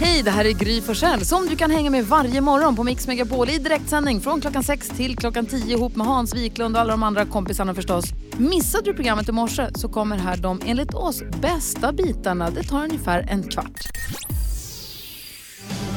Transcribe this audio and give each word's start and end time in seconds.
Hej, 0.00 0.22
det 0.22 0.30
här 0.30 0.44
är 0.44 0.50
Gry 0.52 0.80
Forssell 0.80 1.24
som 1.24 1.46
du 1.46 1.56
kan 1.56 1.70
hänga 1.70 1.90
med 1.90 2.04
varje 2.06 2.40
morgon 2.40 2.76
på 2.76 2.84
Mix 2.84 3.06
Megapol 3.06 3.50
i 3.50 3.58
direktsändning 3.58 4.20
från 4.20 4.40
klockan 4.40 4.62
6 4.64 4.88
till 4.88 5.16
klockan 5.16 5.46
10 5.46 5.76
ihop 5.76 5.96
med 5.96 6.06
Hans 6.06 6.34
Wiklund 6.34 6.76
och 6.76 6.80
alla 6.82 6.90
de 6.90 7.02
andra 7.02 7.24
kompisarna 7.24 7.74
förstås. 7.74 8.04
Missade 8.38 8.84
du 8.84 8.94
programmet 8.94 9.28
i 9.28 9.32
morse 9.32 9.66
så 9.74 9.88
kommer 9.88 10.16
här 10.18 10.36
de 10.36 10.60
enligt 10.66 10.94
oss 10.94 11.22
bästa 11.42 11.92
bitarna. 11.92 12.50
Det 12.50 12.62
tar 12.62 12.84
ungefär 12.84 13.26
en 13.30 13.42
kvart. 13.42 13.80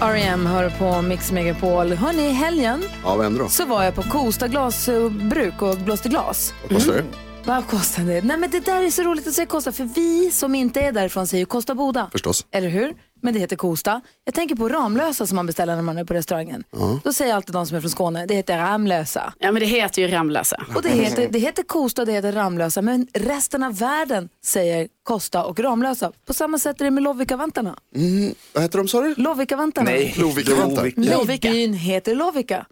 R.E.M. 0.01 0.45
hör 0.45 0.69
på 0.69 1.01
Mix 1.01 1.31
Megapol. 1.31 1.93
Hörni, 1.93 2.25
i 2.27 2.31
helgen 2.31 2.83
Ja, 3.03 3.15
vad 3.15 3.23
händer 3.23 3.39
då? 3.43 3.49
så 3.49 3.65
var 3.65 3.83
jag 3.83 3.95
på 3.95 4.01
Kosta 4.03 4.47
glasbruk 4.47 5.61
och 5.61 5.77
blåste 5.77 6.09
glas. 6.09 6.53
Vad 6.61 6.77
kostar 6.77 6.93
det? 6.93 7.03
Vad 7.43 7.67
kostar 7.67 8.03
det? 8.03 8.21
Nej 8.21 8.37
men 8.37 8.49
det 8.49 8.59
där 8.59 8.81
är 8.83 8.89
så 8.89 9.03
roligt 9.03 9.27
att 9.27 9.33
säga 9.33 9.45
Kosta 9.45 9.71
för 9.71 9.83
vi 9.83 10.31
som 10.31 10.55
inte 10.55 10.81
är 10.81 10.91
därifrån 10.91 11.27
säger 11.27 11.45
Kosta 11.45 11.75
Boda. 11.75 12.09
Förstås. 12.11 12.45
Eller 12.51 12.69
hur? 12.69 12.93
Men 13.21 13.33
det 13.33 13.39
heter 13.39 13.55
Kosta. 13.55 14.01
Jag 14.25 14.33
tänker 14.33 14.55
på 14.55 14.69
Ramlösa 14.69 15.27
som 15.27 15.35
man 15.35 15.45
beställer 15.45 15.75
när 15.75 15.83
man 15.83 15.97
är 15.97 16.03
på 16.03 16.13
restaurangen. 16.13 16.63
Då 17.03 17.13
säger 17.13 17.33
alltid 17.33 17.53
de 17.55 17.65
som 17.67 17.77
är 17.77 17.81
från 17.81 17.89
Skåne, 17.89 18.25
det 18.25 18.35
heter 18.35 18.57
Ramlösa. 18.57 19.33
Ja 19.39 19.51
men 19.51 19.59
det 19.59 19.65
heter 19.65 20.01
ju 20.01 20.07
Ramlösa. 20.07 20.65
Och 20.75 20.81
det 20.81 20.89
heter, 20.89 21.27
det 21.31 21.39
heter 21.39 21.63
Kosta 21.63 22.01
och 22.01 22.05
det 22.05 22.11
heter 22.11 22.31
Ramlösa. 22.31 22.81
Men 22.81 23.07
resten 23.13 23.63
av 23.63 23.77
världen 23.77 24.29
säger 24.45 24.87
Kosta 25.03 25.43
och 25.45 25.59
Ramlösa. 25.59 26.11
På 26.25 26.33
samma 26.33 26.59
sätt 26.59 26.81
är 26.81 26.85
det 26.85 26.91
med 26.91 27.03
Lovikkavantarna. 27.03 27.77
Vad 28.53 28.63
heter 28.63 28.77
de 28.77 28.87
sa 28.87 29.01
du? 29.01 29.15
Lovikkavantarna. 29.17 29.91
Lovikkavantar. 30.17 30.91
Nej, 30.95 31.39
byn 31.41 31.73
heter 31.73 32.15
Lovikka. 32.15 32.65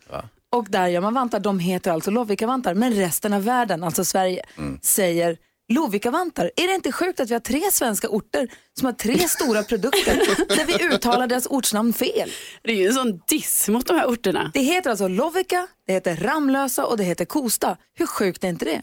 Och 0.52 0.66
där 0.70 0.88
gör 0.88 1.02
man 1.02 1.14
vantar. 1.14 1.40
De 1.40 1.60
heter 1.60 1.92
alltså 1.92 2.12
Lovikkavantar. 2.12 2.74
Men 2.74 2.94
resten 2.94 3.34
av 3.34 3.44
världen, 3.44 3.84
alltså 3.84 4.06
Sverige, 4.06 4.44
säger 4.82 5.38
Lovikkavantar. 5.70 6.52
Är 6.56 6.68
det 6.68 6.76
inte 6.76 6.92
sjukt 6.92 7.20
att 7.20 7.30
vi 7.30 7.34
har 7.34 7.40
tre 7.40 7.62
svenska 7.72 8.10
orter 8.10 8.48
som 8.80 8.86
har 8.86 8.94
tre 8.94 9.20
stora 9.28 9.64
produkter 9.64 10.16
där 10.56 10.66
vi 10.66 10.84
uttalar 10.96 11.28
deras 11.28 11.48
ortsnamn 11.48 11.94
fel? 11.94 12.32
Det 12.64 12.72
är 12.72 12.76
ju 12.76 12.88
en 12.88 12.94
sån 12.94 13.22
diss 13.28 13.68
mot 13.70 13.88
de 13.88 13.98
här 13.98 14.06
orterna. 14.06 14.52
Det 14.54 14.60
heter 14.60 14.90
alltså 14.90 15.08
Lovikka, 15.08 15.68
det 15.88 15.94
heter 15.94 16.16
Ramlösa 16.16 16.86
och 16.86 16.98
det 16.98 17.04
heter 17.04 17.26
Kosta. 17.26 17.78
Hur 17.94 18.06
sjukt 18.08 18.44
är 18.44 18.48
inte 18.48 18.66
det? 18.66 18.82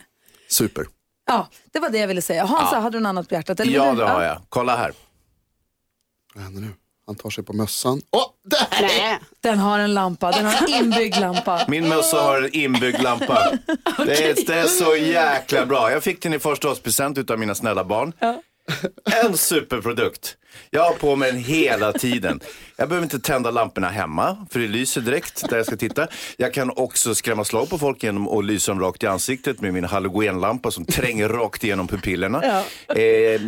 Super. 0.49 0.87
Ja, 1.27 1.49
det 1.73 1.79
var 1.79 1.91
det 1.91 1.99
jag 1.99 2.09
ville 2.09 2.23
säga. 2.23 2.45
Hansa, 2.45 2.81
hade 2.81 2.97
du 2.99 3.03
något 3.03 3.09
annat 3.09 3.29
på 3.29 3.35
hjärtat? 3.35 3.61
Eller 3.61 3.73
Ja, 3.73 3.93
det 3.93 4.05
har 4.05 4.23
jag. 4.23 4.43
Kolla 4.49 4.77
här. 4.77 4.93
Vad 6.35 6.45
händer 6.45 6.61
nu? 6.61 6.69
Han 7.07 7.17
tar 7.17 7.31
sig 7.31 7.45
på 7.45 7.53
mössan. 7.53 8.01
Åh, 8.11 8.25
där! 8.45 8.67
Nej. 8.81 9.19
Den 9.41 9.59
har 9.59 9.79
en 9.79 9.95
lampa, 9.95 10.33
den 10.33 10.45
har 10.45 10.69
en 10.69 10.85
inbyggd 10.85 11.21
lampa. 11.21 11.65
Min 11.69 11.89
mössa 11.89 12.23
har 12.23 12.43
en 12.43 12.57
inbyggd 12.57 13.03
lampa. 13.03 13.53
det, 14.07 14.31
är, 14.31 14.47
det 14.47 14.55
är 14.55 14.67
så 14.67 14.97
jäkla 14.97 15.67
bra. 15.67 15.91
Jag 15.93 16.03
fick 16.03 16.23
den 16.23 16.35
i 16.35 16.39
förstaårspresent 16.39 17.31
av 17.31 17.39
mina 17.39 17.55
snälla 17.55 17.85
barn. 17.85 18.13
En 19.25 19.37
superprodukt. 19.37 20.37
Jag 20.71 20.83
har 20.83 20.93
på 20.93 21.17
mig 21.17 21.33
den 21.33 21.41
hela 21.41 21.93
tiden. 21.93 22.41
Jag 22.83 22.89
behöver 22.89 23.05
inte 23.05 23.19
tända 23.19 23.51
lamporna 23.51 23.89
hemma, 23.89 24.47
för 24.51 24.61
det 24.61 24.69
lyser 24.69 25.01
direkt 25.01 25.51
där 25.51 25.57
jag 25.57 25.67
ska 25.67 25.77
titta. 25.77 26.07
Jag 26.37 26.55
kan 26.55 26.71
också 26.77 27.15
skrämma 27.15 27.45
slag 27.45 27.71
på 27.71 27.79
folk 27.79 28.03
genom 28.03 28.29
att 28.29 28.45
lysa 28.45 28.73
dem 28.73 28.81
rakt 28.81 29.03
i 29.03 29.07
ansiktet 29.07 29.61
med 29.61 29.73
min 29.73 29.85
halogenlampa 29.85 30.71
som 30.71 30.85
tränger 30.85 31.29
rakt 31.29 31.65
igenom 31.65 31.89
pupillerna. 31.89 32.63
Eh, 32.97 33.03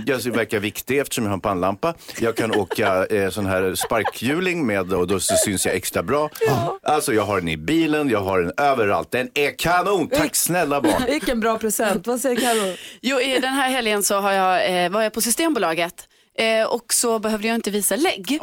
jag 0.06 0.18
verkar 0.24 0.60
viktig 0.60 0.98
eftersom 0.98 1.24
jag 1.24 1.30
har 1.30 1.34
en 1.34 1.40
pannlampa. 1.40 1.94
Jag 2.20 2.36
kan 2.36 2.54
åka 2.54 3.06
eh, 3.06 3.30
sån 3.30 3.46
här 3.46 3.74
sparkhjuling 3.74 4.66
med 4.66 4.92
och 4.92 5.06
då 5.06 5.20
så 5.20 5.34
syns 5.36 5.66
jag 5.66 5.74
extra 5.74 6.02
bra. 6.02 6.30
Alltså 6.82 7.14
jag 7.14 7.22
har 7.22 7.40
den 7.40 7.48
i 7.48 7.56
bilen, 7.56 8.08
jag 8.08 8.20
har 8.20 8.40
den 8.40 8.52
överallt. 8.56 9.10
Den 9.10 9.30
är 9.34 9.58
kanon! 9.58 10.08
Tack 10.08 10.36
snälla 10.36 10.80
barn. 10.80 11.02
Vilken 11.06 11.40
bra 11.40 11.58
present. 11.58 12.06
Vad 12.06 12.20
säger 12.20 12.40
Karo? 12.40 12.76
Jo, 13.00 13.20
i 13.20 13.38
den 13.40 13.54
här 13.54 13.70
helgen 13.70 14.02
så 14.02 14.20
har 14.20 14.32
jag, 14.32 14.84
eh, 14.84 14.90
var 14.90 15.02
jag 15.02 15.12
på 15.12 15.20
Systembolaget. 15.20 16.08
Eh, 16.38 16.66
och 16.66 16.94
så 16.94 17.18
behövde 17.18 17.48
jag 17.48 17.54
inte 17.54 17.70
visa 17.70 17.96
lägg. 17.96 18.38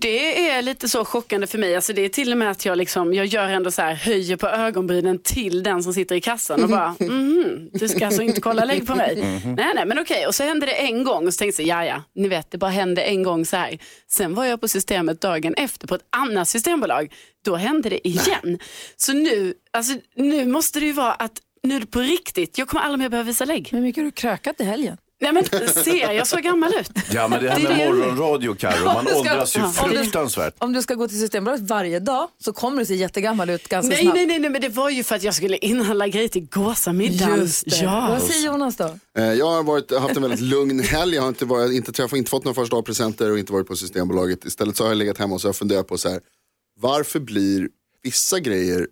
Det 0.00 0.50
är 0.50 0.62
lite 0.62 0.88
så 0.88 1.04
chockande 1.04 1.46
för 1.46 1.58
mig. 1.58 1.76
Alltså 1.76 1.92
det 1.92 2.04
är 2.04 2.08
till 2.08 2.32
och 2.32 2.38
med 2.38 2.50
att 2.50 2.64
jag, 2.64 2.78
liksom, 2.78 3.14
jag 3.14 3.26
gör 3.26 3.48
ändå 3.48 3.70
så 3.70 3.82
här, 3.82 3.94
höjer 3.94 4.36
på 4.36 4.48
ögonbrynen 4.48 5.18
till 5.18 5.62
den 5.62 5.82
som 5.82 5.94
sitter 5.94 6.14
i 6.14 6.20
kassan 6.20 6.62
och 6.62 6.68
bara, 6.68 6.94
mhm, 7.00 7.70
du 7.72 7.88
ska 7.88 8.06
alltså 8.06 8.22
inte 8.22 8.40
kolla 8.40 8.64
lägg 8.64 8.86
på 8.86 8.94
mig. 8.94 9.16
Nej, 9.56 9.72
nej, 9.74 9.86
men 9.86 9.98
okej. 9.98 10.26
Och 10.26 10.34
så 10.34 10.42
hände 10.44 10.66
det 10.66 10.72
en 10.72 11.04
gång 11.04 11.26
och 11.26 11.34
så 11.34 11.38
tänkte 11.38 11.62
jag, 11.62 11.84
ja, 11.86 11.88
ja, 11.88 12.02
ni 12.14 12.28
vet, 12.28 12.50
det 12.50 12.58
bara 12.58 12.70
hände 12.70 13.02
en 13.02 13.22
gång 13.22 13.46
så 13.46 13.56
här. 13.56 13.78
Sen 14.10 14.34
var 14.34 14.44
jag 14.44 14.60
på 14.60 14.68
systemet 14.68 15.20
dagen 15.20 15.54
efter 15.54 15.86
på 15.86 15.94
ett 15.94 16.06
annat 16.16 16.48
systembolag. 16.48 17.12
Då 17.44 17.56
hände 17.56 17.88
det 17.88 18.08
igen. 18.08 18.58
Så 18.96 19.12
nu, 19.12 19.54
alltså, 19.70 19.94
nu 20.16 20.46
måste 20.46 20.80
det 20.80 20.86
ju 20.86 20.92
vara 20.92 21.12
att 21.12 21.40
nu 21.62 21.76
är 21.76 21.80
det 21.80 21.86
på 21.86 22.00
riktigt, 22.00 22.58
jag 22.58 22.68
kommer 22.68 22.84
aldrig 22.84 22.98
mer 22.98 23.08
behöva 23.08 23.26
visa 23.26 23.44
lägg. 23.44 23.68
Hur 23.72 23.80
mycket 23.80 24.00
har 24.00 24.04
du 24.04 24.10
krökat 24.10 24.60
i 24.60 24.64
helgen? 24.64 24.96
Nej 25.32 25.32
men 25.32 25.68
ser 25.68 26.12
jag 26.12 26.26
så 26.26 26.36
gammal 26.36 26.74
ut? 26.80 26.90
Ja 27.12 27.28
men 27.28 27.42
det 27.44 27.50
här 27.50 27.60
med 27.60 27.76
morgonradio 27.78 28.54
Carro, 28.54 28.84
man 28.84 29.06
åldras 29.16 29.56
ju 29.56 29.60
Ja. 29.60 29.72
Om 29.84 29.90
du- 29.90 29.96
fruktansvärt. 29.96 30.54
Om 30.58 30.72
du 30.72 30.82
ska 30.82 30.94
gå 30.94 31.08
till 31.08 31.20
Systembolaget 31.20 31.68
varje 31.68 32.00
dag 32.00 32.28
så 32.44 32.52
kommer 32.52 32.78
du 32.78 32.86
se 32.86 32.94
jättegammal 32.94 33.50
ut 33.50 33.68
ganska 33.68 33.88
Nej, 33.88 34.02
snabbt. 34.02 34.16
nej, 34.16 34.26
nej, 34.26 34.38
nej, 34.38 34.50
men 34.50 34.60
det 34.62 34.68
var 34.68 34.90
ju 34.90 35.04
för 35.04 35.14
att 35.16 35.22
jag 35.22 35.34
skulle 35.34 35.56
inhandla 35.56 36.08
grejer 36.08 36.28
till 36.28 36.46
gåsamiddagen. 36.50 37.38
Just 37.40 37.64
det. 37.70 37.76
Ja. 37.76 38.06
Vad 38.10 38.22
säger 38.22 38.46
Jonas 38.46 38.76
då? 38.76 38.98
Eh, 39.18 39.24
Jag 39.32 39.46
har 39.50 39.62
varit, 39.62 39.98
haft 39.98 40.16
en 40.16 40.22
väldigt 40.22 40.40
lugn 40.40 40.80
helg. 40.80 41.14
Jag 41.14 41.22
har 41.22 41.28
inte, 41.28 41.44
varit, 41.44 41.72
inte 41.72 41.92
träffat, 41.92 42.16
inte 42.16 42.30
fått 42.30 42.44
några 42.44 42.54
första 42.54 42.82
presenter 42.82 43.30
och 43.30 43.38
inte 43.38 43.52
varit 43.52 43.66
på 43.66 43.76
Systembolaget. 43.76 44.44
Istället 44.44 44.76
så 44.76 44.84
har 44.84 44.90
jag 44.90 44.96
legat 44.98 45.18
hemma 45.18 45.34
och 45.34 45.40
så 45.40 45.46
har 45.46 45.50
jag 45.50 45.56
funderat 45.56 45.86
på 45.88 45.98
så 45.98 46.08
här. 46.08 46.20
Varför 46.80 47.20
blir 47.20 47.68
vissa 48.02 48.40
grejer 48.40 48.86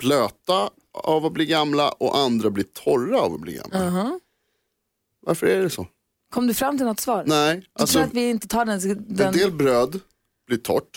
blöta 0.00 0.70
av 1.02 1.26
att 1.26 1.32
bli 1.32 1.46
gamla 1.46 1.88
och 1.88 2.18
andra 2.18 2.50
blir 2.50 2.64
torra 2.84 3.20
av 3.20 3.34
att 3.34 3.40
bli 3.40 3.52
gamla? 3.52 3.78
Varför 5.26 5.46
är 5.46 5.62
det 5.62 5.70
så? 5.70 5.86
Kom 6.34 6.46
du 6.46 6.54
fram 6.54 6.76
till 6.76 6.86
något 6.86 7.00
svar? 7.00 7.24
Nej, 7.26 7.56
Du 7.56 7.82
alltså 7.82 7.98
tror 7.98 8.06
att 8.08 8.14
vi 8.14 8.30
inte 8.30 8.48
tar 8.48 8.64
den... 8.64 8.80
en 8.90 9.04
den... 9.08 9.32
del 9.32 9.50
bröd 9.52 10.00
blir 10.46 10.58
torrt. 10.58 10.96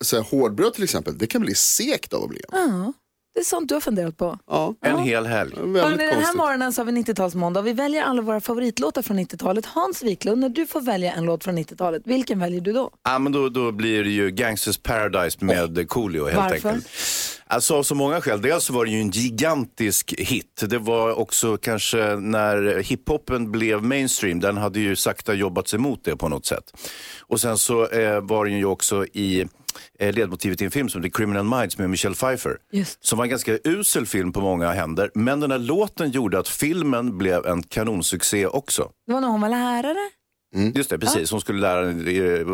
Så 0.00 0.16
här, 0.16 0.22
hårdbröd 0.22 0.74
till 0.74 0.84
exempel, 0.84 1.18
det 1.18 1.26
kan 1.26 1.40
bli 1.40 1.54
sekt 1.54 2.12
av 2.12 2.22
att 2.22 2.28
bli 2.28 2.40
ja, 2.52 2.92
det 3.34 3.40
är 3.40 3.44
sånt 3.44 3.68
du 3.68 3.74
har 3.74 3.80
funderat 3.80 4.16
på. 4.16 4.38
Ja, 4.46 4.74
En 4.80 4.98
hel 4.98 5.26
helg. 5.26 5.52
den 5.56 5.76
här 5.76 6.12
konstigt. 6.14 6.36
morgonen 6.36 6.72
så 6.72 6.80
har 6.80 6.86
vi 6.86 6.92
90-talsmåndag 6.92 7.58
och 7.58 7.66
vi 7.66 7.72
väljer 7.72 8.02
alla 8.02 8.22
våra 8.22 8.40
favoritlåtar 8.40 9.02
från 9.02 9.18
90-talet. 9.18 9.66
Hans 9.66 10.02
Wiklund, 10.02 10.40
när 10.40 10.48
du 10.48 10.66
får 10.66 10.80
välja 10.80 11.12
en 11.12 11.24
låt 11.24 11.44
från 11.44 11.58
90-talet, 11.58 12.02
vilken 12.04 12.38
väljer 12.38 12.60
du 12.60 12.72
då? 12.72 12.90
Ja, 13.04 13.18
men 13.18 13.32
då, 13.32 13.48
då 13.48 13.72
blir 13.72 14.04
det 14.04 14.10
ju 14.10 14.30
Gangsters 14.30 14.78
Paradise 14.78 15.44
med 15.44 15.88
Coolio 15.88 16.24
helt 16.24 16.36
Varför? 16.36 16.68
enkelt. 16.68 16.88
Alltså 17.46 17.74
av 17.74 17.82
så 17.82 17.94
många 17.94 18.20
skäl. 18.20 18.42
Dels 18.42 18.64
så 18.64 18.72
var 18.72 18.84
det 18.84 18.90
ju 18.90 19.00
en 19.00 19.10
gigantisk 19.10 20.14
hit. 20.18 20.64
Det 20.68 20.78
var 20.78 21.18
också 21.18 21.56
kanske 21.56 22.16
när 22.16 22.82
hiphopen 22.82 23.52
blev 23.52 23.82
mainstream, 23.82 24.40
den 24.40 24.56
hade 24.56 24.80
ju 24.80 24.96
sakta 24.96 25.34
jobbat 25.34 25.68
sig 25.68 25.78
mot 25.78 26.04
det 26.04 26.16
på 26.16 26.28
något 26.28 26.46
sätt. 26.46 26.72
Och 27.20 27.40
sen 27.40 27.58
så 27.58 27.86
eh, 27.86 28.20
var 28.20 28.44
den 28.44 28.58
ju 28.58 28.64
också 28.64 29.06
i 29.06 29.46
eh, 29.98 30.14
ledmotivet 30.14 30.62
i 30.62 30.64
en 30.64 30.70
film 30.70 30.88
som 30.88 31.02
The 31.02 31.10
Criminal 31.10 31.44
Minds 31.44 31.78
med 31.78 31.90
Michelle 31.90 32.14
Pfeiffer. 32.14 32.56
Just. 32.72 33.04
Som 33.04 33.18
var 33.18 33.24
en 33.24 33.30
ganska 33.30 33.58
usel 33.64 34.06
film 34.06 34.32
på 34.32 34.40
många 34.40 34.72
händer. 34.72 35.10
Men 35.14 35.40
den 35.40 35.50
här 35.50 35.58
låten 35.58 36.10
gjorde 36.10 36.38
att 36.38 36.48
filmen 36.48 37.18
blev 37.18 37.46
en 37.46 37.62
kanonsuccé 37.62 38.46
också. 38.46 38.90
Det 39.06 39.12
var 39.12 39.20
när 39.20 39.28
hon 39.28 39.40
var 39.40 39.48
lärare. 39.48 40.10
Just 40.74 40.90
det, 40.90 40.98
precis. 40.98 41.30
Hon 41.30 41.40
skulle 41.40 41.60
lära 41.60 41.90
eh, 41.90 42.46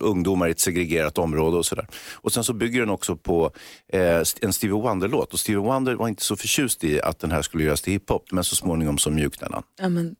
ungdomar 0.00 0.48
i 0.48 0.50
ett 0.50 0.60
segregerat 0.60 1.18
område 1.18 1.56
och 1.56 1.66
sådär. 1.66 1.86
Och 2.14 2.32
sen 2.32 2.44
så 2.44 2.52
bygger 2.52 2.80
den 2.80 2.90
också 2.90 3.16
på 3.16 3.50
eh, 3.92 4.22
en 4.40 4.52
Stevie 4.52 4.74
Wonder-låt. 4.74 5.32
Och 5.32 5.40
Stevie 5.40 5.60
Wonder 5.60 5.94
var 5.94 6.08
inte 6.08 6.24
så 6.24 6.36
förtjust 6.36 6.84
i 6.84 7.00
att 7.00 7.18
den 7.18 7.30
här 7.30 7.42
skulle 7.42 7.64
göras 7.64 7.82
till 7.82 7.92
hiphop, 7.92 8.32
men 8.32 8.44
så 8.44 8.56
småningom 8.56 8.98
så 8.98 9.10
mjuknade 9.10 9.54
han. 9.54 9.62
Ja, 9.80 9.88
men... 9.88 10.14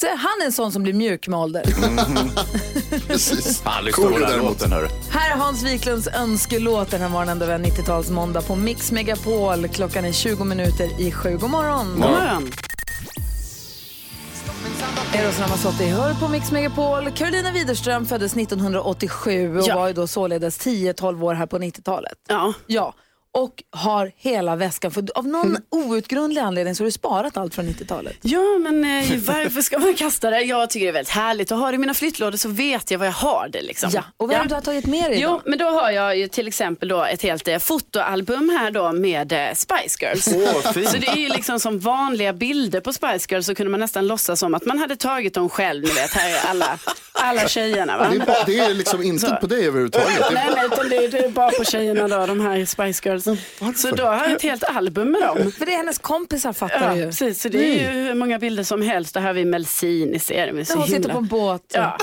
Så 0.00 0.06
han 0.06 0.40
är 0.42 0.46
en 0.46 0.52
sån 0.52 0.72
som 0.72 0.82
blir 0.82 0.92
mjuk 0.92 1.28
med 1.28 1.38
ålder. 1.38 1.62
Precis. 3.06 3.62
Han 3.64 3.84
lyssnar 3.84 4.10
på 4.10 4.18
den 4.18 4.38
låten, 4.38 4.72
hörru. 4.72 4.88
Här 5.10 5.30
är 5.30 5.36
Hans 5.36 5.62
Wiklunds 5.64 6.08
önskelåt 6.08 6.90
den 6.90 7.00
här 7.00 7.08
morgonen 7.08 7.38
då 7.38 7.46
vi 7.46 7.52
har 7.52 7.58
90-talsmåndag 7.58 8.46
på 8.46 8.56
Mix 8.56 8.92
Megapol. 8.92 9.68
Klockan 9.68 10.04
är 10.04 10.12
20 10.12 10.44
minuter 10.44 11.00
i 11.00 11.12
sju. 11.12 11.36
God 11.40 11.50
morgon! 11.50 11.90
God 11.90 11.98
morgon. 12.00 12.52
Eros 15.14 15.40
Ramazzotti 15.40 15.84
hör 15.86 16.14
på 16.14 16.28
Mix 16.28 16.52
Megapol. 16.52 17.10
Carolina 17.10 17.50
Widerström 17.52 18.06
föddes 18.06 18.36
1987 18.36 19.58
och 19.58 19.64
Ja. 19.68 19.74
var 19.76 19.86
ju 19.88 19.92
då 19.94 20.06
således 20.06 20.58
10-12 20.66 21.24
år 21.24 21.34
här 21.34 21.46
på 21.46 21.58
90-talet. 21.58 22.18
Ja. 22.28 22.52
Ja, 22.66 22.94
och 23.34 23.62
har 23.70 24.12
hela 24.16 24.56
väskan. 24.56 24.90
För 24.90 25.04
av 25.14 25.26
någon 25.26 25.56
outgrundlig 25.70 26.40
anledning 26.40 26.74
så 26.74 26.82
har 26.82 26.86
du 26.86 26.90
sparat 26.92 27.36
allt 27.36 27.54
från 27.54 27.64
90-talet. 27.68 28.16
Ja, 28.22 28.58
men 28.60 28.84
eh, 28.84 29.18
varför 29.18 29.62
ska 29.62 29.78
man 29.78 29.94
kasta 29.94 30.30
det? 30.30 30.40
Jag 30.40 30.70
tycker 30.70 30.86
det 30.86 30.90
är 30.90 30.92
väldigt 30.92 31.14
härligt 31.14 31.52
att 31.52 31.58
ha 31.58 31.70
det 31.70 31.74
i 31.74 31.78
mina 31.78 31.94
flyttlådor 31.94 32.38
så 32.38 32.48
vet 32.48 32.90
jag 32.90 32.98
var 32.98 33.06
jag 33.06 33.12
har 33.12 33.48
det. 33.48 33.62
Liksom. 33.62 33.90
Ja, 33.92 34.02
och 34.16 34.28
vad 34.28 34.36
är 34.36 34.42
det 34.42 34.48
du 34.48 34.54
har 34.54 34.62
tagit 34.62 34.86
med 34.86 35.10
dig 35.10 35.20
Jo, 35.20 35.28
idag? 35.28 35.42
men 35.44 35.58
då 35.58 35.64
har 35.64 35.90
jag 35.90 36.16
ju 36.16 36.28
till 36.28 36.48
exempel 36.48 36.88
då 36.88 37.04
ett 37.04 37.22
helt 37.22 37.48
eh, 37.48 37.58
fotoalbum 37.58 38.58
här 38.60 38.70
då 38.70 38.92
med 38.92 39.32
eh, 39.32 39.54
Spice 39.54 39.96
Girls. 40.00 40.28
Åh, 40.34 40.72
fint. 40.72 40.88
Så 40.88 40.96
det 40.96 41.08
är 41.08 41.16
ju 41.16 41.28
liksom 41.28 41.60
som 41.60 41.78
vanliga 41.78 42.32
bilder 42.32 42.80
på 42.80 42.92
Spice 42.92 43.26
Girls 43.30 43.46
så 43.46 43.54
kunde 43.54 43.70
man 43.70 43.80
nästan 43.80 44.06
låtsas 44.06 44.40
som 44.40 44.54
att 44.54 44.66
man 44.66 44.78
hade 44.78 44.96
tagit 44.96 45.34
dem 45.34 45.48
själv. 45.48 45.82
Ni 45.84 45.90
vet, 45.90 46.10
här 46.12 46.30
är 46.34 46.50
alla, 46.50 46.78
alla 47.12 47.48
tjejerna. 47.48 47.98
Va? 47.98 48.08
Det 48.10 48.16
är, 48.16 48.26
bara, 48.26 48.44
det 48.46 48.58
är 48.58 48.74
liksom 48.74 49.02
inte 49.02 49.38
på 49.40 49.46
dig 49.46 49.66
överhuvudtaget. 49.66 50.08
Nej, 50.32 50.48
nej, 50.56 50.66
utan 50.72 50.88
det 50.88 50.96
är, 50.96 51.08
det 51.08 51.18
är 51.18 51.28
bara 51.28 51.50
på 51.50 51.64
tjejerna 51.64 52.08
då, 52.08 52.26
de 52.26 52.40
här 52.40 52.64
Spice 52.64 53.08
Girls. 53.08 53.23
Beatles. 53.24 53.80
Så 53.82 53.90
då 53.90 54.04
har 54.04 54.14
jag 54.14 54.32
ett 54.32 54.42
helt 54.42 54.64
album 54.64 55.10
med 55.10 55.20
dem. 55.22 55.52
För 55.52 55.66
det 55.66 55.72
är 55.72 55.76
hennes 55.76 55.98
kompisar 55.98 56.52
fattar 56.52 56.88
Ja, 56.88 56.94
du 56.94 57.00
ju. 57.00 57.06
precis. 57.06 57.42
Så 57.42 57.48
det 57.48 57.58
är 57.58 57.72
ju 57.94 58.00
hur 58.00 58.14
många 58.14 58.38
bilder 58.38 58.62
som 58.62 58.82
helst. 58.82 59.14
Där 59.14 59.20
har 59.20 59.32
vi 59.32 59.44
Melsin 59.44 60.14
i 60.14 60.18
serien. 60.18 60.56
Där 60.56 60.76
hon 60.76 60.86
sitter 60.86 61.08
på 61.12 61.18
en 61.18 61.26
båt. 61.26 61.62
Ja, 61.74 61.98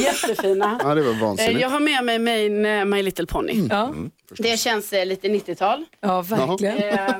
jättefina. 0.00 0.80
Ja, 0.82 0.94
det 0.94 1.02
var 1.02 1.10
Eh, 1.12 1.18
vansinnigt. 1.20 1.60
Jag 1.60 1.68
har 1.68 1.80
med 1.80 2.04
mig 2.04 2.18
min 2.18 2.66
eh, 2.66 2.84
My 2.84 3.02
Little 3.02 3.26
Pony. 3.26 3.68
Ja, 3.70 3.94
Det 4.38 4.56
känns 4.60 4.92
eh, 4.92 5.06
lite 5.06 5.28
90-tal. 5.28 5.84
ja 6.00 6.22
verkligen. 6.22 6.76
Eh, 6.78 7.10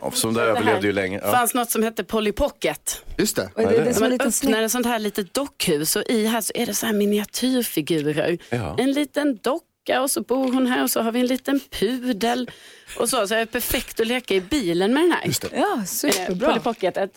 Ja, 0.00 0.10
som 0.10 0.34
det 0.34 0.40
det 0.40 0.46
överlevde 0.46 0.86
ju 0.86 0.92
länge. 0.92 1.18
Det 1.18 1.26
Ja. 1.26 1.32
fanns 1.32 1.54
något 1.54 1.70
som 1.70 1.82
hette 1.82 2.04
Polly 2.04 2.32
Pocket. 2.32 3.02
Just 3.18 3.36
det. 3.36 3.50
Och 3.54 3.62
det, 3.62 3.68
det 3.68 3.76
är 3.76 3.92
som 3.92 4.02
Man 4.02 4.12
öppnar 4.20 4.62
ett 4.62 4.72
sånt 4.72 4.86
här 4.86 4.98
litet 4.98 5.34
dockhus 5.34 5.96
och 5.96 6.02
i 6.08 6.26
här 6.26 6.40
så 6.40 6.52
är 6.54 6.66
det 6.66 6.74
så 6.74 6.86
här 6.86 6.92
miniatyrfigurer. 6.92 8.38
Ja. 8.50 8.74
En 8.78 8.92
liten 8.92 9.38
docka 9.42 9.64
och 9.88 10.10
så 10.10 10.20
bor 10.20 10.52
hon 10.52 10.66
här 10.66 10.82
och 10.82 10.90
så 10.90 11.00
har 11.00 11.12
vi 11.12 11.20
en 11.20 11.26
liten 11.26 11.60
pudel. 11.70 12.50
Och 12.98 13.08
så, 13.08 13.26
så 13.28 13.34
är 13.34 13.38
det 13.38 13.46
perfekt 13.46 14.00
att 14.00 14.06
leka 14.06 14.34
i 14.34 14.40
bilen 14.40 14.94
med 14.94 15.02
den 15.02 15.12
här. 15.12 15.26
Just 15.26 15.42
det. 15.42 15.48
Ja, 15.56 15.76
Eh, 15.78 15.84
superbra. 15.84 16.48
Polly 16.48 16.60
Pocketet. 16.60 17.10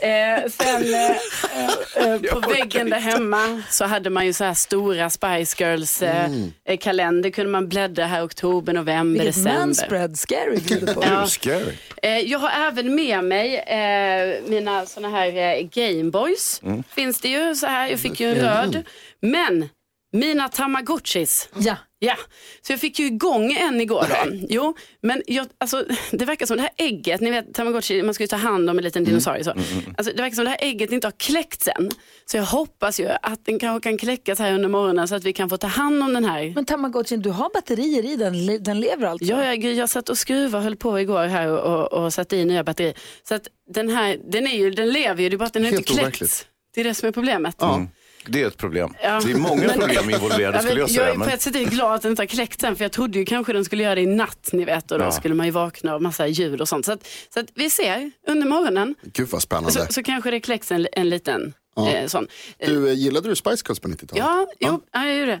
Eh, 0.00 0.50
sen 0.50 0.94
eh, 0.94 1.10
eh, 1.10 2.12
eh, 2.12 2.20
på 2.20 2.40
väggen 2.48 2.90
där 2.90 2.98
hemma 2.98 3.62
så 3.70 3.84
hade 3.84 4.10
man 4.10 4.26
ju 4.26 4.32
så 4.32 4.44
här 4.44 4.54
stora 4.54 5.10
Spice 5.10 5.64
Girls 5.64 6.02
eh, 6.02 6.24
Mm. 6.24 6.52
eh, 6.68 6.78
kalender. 6.78 7.30
kunde 7.30 7.50
man 7.50 7.68
bläddra 7.68 8.06
här 8.06 8.24
oktober, 8.24 8.72
november, 8.72 9.20
Vilket 9.24 9.34
december. 9.44 9.60
manspread 9.66 10.18
scary 10.18 10.58
gjorde 10.66 10.94
på. 10.94 11.02
Ja. 11.10 11.26
Scary. 11.26 11.72
Eh, 12.02 12.18
jag 12.18 12.38
har 12.38 12.50
även 12.68 12.94
med 12.94 13.24
mig 13.24 13.56
eh, 13.58 14.42
mina 14.50 14.86
såna 14.86 15.08
här 15.10 15.36
eh, 15.36 15.66
Gameboys. 15.72 16.60
Mm. 16.64 16.82
Finns 16.94 17.20
det 17.20 17.28
ju 17.28 17.54
så 17.54 17.66
här. 17.66 17.88
Jag 17.88 18.00
fick 18.00 18.20
ju 18.20 18.28
en 18.30 18.34
röd. 18.36 18.82
Men 19.20 19.68
mina 20.12 20.48
Tamagotchis. 20.48 21.48
Ja. 21.58 21.76
Ja, 21.98 22.16
så 22.62 22.72
jag 22.72 22.80
fick 22.80 22.98
ju 22.98 23.06
igång 23.06 23.52
en 23.52 23.80
igår 23.80 24.06
då. 24.08 24.46
Jo, 24.48 24.76
men 25.02 25.22
jag, 25.26 25.46
alltså, 25.58 25.84
det 26.10 26.24
verkar 26.24 26.46
som 26.46 26.56
det 26.56 26.62
här 26.62 26.70
ägget, 26.76 27.20
ni 27.20 27.30
vet 27.30 27.54
Tamagotchi, 27.54 28.02
man 28.02 28.14
ska 28.14 28.24
ju 28.24 28.28
ta 28.28 28.36
hand 28.36 28.70
om 28.70 28.78
en 28.78 28.84
liten 28.84 29.04
dinosaurie 29.04 29.44
så. 29.44 29.50
Alltså, 29.50 30.12
det 30.16 30.22
verkar 30.22 30.34
som 30.34 30.44
det 30.44 30.50
här 30.50 30.58
ägget 30.62 30.92
inte 30.92 31.06
har 31.06 31.12
kläckts 31.12 31.68
än. 31.68 31.90
Så 32.26 32.36
jag 32.36 32.44
hoppas 32.44 33.00
ju 33.00 33.08
att 33.22 33.44
den 33.44 33.58
kanske 33.58 33.88
kan 33.88 33.98
kläckas 33.98 34.38
här 34.38 34.52
under 34.54 34.68
morgonen 34.68 35.08
så 35.08 35.14
att 35.14 35.24
vi 35.24 35.32
kan 35.32 35.48
få 35.50 35.56
ta 35.56 35.66
hand 35.66 36.02
om 36.02 36.12
den 36.14 36.24
här. 36.24 36.52
Men 36.54 36.64
Tamagotchin, 36.64 37.22
du 37.22 37.30
har 37.30 37.50
batterier 37.54 38.04
i 38.12 38.16
den, 38.16 38.46
le- 38.46 38.58
den 38.58 38.80
lever 38.80 39.06
alltså? 39.06 39.24
Ja, 39.26 39.44
jag, 39.44 39.64
jag 39.64 39.88
satt 39.88 40.08
och 40.08 40.18
skruvade 40.18 40.64
höll 40.64 40.76
på 40.76 41.00
igår 41.00 41.26
här 41.26 41.48
och, 41.48 41.74
och, 41.92 42.04
och 42.04 42.12
satte 42.14 42.36
i 42.36 42.44
nya 42.44 42.64
batterier. 42.64 42.94
Så 43.28 43.34
att 43.34 43.48
den 43.70 43.88
här, 43.90 44.18
den, 44.30 44.46
är 44.46 44.56
ju, 44.56 44.70
den 44.70 44.90
lever 44.90 45.22
ju, 45.22 45.28
det 45.28 45.36
är 45.36 45.38
bara 45.38 45.44
att 45.46 45.52
den 45.52 45.64
har 45.64 45.70
Helt 45.70 45.80
inte 45.80 45.92
kläckts. 45.92 46.02
overkligt. 46.02 46.46
Det 46.74 46.80
är 46.80 46.84
det 46.84 46.94
som 46.94 47.08
är 47.08 47.12
problemet. 47.12 47.62
Mm. 47.62 47.88
Det 48.28 48.42
är 48.42 48.46
ett 48.46 48.56
problem. 48.56 48.94
Ja. 49.02 49.20
Det 49.24 49.30
är 49.32 49.36
många 49.36 49.68
problem 49.68 50.10
involverade 50.10 50.56
Ja, 50.56 50.62
skulle 50.62 50.74
men 50.74 50.80
jag 50.80 50.90
säga. 50.90 51.00
jag 51.02 51.08
är 51.10 51.12
på 51.14 51.18
Men... 51.18 51.28
ett 51.28 51.42
sätt 51.42 51.56
är 51.56 51.64
glad 51.64 51.94
att 51.94 52.02
den 52.02 52.10
inte 52.12 52.22
har 52.22 52.26
kläckts 52.26 52.64
än 52.64 52.76
för 52.76 52.84
jag 52.84 52.92
trodde 52.92 53.18
ju 53.18 53.24
kanske 53.24 53.52
den 53.52 53.64
skulle 53.64 53.82
göra 53.82 53.94
det 53.94 54.00
i 54.00 54.06
natt 54.06 54.48
ni 54.52 54.64
vet 54.64 54.90
och 54.90 54.98
då 54.98 55.04
Ja. 55.04 55.10
skulle 55.12 55.34
man 55.34 55.46
ju 55.46 55.52
vakna 55.52 55.94
av 55.94 56.02
massa 56.02 56.26
ljud 56.26 56.60
och 56.60 56.68
sånt. 56.68 56.86
Så, 56.86 56.92
att, 56.92 57.06
så 57.34 57.40
att 57.40 57.46
vi 57.54 57.70
ser 57.70 58.10
under 58.26 58.46
morgonen 58.46 58.94
Gud 59.02 59.28
vad 59.28 59.42
spännande. 59.42 59.72
så, 59.72 59.92
så 59.92 60.02
kanske 60.02 60.30
det 60.30 60.40
kläcks 60.40 60.72
en, 60.72 60.86
en 60.92 61.08
liten 61.10 61.54
eh, 61.92 62.06
sån. 62.06 62.26
Du, 62.58 62.88
eh, 62.88 62.94
gillade 62.94 63.28
du 63.28 63.36
Spice 63.36 63.64
Girls 63.66 63.80
på 63.80 63.88
90-talet? 63.88 64.16
Ja, 64.24 64.46
jo, 64.60 64.80
ja, 64.92 65.06
jag 65.06 65.18
gjorde 65.18 65.40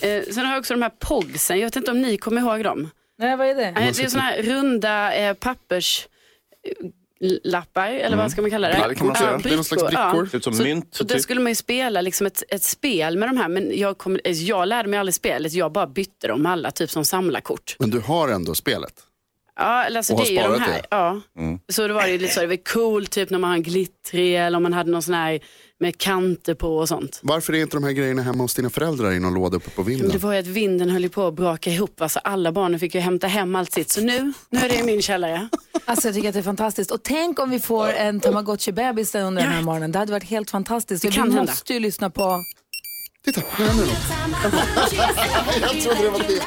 det. 0.00 0.16
Eh, 0.16 0.22
sen 0.34 0.44
har 0.44 0.52
jag 0.52 0.60
också 0.60 0.74
de 0.74 0.82
här 0.82 0.92
pogsen, 0.98 1.58
jag 1.58 1.66
vet 1.66 1.76
inte 1.76 1.90
om 1.90 2.00
ni 2.02 2.16
kommer 2.16 2.40
ihåg 2.40 2.64
dem. 2.64 2.90
Nej, 3.18 3.36
vad 3.36 3.46
är 3.46 3.54
det? 3.54 3.70
Nej, 3.70 3.92
det 3.96 4.02
är 4.02 4.08
såna 4.08 4.22
här 4.22 4.42
runda 4.42 5.14
eh, 5.14 5.34
pappers 5.34 6.08
eh, 6.68 6.86
lappar 7.44 7.88
eller 7.88 8.16
vad 8.16 8.30
ska 8.30 8.40
man 8.42 8.50
kalla 8.50 8.68
det? 8.68 8.78
Ja, 8.78 8.88
det 8.88 8.94
kan 8.94 9.06
man 9.06 9.16
säga. 9.16 9.38
Det 9.42 9.50
är 9.50 9.54
någon 9.56 9.64
slags 9.64 9.82
brickor. 9.86 10.26
Ser 10.26 10.36
ut 10.38 10.44
som 10.44 10.52
Så, 10.52 10.62
mynt. 10.62 10.94
så 10.94 11.04
det 11.04 11.14
typ. 11.14 11.22
skulle 11.22 11.40
man 11.40 11.50
ju 11.50 11.56
spela 11.56 12.00
liksom 12.00 12.26
ett, 12.26 12.42
ett 12.48 12.62
spel 12.62 13.18
med 13.18 13.28
de 13.28 13.36
här 13.36 13.48
men 13.48 13.78
jag, 13.78 13.98
kom, 13.98 14.18
eh, 14.24 14.32
jag 14.32 14.68
lärde 14.68 14.88
mig 14.88 14.98
aldrig 14.98 15.14
spelet, 15.14 15.52
jag 15.52 15.72
bara 15.72 15.86
bytte 15.86 16.28
dem 16.28 16.46
alla 16.46 16.70
typ 16.70 16.90
som 16.90 17.04
samlarkort. 17.04 17.76
Men 17.78 17.90
du 17.90 18.00
har 18.00 18.28
ändå 18.28 18.54
spelet? 18.54 18.92
Ja, 19.56 19.62
alltså 19.96 20.12
Och 20.14 20.20
det 20.20 20.26
är 20.26 20.30
ju 20.30 20.36
de 20.36 20.42
sparat 20.44 20.60
här. 20.60 20.72
det? 20.72 20.86
Ja. 20.90 21.20
Mm. 21.38 21.58
Så 21.72 21.86
det 21.86 21.92
var 21.94 22.06
ju 22.06 22.18
lite 22.18 22.34
så, 22.34 22.40
det 22.40 22.46
var 22.46 22.64
coolt 22.64 23.10
typ 23.10 23.30
när 23.30 23.38
man 23.38 23.50
har 23.50 23.56
en 23.56 23.62
glittrig 23.62 24.36
eller 24.36 24.56
om 24.56 24.62
man 24.62 24.72
hade 24.72 24.90
någon 24.90 25.02
sån 25.02 25.14
här 25.14 25.40
med 25.84 25.98
kanter 25.98 26.54
på 26.54 26.76
och 26.76 26.88
sånt. 26.88 27.20
Varför 27.22 27.52
är 27.52 27.60
inte 27.62 27.76
de 27.76 27.84
här 27.84 27.92
grejerna 27.92 28.22
hemma 28.22 28.44
hos 28.44 28.54
dina 28.54 28.70
föräldrar 28.70 29.12
i 29.12 29.20
någon 29.20 29.34
låda 29.34 29.56
uppe 29.56 29.70
på 29.70 29.82
Men 29.82 29.92
det 29.92 30.02
vinden? 30.02 30.20
var 30.20 30.32
ju 30.32 30.38
att 30.38 30.46
vinden 30.46 30.90
höll 30.90 31.08
på 31.08 31.26
att 31.26 31.34
braka 31.34 31.70
ihop, 31.70 32.00
alltså 32.00 32.18
alla 32.24 32.52
barnen 32.52 32.80
fick 32.80 32.94
ju 32.94 33.00
hämta 33.00 33.26
hem 33.26 33.56
allt 33.56 33.72
sitt. 33.72 33.90
Så 33.90 34.00
nu, 34.00 34.32
nu 34.50 34.58
är 34.58 34.68
det 34.68 34.74
i 34.78 34.82
min 34.82 35.02
källare. 35.02 35.48
Alltså 35.86 36.08
jag 36.08 36.14
tycker 36.14 36.28
att 36.28 36.34
det 36.34 36.40
är 36.40 36.42
fantastiskt. 36.42 36.90
Och 36.90 37.02
tänk 37.02 37.38
om 37.38 37.50
vi 37.50 37.60
får 37.60 37.88
en 37.88 38.20
Tamagotchi-bebis 38.20 39.14
under 39.18 39.42
den 39.42 39.52
här 39.52 39.62
morgonen. 39.62 39.92
Det 39.92 39.98
hade 39.98 40.12
varit 40.12 40.24
helt 40.24 40.50
fantastiskt. 40.50 41.02
Det 41.02 41.10
kan 41.10 41.28
vi 41.28 41.34
hända. 41.34 41.52
måste 41.52 41.72
ju 41.74 41.80
lyssna 41.80 42.10
på... 42.10 42.44
Titta, 43.24 43.40
nu 43.58 43.64
händer 43.64 43.84
det 43.84 43.90
något. 43.90 44.92
Jag 45.60 45.70
trodde 45.82 46.02
det 46.02 46.10
var 46.10 46.18
det. 46.18 46.42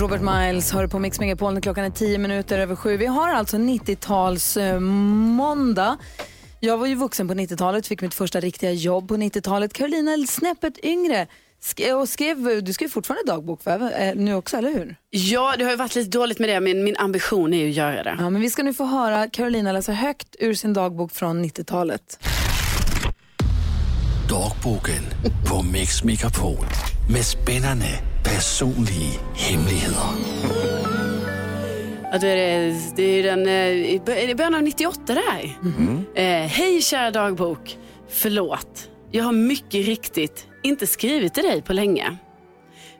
Robert 0.00 0.20
Miles 0.20 0.72
hör 0.72 0.86
på 0.86 0.98
Mix 0.98 1.20
Megapol 1.20 1.54
när 1.54 1.60
klockan 1.60 1.84
är 1.84 1.90
tio 1.90 2.18
minuter 2.18 2.58
över 2.58 2.76
sju. 2.76 2.96
Vi 2.96 3.06
har 3.06 3.28
alltså 3.28 3.56
90-tals 3.56 4.56
eh, 4.56 4.80
måndag. 4.80 5.98
Jag 6.66 6.76
var 6.78 6.86
ju 6.86 6.94
vuxen 6.94 7.28
på 7.28 7.34
90-talet, 7.34 7.86
fick 7.86 8.02
mitt 8.02 8.14
första 8.14 8.40
riktiga 8.40 8.72
jobb 8.72 9.08
på 9.08 9.16
90-talet. 9.16 9.72
Carolina 9.72 10.12
är 10.12 10.26
snäppet 10.26 10.84
yngre 10.84 11.26
sk- 11.62 11.92
och 11.92 12.08
skrev, 12.08 12.64
du 12.64 12.72
skriver 12.72 12.90
fortfarande 12.90 13.32
dagbok 13.32 13.62
för, 13.62 14.00
eh, 14.02 14.14
nu 14.14 14.34
också, 14.34 14.56
eller 14.56 14.72
hur? 14.72 14.96
Ja, 15.10 15.54
det 15.58 15.64
har 15.64 15.70
ju 15.70 15.76
varit 15.76 15.94
lite 15.94 16.10
dåligt 16.10 16.38
med 16.38 16.48
det, 16.48 16.60
men 16.60 16.84
min 16.84 16.96
ambition 16.96 17.54
är 17.54 17.58
ju 17.64 17.70
att 17.70 17.76
göra 17.76 18.02
det. 18.02 18.16
Ja, 18.18 18.30
men 18.30 18.40
vi 18.40 18.50
ska 18.50 18.62
nu 18.62 18.74
få 18.74 18.84
höra 18.84 19.28
Carolina 19.28 19.72
läsa 19.72 19.92
högt 19.92 20.36
ur 20.38 20.54
sin 20.54 20.72
dagbok 20.72 21.12
från 21.12 21.44
90-talet. 21.44 22.18
Dagboken 24.28 25.02
på 25.50 25.62
Mix 25.62 26.04
Megapol 26.04 26.66
med 27.12 27.24
spännande 27.24 27.88
personliga 28.24 29.20
hemligheter. 29.34 30.95
Då 32.20 32.26
är 32.26 32.36
det, 32.36 32.74
det 32.96 33.02
är 33.02 33.22
den, 33.22 33.46
eh, 33.46 34.22
är 34.22 34.26
det 34.26 34.34
början 34.34 34.54
av 34.54 34.62
98 34.62 35.14
det 35.14 35.22
här. 35.30 35.58
Eh, 36.14 36.46
Hej 36.48 36.82
kära 36.82 37.10
dagbok. 37.10 37.78
Förlåt. 38.08 38.88
Jag 39.10 39.24
har 39.24 39.32
mycket 39.32 39.86
riktigt 39.86 40.46
inte 40.62 40.86
skrivit 40.86 41.34
till 41.34 41.42
dig 41.42 41.62
på 41.62 41.72
länge. 41.72 42.16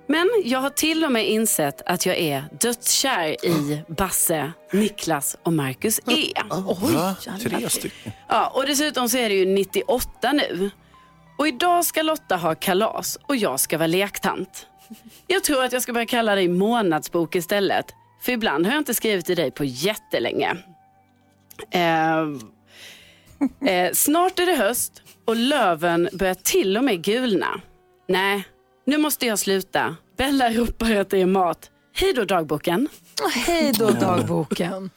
Men 0.08 0.30
jag 0.44 0.58
har 0.58 0.70
till 0.70 1.04
och 1.04 1.12
med 1.12 1.28
insett 1.30 1.82
att 1.86 2.06
jag 2.06 2.16
är 2.16 2.44
dödskär 2.60 3.44
i 3.46 3.82
Basse, 3.88 4.52
Niklas 4.72 5.36
och 5.42 5.52
Marcus 5.52 6.00
E. 6.10 6.32
Va? 6.92 7.14
Tre 7.40 7.69
stycken. 7.70 8.12
Ja, 8.28 8.52
och 8.54 8.66
dessutom 8.66 9.08
så 9.08 9.16
är 9.19 9.28
det 9.28 9.34
ju 9.34 9.46
98 9.46 10.32
nu. 10.32 10.70
Och 11.38 11.48
idag 11.48 11.84
ska 11.84 12.02
Lotta 12.02 12.36
ha 12.36 12.54
kalas 12.54 13.19
och 13.22 13.36
jag 13.36 13.60
ska 13.60 13.78
vara 13.78 13.86
lektant. 13.86 14.66
Jag 15.26 15.44
tror 15.44 15.64
att 15.64 15.72
jag 15.72 15.82
ska 15.82 15.92
börja 15.92 16.06
kalla 16.06 16.34
dig 16.34 16.48
månadsbok 16.48 17.34
istället. 17.34 17.86
För 18.22 18.32
ibland 18.32 18.66
har 18.66 18.72
jag 18.72 18.80
inte 18.80 18.94
skrivit 18.94 19.26
till 19.26 19.36
dig 19.36 19.50
på 19.50 19.64
jättelänge. 19.64 20.56
Eh, 21.70 22.20
eh, 23.70 23.92
snart 23.92 24.38
är 24.38 24.46
det 24.46 24.54
höst 24.56 25.02
och 25.24 25.36
löven 25.36 26.08
börjar 26.12 26.34
till 26.34 26.76
och 26.76 26.84
med 26.84 27.04
gulna. 27.04 27.60
Nej, 28.08 28.44
nu 28.84 28.98
måste 28.98 29.26
jag 29.26 29.38
sluta. 29.38 29.96
Bella 30.17 30.50
ropar 30.50 30.94
att 30.94 31.10
det 31.10 31.19
är 31.19 31.26
mat. 31.26 31.70
Hej 31.94 32.12
då 32.12 32.24
dagboken. 32.24 32.88
Hej 33.34 33.72
då 33.79 33.91
dagboken. 33.91 34.91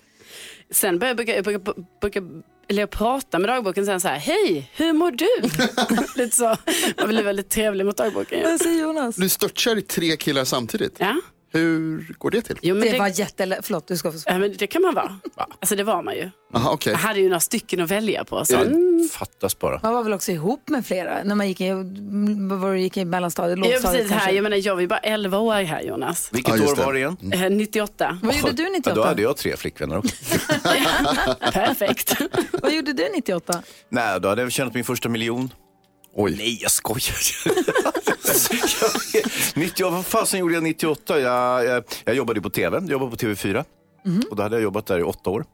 Sen 0.72 1.00
börjar 1.00 1.10
jag 1.10 1.18
brukar, 1.18 1.34
jag 1.34 1.44
brukar, 1.44 1.74
brukar, 2.02 2.24
eller 2.68 2.82
jag 2.82 2.90
prata 2.90 3.40
med 3.40 3.50
dagboken 3.50 3.86
sen 3.86 4.02
så 4.02 4.08
här, 4.08 4.18
hej, 4.18 4.72
hur 4.76 4.94
mår 4.94 5.12
du? 5.12 5.28
Lite 6.24 6.36
så. 6.36 6.56
Man 6.98 7.08
blir 7.08 7.24
väldigt 7.24 7.50
trevlig 7.50 7.86
mot 7.86 7.98
dagboken. 7.98 8.40
Ja. 8.40 8.50
Vad 8.50 8.62
säger 8.62 8.82
Jonas? 8.82 9.16
Du 9.16 9.30
störtkär 9.30 9.78
i 9.78 9.82
tre 9.82 10.18
killar 10.18 10.44
samtidigt. 10.44 10.96
Ja. 10.98 11.16
Hur 11.52 12.08
går 12.18 12.32
det 12.32 12.42
till? 12.42 12.58
Jo, 12.62 12.76
men 12.76 12.84
Det 12.84 12.92
det, 12.92 13.00
var 13.00 13.20
jättelätt. 13.20 13.60
Förlåt, 13.66 13.88
du 13.88 13.98
ska 13.98 14.12
få 14.12 14.18
svara. 14.18 14.34
ja, 14.36 14.40
men 14.40 14.54
det 14.58 14.68
kan 14.68 14.82
man 14.82 14.94
vara. 14.96 15.20
Alltså 15.60 15.76
det 15.76 15.84
var 15.84 16.04
man 16.04 16.16
ju. 16.16 16.30
Aha, 16.54 16.72
okej. 16.72 16.92
Jag 16.92 17.00
hade 17.00 17.20
ju 17.20 17.30
några 17.30 17.40
stycken 17.40 17.82
att 17.82 17.92
välja 17.92 18.24
på. 18.24 18.46
Så. 18.46 18.56
Mm. 18.58 19.10
Fattas 19.12 19.60
bara. 19.60 19.80
Man 19.84 19.94
var 19.94 20.04
väl 20.04 20.14
också 20.14 20.32
ihop 20.32 20.70
med 20.70 20.86
flera 20.86 21.24
när 21.24 21.36
man 21.36 21.48
gick 21.48 21.62
i, 21.62 21.72
var 22.60 22.74
gick 22.74 22.98
i 22.98 23.06
mellanstadiet, 23.06 23.60
Ja, 23.60 23.66
lågstadiet 23.66 23.92
precis, 24.02 24.12
här, 24.12 24.20
kanske. 24.20 24.36
jag, 24.36 24.44
menar, 24.44 24.58
jag 24.58 24.74
var 24.76 24.82
ju 24.82 24.88
bara 24.88 25.00
11 25.00 25.38
år 25.38 25.54
här 25.64 25.82
Jonas. 25.82 26.30
Vilket 26.34 26.58
Ja, 26.60 26.72
år 26.72 26.76
var 26.76 26.94
det 26.94 27.00
igen? 27.00 27.18
Eh, 27.34 27.50
98. 27.50 28.20
Vad 28.24 28.36
gjorde 28.36 28.52
du 28.52 28.64
Ja, 28.64 28.70
98? 28.70 28.96
då 28.96 29.04
hade 29.08 29.22
jag 29.22 29.38
tre 29.38 29.58
flickvänner 29.58 29.98
också. 29.98 30.16
Perfekt. 31.54 32.16
Vad 32.62 32.74
gjorde 32.74 32.94
du 32.94 33.10
98? 33.16 33.64
Nej, 33.90 34.20
då 34.22 34.28
hade 34.30 34.42
jag 34.42 34.52
tjänat 34.52 34.74
min 34.74 34.84
första 34.84 35.10
miljon. 35.10 35.50
Oj. 36.14 36.36
Nej, 36.38 36.60
jag 36.62 36.72
skojar. 36.72 37.16
98, 39.60 39.96
vad 39.96 40.06
fasen 40.06 40.40
gjorde 40.40 40.54
jag 40.54 40.64
98? 40.64 41.20
Jag, 41.20 41.66
jag, 41.66 41.84
jag 42.06 42.16
jobbade 42.16 42.42
på 42.42 42.50
tv, 42.50 42.78
jag 42.78 42.90
jobbade 42.90 43.12
på 43.12 43.18
TV4. 43.18 43.64
Och 44.30 44.36
då 44.36 44.44
hade 44.44 44.56
jag 44.56 44.64
jobbat 44.64 44.86
där 44.86 45.00
i 45.00 45.04
åtta 45.04 45.30
år. 45.30 45.46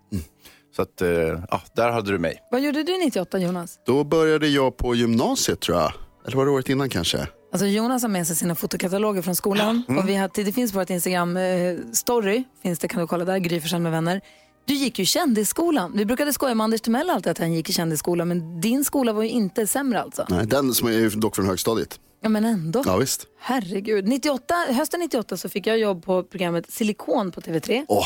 Så 0.76 0.82
att, 0.82 1.02
eh, 1.02 1.10
ja, 1.52 1.62
där 1.76 1.92
hade 1.92 2.12
du 2.12 2.18
mig. 2.20 2.38
Vad 2.52 2.62
gjorde 2.62 2.84
du 2.84 2.98
98 2.98 3.40
Jonas? 3.40 3.80
Då 3.86 4.04
började 4.04 4.48
jag 4.48 4.78
på 4.78 4.96
gymnasiet 4.96 5.60
tror 5.60 5.78
jag. 5.78 5.92
Eller 6.28 6.38
var 6.38 6.46
det 6.46 6.52
året 6.52 6.70
innan 6.70 6.90
kanske? 6.90 7.28
Alltså 7.52 7.68
Jonas 7.68 8.02
har 8.02 8.10
med 8.10 8.28
sig 8.28 8.36
sina 8.36 8.56
fotokataloger 8.56 9.22
från 9.22 9.36
skolan. 9.36 9.84
Och 9.88 10.10
vi 10.10 10.16
har, 10.16 10.30
det 10.46 10.52
finns 10.52 10.72
på 10.72 10.80
vårt 10.80 10.90
Instagram 10.90 11.38
eh, 11.38 11.76
story, 11.94 12.44
finns 12.64 12.80
det 12.80 12.88
kan 12.88 13.02
du 13.02 13.08
kolla 13.08 13.26
där, 13.26 13.38
Gry 13.38 13.80
med 13.80 13.92
vänner. 13.92 14.22
Du 14.66 14.74
gick 14.74 15.00
ju 15.00 15.04
i 15.04 15.06
kändisskolan. 15.06 15.92
Vi 15.96 16.06
brukade 16.06 16.34
skoja 16.34 16.56
med 16.56 16.64
Anders 16.64 16.82
Timell 16.82 17.10
alltid 17.10 17.32
att 17.32 17.38
han 17.38 17.54
gick 17.54 17.70
i 17.70 17.74
kändisskolan, 17.74 18.28
men 18.28 18.62
din 18.62 18.86
skola 18.86 19.14
var 19.14 19.24
ju 19.24 19.30
inte 19.30 19.68
sämre 19.68 20.02
alltså. 20.02 20.26
Nej, 20.30 20.46
den 20.48 20.74
som 20.74 20.88
är 20.88 21.20
dock 21.22 21.36
från 21.36 21.46
högstadiet. 21.46 22.00
Ja 22.22 22.30
men 22.30 22.46
ändå. 22.46 22.84
Ja, 22.86 22.98
visst. 22.98 23.28
Herregud. 23.40 24.08
98, 24.08 24.56
hösten 24.70 25.00
98 25.00 25.38
så 25.38 25.50
fick 25.50 25.68
jag 25.68 25.78
jobb 25.80 26.06
på 26.06 26.24
programmet 26.24 26.72
Silikon 26.72 27.32
på 27.32 27.42
TV3. 27.42 27.86
Åh, 27.88 28.06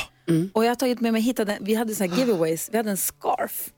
Och 0.54 0.66
jag 0.66 0.70
har 0.70 0.75
tagit 0.75 1.01
med 1.01 1.13
mig, 1.13 1.22
hittade, 1.22 1.58
vi 1.62 1.74
hade 1.75 1.96
så 1.96 2.04
här 2.04 2.18
giveaways, 2.18 2.70
vi 2.72 2.78
hade 2.78 2.89
en 2.89 2.98
scarf. 2.98 3.70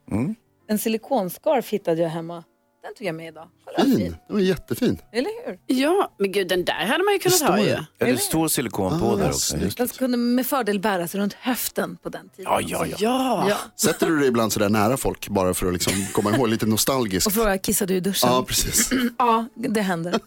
En 0.67 0.79
silikonscarf 0.79 1.69
hittade 1.69 2.01
jag 2.01 2.09
hemma. 2.09 2.43
Den 2.83 2.95
tog 2.97 3.07
jag 3.07 3.15
med 3.15 3.27
idag. 3.27 3.47
Kolla, 3.65 3.85
fin. 3.85 3.97
fin. 3.97 4.15
Den 4.27 4.35
var 4.35 4.39
jättefin. 4.39 5.01
Eller 5.11 5.29
hur? 5.47 5.59
Ja, 5.67 6.11
men 6.17 6.31
gud 6.31 6.47
den 6.47 6.65
där 6.65 6.85
hade 6.85 7.03
man 7.03 7.13
ju 7.13 7.19
kunnat 7.19 7.41
ha 7.41 7.59
ju. 7.59 7.65
det. 7.65 7.85
Ja, 7.97 8.05
det 8.05 8.17
står 8.17 8.47
silikon 8.47 8.99
på 8.99 9.05
Ah, 9.05 9.15
där 9.15 9.27
också. 9.29 9.57
Den 9.77 9.87
kunde 9.87 10.17
med 10.17 10.45
fördel 10.47 10.79
bäras 10.79 11.15
runt 11.15 11.33
höften 11.33 11.97
på 12.03 12.09
den 12.09 12.29
tiden. 12.29 12.51
Ja, 12.51 12.61
ja, 12.61 12.85
ja. 12.85 12.95
Ja. 12.99 13.45
Ja. 13.49 13.57
Sätter 13.75 14.07
du 14.07 14.19
dig 14.19 14.27
ibland 14.27 14.53
sådär 14.53 14.69
nära 14.69 14.97
folk 14.97 15.27
bara 15.29 15.53
för 15.53 15.67
att 15.67 15.73
liksom 15.73 15.93
komma 16.13 16.35
ihåg 16.35 16.47
lite 16.49 16.65
nostalgiskt? 16.65 17.27
Och 17.27 17.33
fråga, 17.33 17.57
kissade 17.57 17.93
du 17.93 17.97
i 17.97 17.99
duschen? 17.99 18.29
Ja, 18.29 18.43
precis. 18.47 18.89
Ja, 19.17 19.45
det 19.55 19.81
händer. 19.81 20.19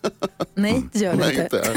Nej, 0.54 0.82
det 0.92 0.98
gör 0.98 1.14
det 1.16 1.34
inte. 1.42 1.74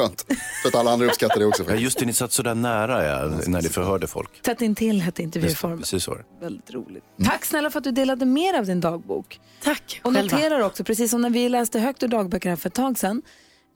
Skönt. 0.00 0.26
För 0.62 0.68
att 0.68 0.74
alla 0.74 0.90
andra 0.90 1.06
uppskattar 1.06 1.38
det 1.40 1.46
också. 1.46 1.64
Ja, 1.68 1.74
just 1.74 1.98
det, 1.98 2.06
ni 2.06 2.12
satt 2.12 2.32
så 2.32 2.42
där 2.42 2.54
nära 2.54 3.06
ja, 3.06 3.38
när 3.46 3.62
ni 3.62 3.68
förhörde 3.68 4.06
folk. 4.06 4.42
Tätt 4.42 4.60
intill 4.62 5.00
hette 5.00 5.22
intervjuformen. 5.22 5.78
Precis 5.78 6.04
så. 6.04 6.16
Väldigt 6.40 6.70
roligt. 6.70 7.04
Tack 7.24 7.44
snälla 7.44 7.70
för 7.70 7.78
att 7.78 7.84
du 7.84 7.90
delade 7.90 8.24
med 8.24 8.54
dig 8.54 8.58
av 8.58 8.66
din 8.66 8.80
dagbok. 8.80 9.40
Tack 9.62 10.00
Och 10.04 10.14
själva. 10.14 10.36
noterar 10.36 10.60
också, 10.60 10.84
precis 10.84 11.10
som 11.10 11.20
när 11.22 11.30
vi 11.30 11.48
läste 11.48 11.80
högt 11.80 12.02
ur 12.02 12.08
dagböcker 12.08 12.48
här 12.48 12.56
för 12.56 12.68
ett 12.68 12.74
tag 12.74 12.98
sedan, 12.98 13.22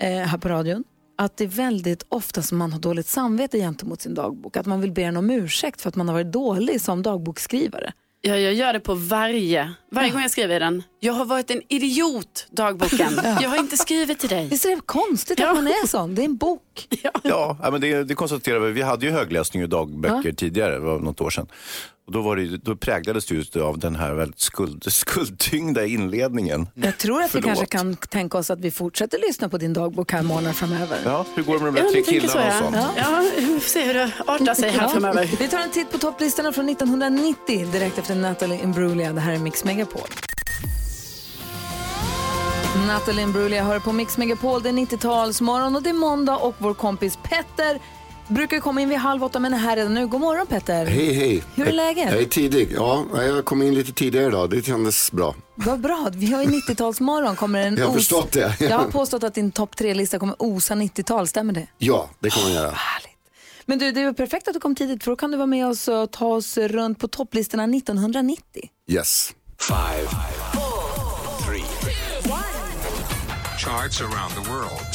eh, 0.03 0.09
här 0.09 0.39
på 0.39 0.49
radion, 0.49 0.85
att 1.19 1.37
det 1.37 1.45
är 1.45 1.49
väldigt 1.49 2.07
ofta 2.09 2.43
som 2.43 2.59
man 2.59 2.73
har 2.73 2.81
dåligt 2.81 3.07
samvete 3.07 3.59
gentemot 3.59 4.01
sin 4.01 4.15
dagbok. 4.15 4.57
Att 4.57 4.67
man 4.67 4.81
vill 4.81 4.93
be 4.93 5.03
den 5.03 5.17
om 5.17 5.31
ursäkt 5.31 5.81
för 5.81 5.89
att 5.89 5.97
man 5.97 6.09
har 6.09 6.15
varit 6.15 6.33
dålig 6.33 6.81
som 6.81 7.03
dagboksskrivare. 7.03 7.93
Ja, 8.27 8.37
jag 8.39 8.55
gör 8.55 8.73
det 8.73 8.81
på 8.81 8.95
varje, 8.95 9.73
varje 9.93 10.11
gång 10.11 10.23
jag 10.23 10.31
skriver 10.31 10.57
i 10.57 10.59
den. 10.59 10.83
Jag 11.01 11.13
har 11.13 11.25
varit 11.25 11.51
en 11.51 11.63
idiot, 11.69 12.47
dagboken. 12.51 13.21
Jag 13.41 13.49
har 13.51 13.57
inte 13.57 13.77
skrivit 13.77 14.19
till 14.19 14.29
dig. 14.29 14.49
Visst 14.51 14.65
är 14.65 14.71
det 14.71 14.81
konstigt 14.87 15.39
Ja. 15.39 15.49
att 15.49 15.55
man 15.57 15.67
är 15.67 15.87
sån? 15.87 16.15
Det 16.15 16.23
är 16.23 16.25
en 16.25 16.37
bok. 16.37 16.61
Ja, 17.03 17.57
ja, 17.63 17.71
men 17.71 17.81
det, 17.81 18.05
det 18.05 18.15
konstaterar 18.15 18.59
vi. 18.59 18.73
Vi 18.73 18.83
hade 18.83 19.07
ju 19.07 19.13
högläsning 19.13 19.63
i 19.63 19.67
dagböcker 19.67 20.33
tidigare, 20.33 20.73
det 20.75 20.79
var 20.81 20.99
något 20.99 21.21
år 21.21 21.31
sedan. 21.31 21.47
Och 22.07 22.13
då, 22.13 22.21
var 22.21 22.37
det, 22.37 22.57
då 22.57 22.77
präglades 22.77 23.27
det 23.27 23.35
just 23.35 23.57
av 23.57 23.79
den 23.79 23.97
här 23.97 24.15
väldigt 24.15 24.41
skuld, 24.41 24.85
skuldtyngda 24.93 25.87
inledningen. 25.87 26.67
Jag 26.75 26.99
tror 26.99 27.23
att 27.23 27.27
vi 27.27 27.31
Förlåt. 27.31 27.45
kanske 27.47 27.67
kan 27.67 27.97
tänka 27.97 28.39
oss 28.39 28.51
att 28.51 28.61
vi 28.61 28.71
fortsätter 28.71 29.19
lyssna 29.29 29.49
på 29.49 29.59
din 29.59 29.73
dagbok 29.73 30.13
här 30.13 30.23
månader 30.23 30.53
framöver. 30.53 30.99
Ja, 31.05 31.27
hur 31.35 31.43
går 31.43 31.59
det 31.59 31.65
med 31.65 31.75
de 31.75 31.81
där 31.81 31.91
tre 31.91 32.03
killarna 32.03 32.47
och 32.47 32.53
sånt? 32.65 32.77
Ja, 32.97 33.25
vi 33.37 33.54
får 33.65 33.71
se 33.71 33.83
hur 33.85 33.95
det 33.95 34.11
artar 34.27 34.55
sig 34.55 34.71
här 34.71 34.89
framöver. 34.93 35.31
Vi 35.39 35.49
tar 35.49 35.59
en 35.59 35.71
titt 35.71 35.91
på 35.93 35.99
topplistorna 35.99 36.53
från 36.53 36.69
1990 36.69 37.67
direkt 37.73 37.99
efter 37.99 38.15
Natalie 38.15 38.63
Imbruglia. 38.63 39.13
Det 39.13 39.21
här 39.21 39.33
är 39.33 39.39
Mix 39.39 39.65
Megapol. 39.65 40.09
Natalie 42.87 43.23
Imbruglia 43.23 43.65
hör 43.65 43.79
på 43.81 43.93
Mix 43.93 44.19
Megapol. 44.19 44.63
Det 44.63 44.69
är 44.69 44.73
90-talsmorgon 44.73 45.77
och 45.77 45.83
det 45.83 45.91
är 45.91 45.95
måndag 45.95 46.37
och 46.37 46.55
vår 46.59 46.75
kompis 46.75 47.19
Petter 47.23 47.81
brukar 48.29 48.61
komma 48.61 48.81
in 48.81 48.89
vid 48.89 48.99
halv 48.99 49.25
åtta 49.25 49.39
men 49.41 49.55
är 49.55 49.59
här 49.59 49.77
redan 49.77 49.95
nu. 49.95 50.07
God 50.07 50.21
morgon 50.21 50.47
Petter. 50.47 50.87
Hej, 50.87 51.13
hej. 51.15 51.43
Hur 51.55 51.69
är 51.69 51.73
läget? 51.73 52.13
Jag 52.13 52.21
är 52.23 52.25
tidig. 52.27 52.73
Ja, 52.77 53.05
jag 53.17 53.45
kom 53.45 53.63
in 53.63 53.75
lite 53.75 53.93
tidigare 53.93 54.27
idag. 54.27 54.51
Det 54.51 54.67
kändes 54.67 55.13
bra. 55.13 55.35
Vad 55.55 55.81
bra. 55.81 56.09
Vi 56.15 56.33
har 56.33 56.43
ju 56.43 56.49
90-talsmorgon. 56.49 57.37
Kommer 57.37 57.61
en 57.67 57.77
Jag 57.79 57.85
har 57.85 57.91
os- 57.91 57.97
förstått 57.97 58.33
det. 58.33 58.57
Jag 58.61 58.79
har 58.79 58.85
påstått 58.91 59.25
att 59.25 59.35
din 59.35 59.51
topp 59.53 59.77
tre-lista 59.77 60.19
kommer 60.19 60.35
osa 60.39 60.75
90-tal. 60.75 61.27
Stämmer 61.29 61.53
det? 61.53 61.67
Ja, 61.79 62.11
det 62.21 62.31
kommer 62.31 62.47
jag 62.47 62.55
göra. 62.55 62.71
Härligt. 62.75 63.14
Men 63.67 63.79
du, 63.79 63.93
det 63.93 64.01
är 64.01 64.13
perfekt 64.13 64.49
att 64.49 64.55
du 64.55 64.61
kom 64.61 64.75
tidigt 64.75 65.05
för 65.05 65.11
då 65.11 65.17
kan 65.17 65.31
du 65.31 65.37
vara 65.37 65.47
med 65.47 65.67
oss 65.67 65.89
och 65.89 66.11
ta 66.11 66.27
oss 66.27 66.57
runt 66.57 66.99
på 66.99 67.09
topplistorna 67.09 67.65
1990. 67.65 68.43
Yes. 68.91 69.35
Five, 69.59 70.09
three, 71.47 71.65
charts 73.59 74.01
around 74.01 74.35
the 74.35 74.51
world. 74.51 74.93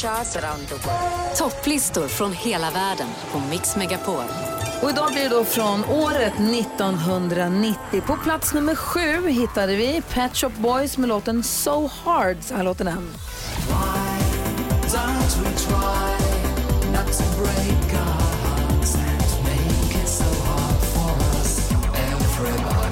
Topplistor 1.38 2.08
från 2.08 2.34
hela 2.34 2.72
världen 2.72 3.08
på 3.32 3.40
Mix 3.40 3.76
Megapol. 3.76 4.24
Och 4.82 4.90
idag 4.90 5.12
blir 5.12 5.24
det 5.24 5.30
då 5.30 5.44
från 5.44 5.86
året 5.86 6.34
1990. 6.34 8.02
På 8.06 8.16
plats 8.24 8.54
nummer 8.54 8.76
sju 8.76 9.28
hittade 9.28 9.76
vi 9.76 10.02
Pet 10.10 10.36
Shop 10.38 10.50
Boys 10.58 10.98
med 10.98 11.10
låten 11.10 11.44
So 11.44 11.88
Hard. 12.04 12.38
Så 12.42 12.56
här 12.56 12.64
låter 12.64 12.86
den. 12.86 13.10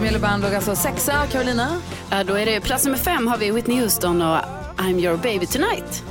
Band 0.00 0.42
låg 0.42 0.54
alltså 0.54 0.76
sexa. 0.76 1.26
Carolina? 1.26 1.80
Ja, 2.10 2.24
då 2.24 2.34
är 2.34 2.46
det 2.46 2.60
plats 2.60 2.84
nummer 2.84 2.98
fem 2.98 3.26
har 3.26 3.38
vi 3.38 3.50
Whitney 3.50 3.80
Houston 3.80 4.22
och 4.22 4.38
I'm 4.76 5.00
your 5.00 5.16
baby 5.16 5.46
tonight. 5.46 6.02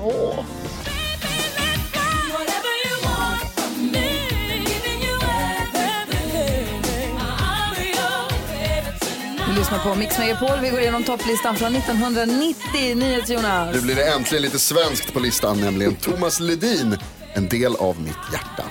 Vi 9.48 9.60
lyssnar 9.60 9.80
på 9.80 9.96
Mix 9.96 10.20
Megapol. 10.20 10.60
Vi 10.62 10.70
går 10.70 10.80
igenom 10.80 11.04
topplistan 11.04 11.56
från 11.56 11.76
1990. 11.76 12.96
NyhetsJonas. 12.96 13.76
Nu 13.76 13.82
blir 13.82 13.96
det 13.96 14.14
äntligen 14.14 14.42
lite 14.42 14.60
svenskt 14.60 15.14
på 15.14 15.20
listan, 15.20 15.62
nämligen 15.62 15.96
Thomas 15.96 16.40
Ledin, 16.40 16.98
en 17.34 17.50
del 17.50 17.76
av 17.76 18.02
mitt 18.02 18.34
hjärta. 18.34 18.65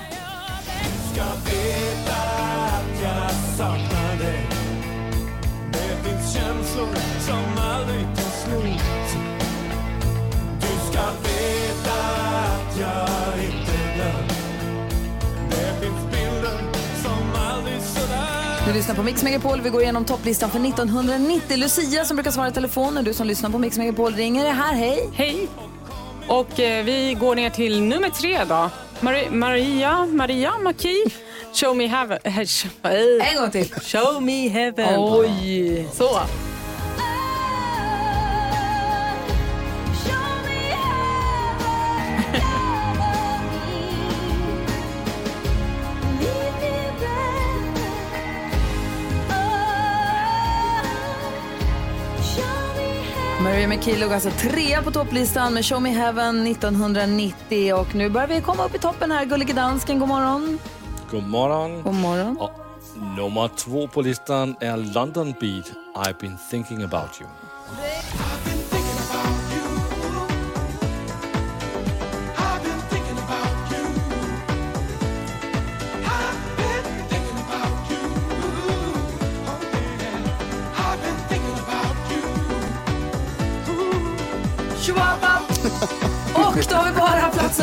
Du 18.65 18.73
lyssnar 18.73 18.95
på 18.95 19.03
Mix 19.03 19.23
Megapol. 19.23 19.61
Vi 19.61 19.69
går 19.69 19.81
igenom 19.81 20.05
topplistan 20.05 20.49
för 20.49 20.59
1990. 20.59 21.57
Lucia 21.57 22.05
som 22.05 22.15
brukar 22.17 22.31
svara 22.31 22.47
i 22.47 22.51
telefon. 22.51 22.99
Du 23.03 23.13
som 23.13 23.27
lyssnar 23.27 23.49
på 23.49 23.57
Mix 23.57 23.77
Megapol 23.77 24.13
ringer 24.13 24.45
är 24.45 24.51
här. 24.51 24.73
Hej! 24.73 25.09
Hej! 25.15 25.47
Och 26.27 26.59
eh, 26.59 26.83
vi 26.85 27.13
går 27.19 27.35
ner 27.35 27.49
till 27.49 27.81
nummer 27.83 28.09
tre 28.09 28.43
då. 28.43 28.69
Mari- 28.99 29.29
Maria, 29.31 30.05
Maria 30.05 30.57
Maki. 30.63 31.03
Show 31.53 31.75
me 31.77 31.87
heaven. 31.87 32.19
En 32.23 33.35
gång 33.41 33.51
till. 33.51 33.71
Show 33.81 34.21
me 34.23 34.47
heaven. 34.47 34.95
Oj! 34.99 35.87
Så. 35.93 36.19
Maria 53.67 53.77
McKee 53.77 53.99
låg 53.99 54.13
alltså 54.13 54.29
trea 54.29 54.81
på 54.81 54.91
topplistan 54.91 55.53
med 55.53 55.65
Show 55.65 55.81
Me 55.81 55.89
Heaven 55.89 56.47
1990. 56.47 57.73
Och 57.73 57.95
nu 57.95 58.09
börjar 58.09 58.27
vi 58.27 58.41
komma 58.41 58.65
upp 58.65 58.75
i 58.75 58.79
toppen 58.79 59.11
här. 59.11 59.25
Gullige 59.25 59.53
dansken, 59.53 59.99
god 59.99 60.07
morgon. 60.07 60.59
God 61.11 61.23
morgon. 61.23 61.83
God 61.83 61.93
morgon. 61.93 62.37
Och 62.37 62.51
nummer 63.17 63.47
två 63.47 63.87
på 63.87 64.01
listan 64.01 64.55
är 64.59 64.77
London 64.77 65.33
Beat, 65.39 65.71
I've 65.95 66.19
been 66.19 66.37
thinking 66.51 66.83
about 66.83 67.21
you. 67.21 68.54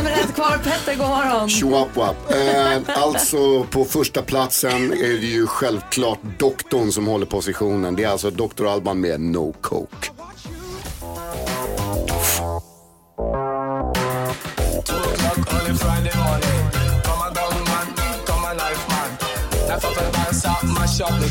Nummer 0.03 0.17
är 0.17 0.27
kvar. 0.27 0.59
Petter, 0.65 0.95
god 0.95 1.09
morgon. 1.09 1.49
Chihuahua. 1.49 2.15
Eh, 2.31 3.03
alltså 3.03 3.65
på 3.65 3.85
första 3.85 4.23
platsen 4.23 4.93
är 4.93 5.21
det 5.21 5.27
ju 5.27 5.47
självklart 5.47 6.19
doktorn 6.39 6.93
som 6.93 7.07
håller 7.07 7.27
positionen. 7.27 7.97
Det 7.97 8.05
är 8.05 8.09
alltså 8.09 8.31
Dr. 8.31 8.67
Alban 8.67 9.01
med 9.01 9.21
No 9.21 9.55
Coke. 9.61 10.11
shop 20.99 21.09
the. 21.09 21.31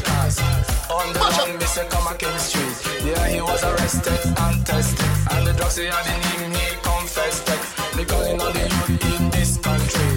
On 0.89 1.13
the 1.13 1.19
run, 1.19 1.59
me 1.59 1.65
say 1.65 1.87
come 1.89 2.07
a 2.07 2.17
King 2.17 2.37
Street. 2.39 3.05
Yeah, 3.05 3.27
he 3.27 3.41
was 3.41 3.63
arrested 3.63 4.19
and 4.39 4.65
tested. 4.65 5.05
And 5.31 5.45
the 5.45 5.53
drugs 5.53 5.77
he 5.77 5.85
had 5.85 6.05
in 6.07 6.21
him, 6.23 6.51
he 6.51 6.75
confessed. 6.81 7.80
They 8.01 8.07
calling 8.07 8.41
on 8.41 8.51
the 8.53 8.61
youth 8.61 9.21
in 9.21 9.29
this 9.29 9.57
country. 9.57 10.09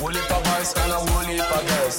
Woolly 0.00 0.20
pa 0.32 0.40
boys 0.40 0.72
and 0.80 0.92
a 0.96 0.98
woolly 1.12 1.36
pa 1.36 1.60
girls. 1.68 1.98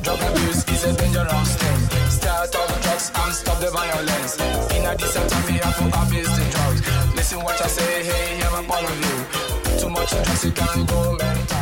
Drug 0.00 0.20
abuse 0.24 0.64
is 0.66 0.84
a 0.84 0.92
dangerous 0.96 1.56
thing. 1.60 1.80
Start 2.08 2.56
off 2.56 2.80
drugs 2.80 3.12
and 3.14 3.34
stop 3.34 3.60
the 3.60 3.68
violence. 3.68 4.40
In 4.72 4.86
a 4.86 4.96
decent 4.96 5.28
time, 5.28 5.44
we 5.44 5.58
have 5.60 5.76
to 5.76 5.84
abuse 6.00 6.32
the 6.38 6.44
drugs. 6.56 6.80
Listen 7.14 7.40
what 7.42 7.60
I 7.60 7.66
say, 7.66 8.02
hey, 8.02 8.36
hear 8.38 8.50
my 8.50 8.62
point 8.64 8.88
of 8.88 8.96
view. 8.96 9.78
Too 9.78 9.90
much 9.90 10.08
drugs, 10.08 10.42
you 10.42 10.52
can 10.52 10.86
go 10.86 11.16
mental. 11.20 11.61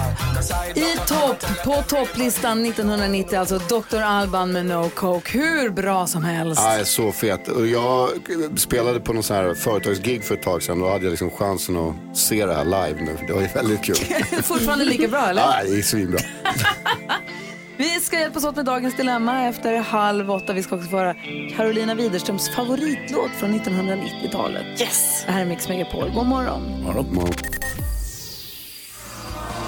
I 0.75 0.97
topp, 1.07 1.65
på 1.65 1.83
topplistan 1.89 2.67
1990, 2.67 3.39
alltså 3.39 3.59
Dr. 3.59 4.01
Alban 4.01 4.53
med 4.53 4.67
No 4.67 4.91
Coke. 4.95 5.39
Hur 5.39 5.71
bra 5.71 6.07
som 6.07 6.25
helst. 6.25 6.63
Ja, 6.65 6.85
så 6.85 7.13
fet. 7.13 7.49
Och 7.49 7.67
jag 7.67 8.09
spelade 8.57 9.01
på 9.01 9.13
någon 9.13 9.23
sån 9.23 9.37
här 9.37 9.55
företagsgig 9.55 10.25
för 10.25 10.35
ett 10.35 10.43
tag 10.43 10.63
sedan. 10.63 10.81
Då 10.81 10.89
hade 10.91 11.05
jag 11.05 11.11
liksom 11.11 11.31
chansen 11.31 11.77
att 11.77 12.17
se 12.17 12.47
det 12.47 12.55
här 12.55 12.65
live 12.65 13.01
nu. 13.03 13.17
Det 13.27 13.33
var 13.33 13.41
ju 13.41 13.49
väldigt 13.49 13.83
kul. 13.85 13.97
Fortfarande 14.43 14.85
lika 14.85 15.09
bra, 15.09 15.27
eller? 15.27 15.43
Ja, 15.43 15.55
det 15.67 15.79
är 15.79 15.83
svinbra. 15.83 16.19
Vi 17.77 18.01
ska 18.01 18.19
hjälpas 18.19 18.45
åt 18.45 18.57
med 18.57 18.65
dagens 18.65 18.97
dilemma 18.97 19.49
efter 19.49 19.77
halv 19.77 20.31
åtta. 20.31 20.53
Vi 20.53 20.63
ska 20.63 20.77
också 20.77 20.89
få 20.89 20.97
höra 20.97 21.15
Carolina 21.57 21.95
Widerströms 21.95 22.55
favoritlåt 22.55 23.31
från 23.39 23.61
1990-talet. 23.61 24.81
Yes! 24.81 25.23
Det 25.27 25.33
här 25.33 25.41
är 25.41 25.45
Mix 25.47 25.69
Megapol. 25.69 26.11
God 26.15 26.27
morgon. 26.27 26.63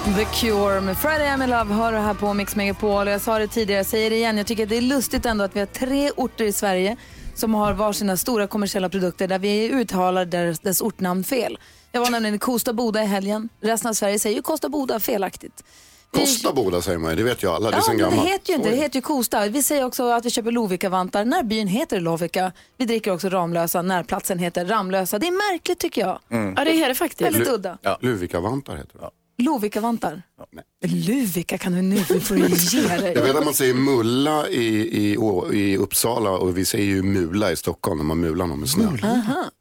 The 0.03 0.25
Cure 0.25 0.81
med 0.81 0.97
Friday 0.97 1.27
I'm 1.27 1.43
in 1.43 1.49
Love 1.49 1.73
hör 1.73 1.91
du 1.91 1.97
här 1.97 2.13
på 2.13 2.33
Mix 2.33 2.55
Megapol. 2.55 3.07
Jag 3.07 3.21
sa 3.21 3.39
det 3.39 3.47
tidigare, 3.47 3.79
jag 3.79 3.85
säger 3.85 4.09
det 4.09 4.15
igen. 4.15 4.37
Jag 4.37 4.47
tycker 4.47 4.63
att 4.63 4.69
det 4.69 4.77
är 4.77 4.81
lustigt 4.81 5.25
ändå 5.25 5.43
att 5.43 5.55
vi 5.55 5.59
har 5.59 5.67
tre 5.67 6.11
orter 6.15 6.45
i 6.45 6.51
Sverige 6.53 6.97
som 7.35 7.53
har 7.53 7.73
varsina 7.73 8.17
stora 8.17 8.47
kommersiella 8.47 8.89
produkter 8.89 9.27
där 9.27 9.39
vi 9.39 9.69
uttalar 9.69 10.25
dess, 10.25 10.59
dess 10.59 10.81
ortnamn 10.81 11.23
fel. 11.23 11.59
Jag 11.91 12.01
var 12.01 12.09
nämligen 12.09 12.35
i 12.35 12.39
Kosta 12.39 12.73
Boda 12.73 13.03
i 13.03 13.05
helgen. 13.05 13.49
Resten 13.61 13.89
av 13.89 13.93
Sverige 13.93 14.19
säger 14.19 14.35
ju 14.35 14.41
Kosta 14.41 14.69
Boda 14.69 14.99
felaktigt. 14.99 15.63
Kosta 16.11 16.53
Boda 16.53 16.81
säger 16.81 16.97
man 16.97 17.09
ju, 17.11 17.15
det 17.17 17.23
vet 17.23 17.43
ju 17.43 17.47
alla. 17.49 17.69
Det 17.71 17.75
är 17.75 17.77
Ja, 17.77 17.81
sen 17.83 17.95
men 17.97 18.05
det 18.05 18.09
gammalt. 18.15 18.29
heter 18.29 18.49
ju 18.49 18.55
inte, 18.55 18.69
det 18.69 18.75
heter 18.75 18.95
ju 18.95 19.01
Kosta. 19.01 19.47
Vi 19.47 19.63
säger 19.63 19.85
också 19.85 20.09
att 20.11 20.25
vi 20.25 20.29
köper 20.29 20.51
Lovikka-vantar 20.51 21.25
när 21.25 21.43
byn 21.43 21.67
heter 21.67 21.99
Lovika. 21.99 22.51
Vi 22.77 22.85
dricker 22.85 23.11
också 23.13 23.29
Ramlösa 23.29 23.81
när 23.81 24.03
platsen 24.03 24.39
heter 24.39 24.65
Ramlösa. 24.65 25.19
Det 25.19 25.27
är 25.27 25.51
märkligt 25.53 25.79
tycker 25.79 26.01
jag. 26.01 26.19
Ja, 26.57 26.63
det 26.63 26.71
är 26.83 26.87
det 26.89 26.95
faktiskt. 26.95 27.21
Väldigt 27.21 27.47
udda. 27.47 27.77
Luvika-vantar 28.01 28.75
heter 28.77 28.99
det. 28.99 29.09
Lovikka-vantar. 29.43 30.21
Luvika 30.85 31.57
kan 31.57 31.71
du 31.73 31.81
nu, 31.81 31.95
nu 32.09 32.19
får 32.19 32.35
du 32.35 32.41
ge 32.77 32.87
dig. 32.97 33.13
Jag 33.15 33.21
vet 33.23 33.35
att 33.35 33.45
man 33.45 33.53
säger 33.53 33.73
mulla 33.73 34.49
i, 34.49 34.65
i, 34.65 35.17
i 35.53 35.77
Uppsala 35.77 36.31
och 36.31 36.57
vi 36.57 36.65
säger 36.65 36.85
ju 36.85 37.03
mula 37.03 37.51
i 37.51 37.55
Stockholm 37.55 37.97
när 37.97 38.05
man 38.05 38.19
mular 38.19 38.47
någon 38.47 38.59
med 38.59 38.69
snö. 38.69 38.87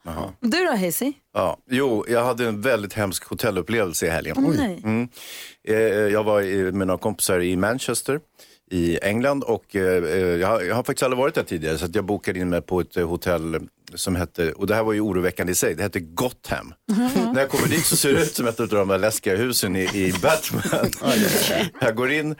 Aha. 0.06 0.32
Du 0.40 0.64
då 0.64 0.70
Hazy? 0.76 1.12
Ja, 1.34 1.56
jo, 1.70 2.04
jag 2.08 2.24
hade 2.24 2.48
en 2.48 2.60
väldigt 2.60 2.92
hemsk 2.92 3.24
hotellupplevelse 3.24 4.06
i 4.06 4.10
helgen. 4.10 4.36
Mm. 4.84 5.08
Eh, 5.68 5.76
Jag 6.12 6.24
var 6.24 6.72
med 6.72 6.86
några 6.86 6.98
kompisar 6.98 7.40
i 7.40 7.56
Manchester 7.56 8.20
i 8.72 8.98
England 9.02 9.44
och 9.44 9.76
eh, 9.76 10.04
eh, 10.04 10.18
jag 10.18 10.48
har, 10.48 10.60
jag 10.60 10.74
har 10.74 10.82
faktiskt 10.82 11.02
aldrig 11.02 11.18
varit 11.18 11.34
där 11.34 11.42
tidigare 11.42 11.78
så 11.78 11.84
att 11.84 11.94
jag 11.94 12.04
bokade 12.04 12.38
in 12.38 12.48
mig 12.48 12.62
på 12.62 12.80
ett 12.80 12.96
eh, 12.96 13.08
hotell 13.08 13.68
som 13.94 14.16
hette, 14.16 14.52
och 14.52 14.66
det 14.66 14.74
här 14.74 14.82
var 14.82 14.92
ju 14.92 15.00
oroväckande 15.00 15.52
i 15.52 15.54
sig, 15.54 15.74
det 15.74 15.82
hette 15.82 16.00
Gotham. 16.00 16.74
När 17.34 17.40
jag 17.40 17.48
kommer 17.48 17.68
dit 17.68 17.86
så 17.86 17.96
ser 17.96 18.12
det 18.12 18.22
ut 18.22 18.34
som 18.34 18.46
ett 18.46 18.60
av 18.60 18.68
de 18.68 18.88
där 18.88 18.98
läskiga 18.98 19.36
husen 19.36 19.76
i, 19.76 19.80
i 19.82 20.14
Batman. 20.22 20.90
jag 21.80 21.96
går 21.96 22.12
in, 22.12 22.34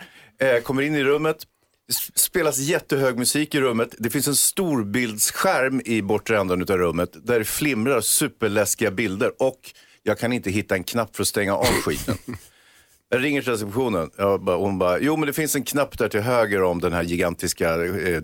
kommer 0.62 0.82
in 0.82 0.94
i 0.94 1.04
rummet, 1.04 1.36
spelas 2.14 2.58
jättehög 2.58 3.18
musik 3.18 3.54
i 3.54 3.60
rummet. 3.60 3.94
Det 3.98 4.10
finns 4.10 4.28
en 4.28 4.36
storbildsskärm 4.36 5.82
i 5.84 6.02
bortre 6.02 6.38
änden 6.38 6.60
av 6.60 6.78
rummet 6.78 7.26
där 7.26 7.38
det 7.38 7.44
flimrar 7.44 8.00
superläskiga 8.00 8.90
bilder 8.90 9.32
och 9.38 9.60
jag 10.02 10.18
kan 10.18 10.32
inte 10.32 10.50
hitta 10.50 10.74
en 10.74 10.84
knapp 10.84 11.16
för 11.16 11.22
att 11.22 11.28
stänga 11.28 11.54
av 11.54 11.64
skiten. 11.64 12.16
Jag 13.12 13.24
ringer 13.24 13.42
till 13.42 13.52
receptionen 13.52 14.10
bara, 14.40 14.56
hon 14.56 14.78
bara, 14.78 14.98
jo 14.98 15.16
men 15.16 15.26
det 15.26 15.32
finns 15.32 15.56
en 15.56 15.62
knapp 15.62 15.98
där 15.98 16.08
till 16.08 16.20
höger 16.20 16.62
om 16.62 16.80
den 16.80 16.92
här 16.92 17.02
gigantiska 17.02 17.84
eh, 17.84 18.22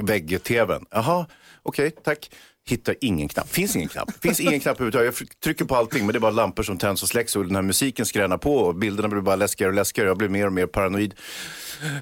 vägg-tvn. 0.00 0.84
Jaha, 0.90 1.26
okej, 1.62 1.90
tack. 1.90 2.30
Hittar 2.66 2.94
ingen 3.00 3.28
knapp, 3.28 3.48
finns 3.48 3.76
ingen 3.76 3.88
knapp. 3.88 4.10
Finns 4.22 4.40
ingen 4.40 4.60
knapp 4.60 4.80
överhuvudtaget. 4.80 5.20
Jag 5.20 5.40
trycker 5.44 5.64
på 5.64 5.76
allting 5.76 6.06
men 6.06 6.12
det 6.12 6.18
är 6.18 6.20
bara 6.20 6.30
lampor 6.30 6.62
som 6.62 6.78
tänds 6.78 7.02
och 7.02 7.08
släcks 7.08 7.36
och 7.36 7.46
den 7.46 7.54
här 7.54 7.62
musiken 7.62 8.06
skränar 8.06 8.38
på 8.38 8.56
och 8.56 8.74
bilderna 8.74 9.08
blir 9.08 9.20
bara 9.20 9.36
läskigare 9.36 9.70
och 9.70 9.74
läskigare. 9.74 10.08
Jag 10.08 10.18
blir 10.18 10.28
mer 10.28 10.46
och 10.46 10.52
mer 10.52 10.66
paranoid. 10.66 11.14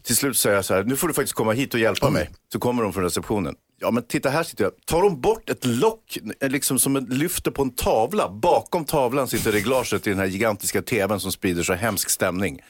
Till 0.02 0.16
slut 0.16 0.36
säger 0.36 0.56
jag 0.56 0.64
så 0.64 0.74
här, 0.74 0.84
nu 0.84 0.96
får 0.96 1.08
du 1.08 1.14
faktiskt 1.14 1.34
komma 1.34 1.52
hit 1.52 1.74
och 1.74 1.80
hjälpa 1.80 2.10
mig. 2.10 2.30
Så 2.52 2.58
kommer 2.58 2.82
de 2.82 2.92
från 2.92 3.04
receptionen. 3.04 3.54
Ja 3.82 3.90
men 3.90 4.02
titta 4.02 4.30
här 4.30 4.42
sitter 4.42 4.64
jag. 4.64 4.72
Tar 4.84 5.02
de 5.02 5.20
bort 5.20 5.50
ett 5.50 5.64
lock, 5.64 6.18
liksom 6.40 6.78
som 6.78 6.96
ett 6.96 7.12
lyfter 7.12 7.50
på 7.50 7.62
en 7.62 7.70
tavla. 7.70 8.28
Bakom 8.28 8.84
tavlan 8.84 9.28
sitter 9.28 9.52
reglaget 9.52 10.06
i 10.06 10.10
den 10.10 10.18
här 10.18 10.26
gigantiska 10.26 10.82
tvn 10.82 11.20
som 11.20 11.32
sprider 11.32 11.62
så 11.62 11.72
hemsk 11.72 12.10
stämning. 12.10 12.60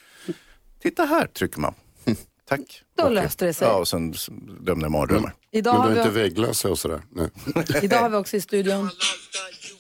Titta 0.83 1.05
här, 1.05 1.27
trycker 1.27 1.61
man. 1.61 1.75
Tack. 2.49 2.83
Då 2.97 3.09
löste 3.09 3.47
det 3.47 3.55
sig. 3.55 3.69
Ja, 3.69 3.75
och 3.75 3.89
sen 3.89 4.15
lämnar 4.67 4.85
jag 4.85 4.93
mardrömmar. 4.93 5.35
Idag 5.53 5.73
Men 5.75 5.83
har, 5.83 5.91
du 5.91 5.97
är 5.97 6.01
inte 6.01 6.15
vi, 6.15 6.23
vägglösa 6.23 6.69
och 6.69 6.79
sådär? 6.79 7.03
Nej. 7.11 7.29
idag 7.83 8.01
har 8.01 8.09
vi 8.09 8.17
också 8.17 8.37
i 8.37 8.41
studion 8.41 8.91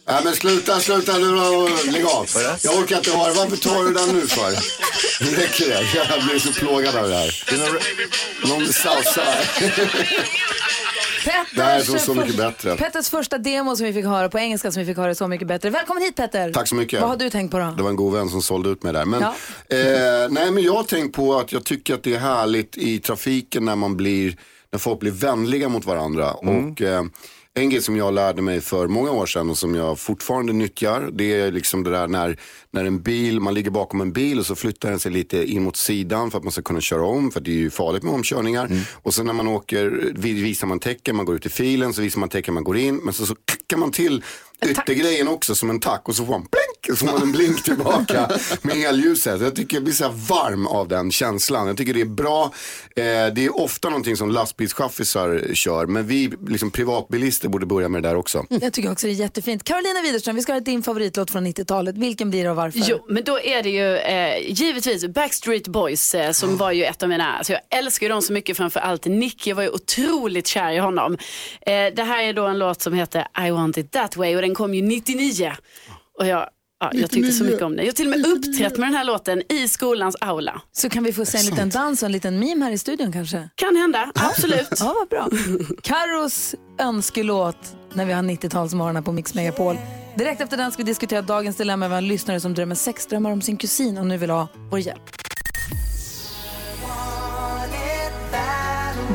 Nej 0.06 0.20
men 0.24 0.34
sluta, 0.34 0.80
sluta 0.80 1.18
nu 1.18 1.30
då. 1.30 1.68
Lägg 1.92 2.04
av. 2.04 2.26
Jag 2.62 2.78
orkar 2.78 2.96
inte 2.96 3.10
ha 3.10 3.28
det. 3.28 3.32
Varför 3.34 3.56
tar 3.56 3.84
du 3.84 3.94
den 3.94 4.08
nu 4.08 4.26
för? 4.26 4.50
Det 5.24 5.42
räcker 5.42 5.68
det. 5.68 5.84
Jag 5.94 6.24
blir 6.24 6.38
så 6.38 6.52
plågad 6.52 6.96
av 6.96 7.08
det 7.08 7.14
här. 7.14 7.30
Någon 8.48 8.66
salsa. 8.66 9.22
Här 11.26 11.78
är 11.78 11.98
så, 11.98 12.14
mycket 12.14 12.37
bättre. 12.37 12.76
Petters 12.76 13.09
första 13.09 13.38
demo 13.38 13.76
som 13.76 13.87
vi 13.87 13.92
fick 13.92 14.04
höra 14.04 14.28
på 14.28 14.38
engelska 14.38 14.72
som 14.72 14.80
vi 14.80 14.87
fick 14.87 14.96
höra 14.96 15.14
Så 15.14 15.28
mycket 15.28 15.48
bättre. 15.48 15.70
Välkommen 15.70 16.02
hit 16.02 16.16
Petter. 16.16 16.52
Tack 16.52 16.68
så 16.68 16.74
mycket. 16.74 17.00
Vad 17.00 17.11
har 17.11 17.16
du 17.16 17.30
tänkt 17.30 17.50
på 17.50 17.59
då? 17.59 17.74
Det 17.76 17.83
var 17.83 17.90
en 17.90 17.96
god 17.96 18.12
vän 18.12 18.28
som 18.28 18.42
sålde 18.42 18.70
ut 18.70 18.83
mig 18.83 18.92
där. 18.92 19.04
Men, 19.04 19.20
Ja. 19.20 19.35
eh, 19.76 20.28
nej, 20.30 20.50
men 20.50 20.62
jag 20.62 20.72
har 20.74 20.83
tänkt 20.83 21.16
på 21.16 21.38
att 21.38 21.52
jag 21.52 21.64
tycker 21.64 21.94
att 21.94 22.02
det 22.02 22.14
är 22.14 22.18
härligt 22.18 22.78
i 22.78 22.98
trafiken 22.98 23.64
när 23.64 23.76
man 23.76 23.96
blir, 23.96 24.37
när 24.72 24.78
folk 24.78 25.00
blir 25.00 25.11
vänliga 25.12 25.68
mot 25.68 25.85
varandra. 25.85 26.33
Och 26.33 26.83
eh, 26.83 27.02
en 27.54 27.70
grej 27.70 27.82
som 27.82 27.96
jag 27.96 28.14
lärde 28.14 28.42
mig 28.42 28.60
för 28.60 28.86
många 28.88 29.10
år 29.10 29.26
sedan 29.26 29.50
och 29.50 29.58
som 29.58 29.74
jag 29.74 29.98
fortfarande 29.98 30.52
nyttjar. 30.52 31.10
Det 31.12 31.32
är 31.40 31.52
liksom 31.52 31.82
det 31.84 31.90
där 31.90 32.06
när, 32.08 32.38
när 32.70 32.84
en 32.84 33.02
bil, 33.02 33.40
man 33.40 33.54
ligger 33.54 33.70
bakom 33.70 34.00
en 34.00 34.12
bil 34.12 34.38
och 34.38 34.46
så 34.46 34.54
flyttar 34.54 34.90
den 34.90 34.98
sig 34.98 35.12
lite 35.12 35.44
in 35.44 35.62
mot 35.62 35.76
sidan 35.76 36.30
för 36.30 36.38
att 36.38 36.44
man 36.44 36.52
ska 36.52 36.62
kunna 36.62 36.80
köra 36.80 37.04
om. 37.06 37.30
För 37.30 37.40
det 37.40 37.50
är 37.50 37.54
ju 37.54 37.70
farligt 37.70 38.02
med 38.02 38.12
omkörningar. 38.14 38.70
Och 39.02 39.14
sen 39.14 39.26
när 39.26 39.32
man 39.32 39.48
åker, 39.48 40.12
vi- 40.16 40.32
visar 40.42 40.66
man 40.66 40.78
tecken, 40.78 41.16
man 41.16 41.26
går 41.26 41.36
ut 41.36 41.46
i 41.46 41.48
filen, 41.48 41.92
så 41.94 42.02
visar 42.02 42.20
man 42.20 42.28
tecken, 42.28 42.54
man 42.54 42.64
går 42.64 42.76
in. 42.76 42.96
Men 42.96 43.14
så, 43.14 43.26
så 43.26 43.34
klickar 43.44 43.76
man 43.76 43.92
till 43.92 44.24
yttergrejen 44.66 45.28
också 45.28 45.54
som 45.54 45.70
en 45.70 45.80
tack 45.80 46.08
och 46.08 46.16
så 46.16 46.24
får 46.26 46.32
man 46.32 46.40
blink, 46.40 46.79
så 46.90 46.96
får 47.07 47.07
man 47.07 47.22
en 47.22 47.33
blink 47.33 47.62
tillbaka 47.64 48.31
med 48.62 48.76
helljuset. 48.76 49.40
Jag 49.40 49.57
tycker 49.57 49.76
jag 49.76 49.85
blir 49.85 49.94
så 49.94 50.05
här 50.05 50.12
varm 50.29 50.66
av 50.66 50.88
den 50.88 51.11
känslan. 51.11 51.66
Jag 51.66 51.76
tycker 51.76 51.94
det 51.94 52.00
är 52.00 52.05
bra. 52.05 52.44
Eh, 52.96 53.03
det 53.35 53.44
är 53.44 53.61
ofta 53.61 53.88
någonting 53.88 54.16
som 54.16 54.31
lastbilschaffisar 54.31 55.55
kör, 55.55 55.87
men 55.87 56.07
vi 56.07 56.33
liksom, 56.46 56.70
privatbilister 56.70 57.48
borde 57.48 57.66
börja 57.66 57.88
med 57.88 58.03
det 58.03 58.09
där 58.09 58.16
också. 58.16 58.46
Jag 58.48 58.72
tycker 58.72 58.92
också 58.92 59.07
det 59.07 59.12
är 59.12 59.14
jättefint. 59.14 59.64
Carolina 59.64 60.03
Widerström, 60.03 60.37
vi 60.37 60.42
ska 60.42 60.53
ha 60.53 60.61
din 60.61 60.83
favoritlåt 60.83 61.31
från 61.31 61.46
90-talet. 61.46 61.98
Vilken 61.98 62.31
blir 62.31 62.44
det 62.44 62.50
och 62.50 62.57
varför? 62.57 62.81
Jo, 62.85 63.07
men 63.09 63.24
då 63.24 63.40
är 63.40 63.62
det 63.62 63.70
ju 63.70 63.96
eh, 63.96 64.53
givetvis 64.53 65.07
Backstreet 65.07 65.68
Boys 65.68 66.14
eh, 66.14 66.33
som 66.33 66.57
var 66.57 66.72
ju 66.72 66.85
ett 66.85 67.03
av 67.03 67.09
mina, 67.09 67.33
alltså 67.33 67.53
jag 67.53 67.62
älskar 67.79 68.07
ju 68.07 68.12
dem 68.12 68.22
så 68.22 68.33
mycket 68.33 68.57
framför 68.57 68.81
allt 68.81 69.05
Nick, 69.05 69.46
jag 69.46 69.57
var 69.57 69.62
ju 69.62 69.68
otroligt 69.68 70.46
kär 70.46 70.72
i 70.72 70.79
honom. 70.79 71.18
Eh, 71.61 71.94
det 71.96 72.03
här 72.03 72.22
är 72.22 72.33
då 72.33 72.46
en 72.46 72.59
låt 72.59 72.83
som 72.83 72.92
heter 72.92 73.26
I 73.46 73.50
want 73.50 73.76
it 73.76 73.92
that 73.92 74.16
way 74.16 74.37
och 74.37 74.42
den 74.42 74.55
kom 74.55 74.74
ju 74.74 74.83
99. 74.83 75.53
Och 76.18 76.26
jag, 76.26 76.48
ja, 76.80 76.90
jag 76.94 77.10
tyckte 77.10 77.32
så 77.32 77.44
mycket 77.44 77.62
om 77.62 77.76
den. 77.76 77.84
Jag 77.84 77.92
har 77.92 77.96
till 77.96 78.12
och 78.12 78.18
med 78.18 78.26
uppträtt 78.26 78.78
med 78.78 78.88
den 78.88 78.94
här 78.94 79.04
låten 79.04 79.42
i 79.52 79.68
skolans 79.68 80.16
aula. 80.20 80.62
Så 80.72 80.88
kan 80.88 81.04
vi 81.04 81.12
få 81.12 81.24
se 81.24 81.38
en 81.38 81.44
liten 81.44 81.70
dans 81.70 82.02
och 82.02 82.06
en 82.06 82.12
liten 82.12 82.38
meme 82.38 82.64
här 82.64 82.72
i 82.72 82.78
studion 82.78 83.12
kanske? 83.12 83.48
Kan 83.54 83.76
hända, 83.76 84.12
absolut. 84.14 84.68
Ja, 84.78 84.94
vad 84.98 85.08
bra. 85.08 85.28
Carros 85.82 86.54
önskelåt 86.78 87.76
när 87.94 88.06
vi 88.06 88.12
har 88.12 88.22
90-talsmorgon 88.22 89.02
på 89.02 89.12
Mix 89.12 89.34
Megapol. 89.34 89.76
Direkt 90.14 90.40
efter 90.40 90.56
den 90.56 90.72
ska 90.72 90.82
vi 90.82 90.90
diskutera 90.90 91.22
dagens 91.22 91.56
dilemma 91.56 91.88
med 91.88 91.98
en 91.98 92.08
lyssnare 92.08 92.40
som 92.40 92.54
drömmer 92.54 92.74
sexdrömmar 92.74 93.30
om 93.30 93.42
sin 93.42 93.56
kusin 93.56 93.98
och 93.98 94.06
nu 94.06 94.16
vill 94.16 94.30
ha 94.30 94.48
vår 94.70 94.80
hjälp. 94.80 95.29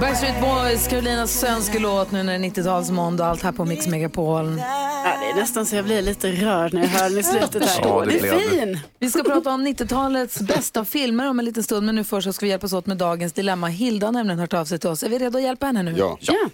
Backstreet 0.05 0.41
Boys, 0.41 0.87
Carolinas 0.87 1.43
önskelåt 1.43 2.11
nu 2.11 2.23
när 2.23 2.39
det 2.39 2.45
är 2.45 2.49
90-talsmåndag 2.49 3.21
och 3.23 3.27
allt 3.27 3.41
här 3.41 3.51
på 3.51 3.65
Mix 3.65 3.87
Megapol. 3.87 4.57
Ja, 4.59 5.17
det 5.21 5.29
är 5.29 5.35
nästan 5.35 5.65
så 5.65 5.75
jag 5.75 5.85
blir 5.85 6.01
lite 6.01 6.31
rörd 6.31 6.73
när 6.73 6.81
jag 6.81 6.89
hör 6.89 7.09
den 7.09 7.19
i 7.19 7.23
slutet 7.23 7.65
här. 7.65 7.79
Ja, 7.81 8.05
det 8.05 8.19
det 8.19 8.27
är 8.27 8.49
fin. 8.49 8.79
Vi 8.99 9.09
ska 9.09 9.23
prata 9.23 9.49
om 9.49 9.67
90-talets 9.67 10.39
bästa 10.41 10.85
filmer 10.85 11.29
om 11.29 11.39
en 11.39 11.45
liten 11.45 11.63
stund, 11.63 11.85
men 11.85 11.95
nu 11.95 12.03
först 12.03 12.25
så 12.25 12.33
ska 12.33 12.45
vi 12.45 12.49
hjälpas 12.49 12.73
åt 12.73 12.85
med 12.85 12.97
dagens 12.97 13.33
dilemma. 13.33 13.67
Hilda 13.67 14.07
har 14.07 14.11
nämligen 14.11 14.39
hört 14.39 14.53
av 14.53 14.65
sig 14.65 14.79
till 14.79 14.89
oss. 14.89 15.03
Är 15.03 15.09
vi 15.09 15.19
redo 15.19 15.37
att 15.37 15.43
hjälpa 15.43 15.65
henne 15.65 15.83
nu? 15.83 15.95
Ja. 15.97 16.17
Ja. 16.21 16.49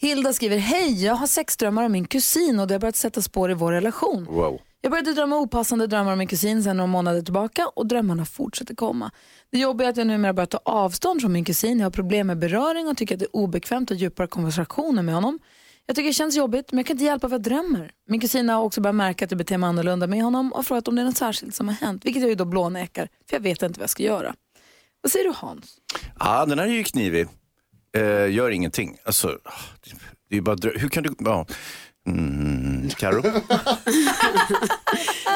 Hilda 0.00 0.32
skriver, 0.32 0.56
hej, 0.56 1.04
jag 1.04 1.14
har 1.14 1.26
sexdrömmar 1.26 1.84
om 1.84 1.92
min 1.92 2.06
kusin 2.06 2.60
och 2.60 2.66
det 2.66 2.74
har 2.74 2.80
börjat 2.80 2.96
sätta 2.96 3.22
spår 3.22 3.50
i 3.50 3.54
vår 3.54 3.72
relation. 3.72 4.24
Wow. 4.30 4.60
Jag 4.80 4.90
började 4.92 5.12
drömma 5.14 5.36
opassande 5.38 5.86
drömmar 5.86 6.12
om 6.12 6.18
min 6.18 6.28
kusin 6.28 6.62
sen 6.62 6.76
några 6.76 6.86
månader 6.86 7.22
tillbaka 7.22 7.66
och 7.68 7.86
drömmarna 7.86 8.24
fortsätter 8.24 8.74
komma. 8.74 9.10
Det 9.50 9.58
jobbiga 9.58 9.88
är 9.88 9.90
att 9.90 9.96
jag 9.96 10.06
numera 10.06 10.32
börjar 10.32 10.46
ta 10.46 10.60
avstånd 10.64 11.20
från 11.20 11.32
min 11.32 11.44
kusin. 11.44 11.78
Jag 11.78 11.86
har 11.86 11.90
problem 11.90 12.26
med 12.26 12.38
beröring 12.38 12.88
och 12.88 12.96
tycker 12.96 13.14
att 13.14 13.18
det 13.18 13.24
är 13.26 13.36
obekvämt 13.36 13.90
att 13.90 13.98
djupare 13.98 14.26
konversationer 14.26 15.02
med 15.02 15.14
honom. 15.14 15.38
Jag 15.86 15.96
tycker 15.96 16.06
det 16.08 16.12
känns 16.14 16.36
jobbigt 16.36 16.72
men 16.72 16.78
jag 16.78 16.86
kan 16.86 16.94
inte 16.94 17.04
hjälpa 17.04 17.28
vad 17.28 17.34
jag 17.34 17.42
drömmer. 17.42 17.90
Min 18.08 18.20
kusin 18.20 18.48
har 18.48 18.62
också 18.62 18.80
börjat 18.80 18.94
märka 18.96 19.24
att 19.24 19.30
jag 19.30 19.38
beter 19.38 19.58
mig 19.58 19.68
annorlunda 19.68 20.06
med 20.06 20.22
honom 20.22 20.52
och 20.52 20.66
frågat 20.66 20.88
om 20.88 20.96
det 20.96 21.02
är 21.02 21.06
något 21.06 21.16
särskilt 21.16 21.54
som 21.54 21.68
har 21.68 21.74
hänt. 21.74 22.04
Vilket 22.04 22.22
jag 22.22 22.28
ju 22.28 22.34
då 22.34 22.44
blånekar 22.44 23.08
för 23.30 23.36
jag 23.36 23.40
vet 23.40 23.62
inte 23.62 23.80
vad 23.80 23.82
jag 23.82 23.90
ska 23.90 24.02
göra. 24.02 24.34
Vad 25.02 25.12
säger 25.12 25.24
du 25.24 25.32
Hans? 25.36 25.76
Ja, 26.18 26.46
den 26.46 26.58
här 26.58 26.66
är 26.66 26.70
ju 26.72 26.84
knivig. 26.84 27.26
Eh, 27.96 28.30
gör 28.30 28.50
ingenting. 28.50 28.96
Alltså, 29.04 29.28
det- 30.28 30.34
är 30.34 30.36
ju 30.36 30.40
bara 30.42 30.56
drö- 30.56 30.78
Hur 30.78 30.88
kan 30.88 31.02
du... 31.02 31.14
Ja. 31.18 31.46
Mm, 32.08 32.88
Karo? 32.90 33.22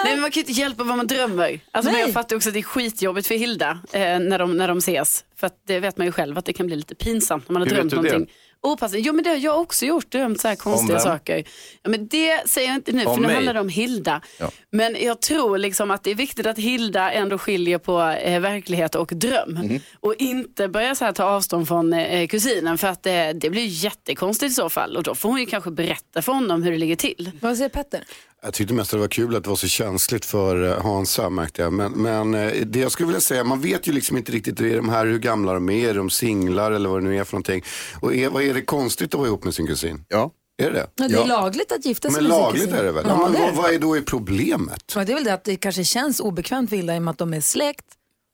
Nej 0.04 0.12
men 0.12 0.20
man 0.20 0.30
kan 0.30 0.40
ju 0.40 0.40
inte 0.40 0.52
hjälpa 0.52 0.84
vad 0.84 0.96
man 0.96 1.06
drömmer. 1.06 1.60
Alltså, 1.72 1.92
men 1.92 2.00
jag 2.00 2.12
fattar 2.12 2.36
också 2.36 2.48
att 2.48 2.52
det 2.52 2.58
är 2.60 2.62
skitjobbigt 2.62 3.26
för 3.26 3.34
Hilda 3.34 3.78
eh, 3.92 4.00
när, 4.18 4.38
de, 4.38 4.56
när 4.56 4.68
de 4.68 4.78
ses. 4.78 5.24
För 5.36 5.46
att 5.46 5.56
det 5.66 5.80
vet 5.80 5.96
man 5.98 6.06
ju 6.06 6.12
själv 6.12 6.38
att 6.38 6.44
det 6.44 6.52
kan 6.52 6.66
bli 6.66 6.76
lite 6.76 6.94
pinsamt 6.94 7.48
när 7.48 7.52
man 7.52 7.62
har 7.62 7.68
Hur 7.68 7.74
drömt 7.76 7.92
vet 7.92 8.02
du 8.02 8.08
det? 8.08 8.12
någonting. 8.12 8.34
Opassande. 8.66 8.98
Jo 9.06 9.12
men 9.12 9.24
det 9.24 9.30
har 9.30 9.36
jag 9.36 9.60
också 9.60 9.86
gjort, 9.86 10.10
drömt 10.10 10.40
så 10.40 10.48
här 10.48 10.56
konstiga 10.56 10.98
saker. 10.98 11.44
Ja, 11.82 11.90
men 11.90 12.08
det 12.08 12.48
säger 12.50 12.68
jag 12.68 12.76
inte 12.76 12.92
nu 12.92 13.04
Om 13.04 13.14
för 13.14 13.20
nu 13.20 13.26
mig? 13.26 13.34
handlar 13.34 13.54
det 13.54 13.60
om 13.60 13.68
Hilda. 13.68 14.20
Ja. 14.38 14.50
Men 14.70 14.96
jag 15.00 15.20
tror 15.20 15.58
liksom 15.58 15.90
att 15.90 16.04
det 16.04 16.10
är 16.10 16.14
viktigt 16.14 16.46
att 16.46 16.58
Hilda 16.58 17.12
ändå 17.12 17.38
skiljer 17.38 17.78
på 17.78 18.00
eh, 18.02 18.40
verklighet 18.40 18.94
och 18.94 19.12
dröm. 19.14 19.50
Mhm. 19.52 19.80
Och 20.00 20.14
inte 20.18 20.68
börja 20.68 20.94
så 20.94 21.04
här 21.04 21.12
ta 21.12 21.24
avstånd 21.24 21.68
från 21.68 21.92
eh, 21.92 22.26
kusinen 22.26 22.78
för 22.78 22.88
att 22.88 23.06
eh, 23.06 23.12
det 23.34 23.50
blir 23.50 23.66
jättekonstigt 23.66 24.50
i 24.52 24.54
så 24.54 24.68
fall. 24.70 24.96
Och 24.96 25.02
då 25.02 25.14
får 25.14 25.28
hon 25.28 25.40
ju 25.40 25.46
kanske 25.46 25.70
berätta 25.70 26.22
för 26.22 26.32
honom 26.32 26.62
hur 26.62 26.70
det 26.72 26.78
ligger 26.78 26.96
till. 26.96 27.30
Vad 27.40 27.56
säger 27.56 27.68
Petter? 27.70 28.04
Jag 28.44 28.54
tyckte 28.54 28.74
mest 28.74 28.92
att 28.92 28.96
det 28.98 29.00
var 29.00 29.08
kul 29.08 29.36
att 29.36 29.42
det 29.44 29.48
var 29.50 29.56
så 29.56 29.66
känsligt 29.68 30.24
för 30.24 30.68
eh, 30.70 30.82
Hansa 30.82 31.30
märkte 31.30 31.62
jag. 31.62 31.72
Men, 31.72 31.92
men 31.92 32.34
eh, 32.34 32.52
det 32.66 32.78
jag 32.78 32.92
skulle 32.92 33.06
vilja 33.06 33.20
säga, 33.20 33.44
man 33.44 33.60
vet 33.60 33.86
ju 33.88 33.92
liksom 33.92 34.16
inte 34.16 34.32
riktigt, 34.32 34.60
är 34.60 34.76
de 34.76 34.88
här 34.88 35.06
hur 35.06 35.18
gamla 35.18 35.52
de 35.54 35.70
är, 35.70 35.88
är 35.90 35.94
de 35.94 36.10
singlar 36.10 36.72
eller 36.72 36.88
vad 36.88 37.02
det 37.02 37.08
nu 37.08 37.16
är 37.18 37.24
för 37.24 37.32
någonting. 37.32 37.62
Och 38.00 38.14
är, 38.14 38.28
vad 38.28 38.42
är 38.42 38.54
det 38.54 38.62
konstigt 38.62 39.14
att 39.14 39.18
vara 39.18 39.28
ihop 39.28 39.44
med 39.44 39.54
sin 39.54 39.66
kusin? 39.66 40.04
Ja. 40.08 40.30
Är 40.62 40.70
det 40.70 40.86
Ja, 40.94 41.08
det 41.08 41.14
är 41.14 41.26
lagligt 41.26 41.72
att 41.72 41.84
gifta 41.84 42.10
sig 42.10 42.22
Men 42.22 42.28
med 42.30 42.36
sin 42.36 42.42
lagligt 42.44 42.62
kusin. 42.64 42.78
är 42.78 42.84
det 42.84 42.92
väl? 42.92 43.04
Ja, 43.08 43.18
Ja, 43.22 43.28
men 43.28 43.42
vad, 43.42 43.54
vad 43.64 43.74
är 43.74 43.78
då 43.78 43.96
är 43.96 44.00
problemet? 44.00 44.92
Ja, 44.94 45.04
det 45.04 45.12
är 45.12 45.14
väl 45.14 45.24
det 45.24 45.34
att 45.34 45.44
det 45.44 45.56
kanske 45.56 45.84
känns 45.84 46.20
obekvämt 46.20 46.70
för 46.70 46.76
Hilda 46.76 46.94
i 46.94 46.98
och 46.98 47.02
med 47.02 47.12
att 47.12 47.18
de 47.18 47.34
är 47.34 47.40
släkt. 47.40 47.84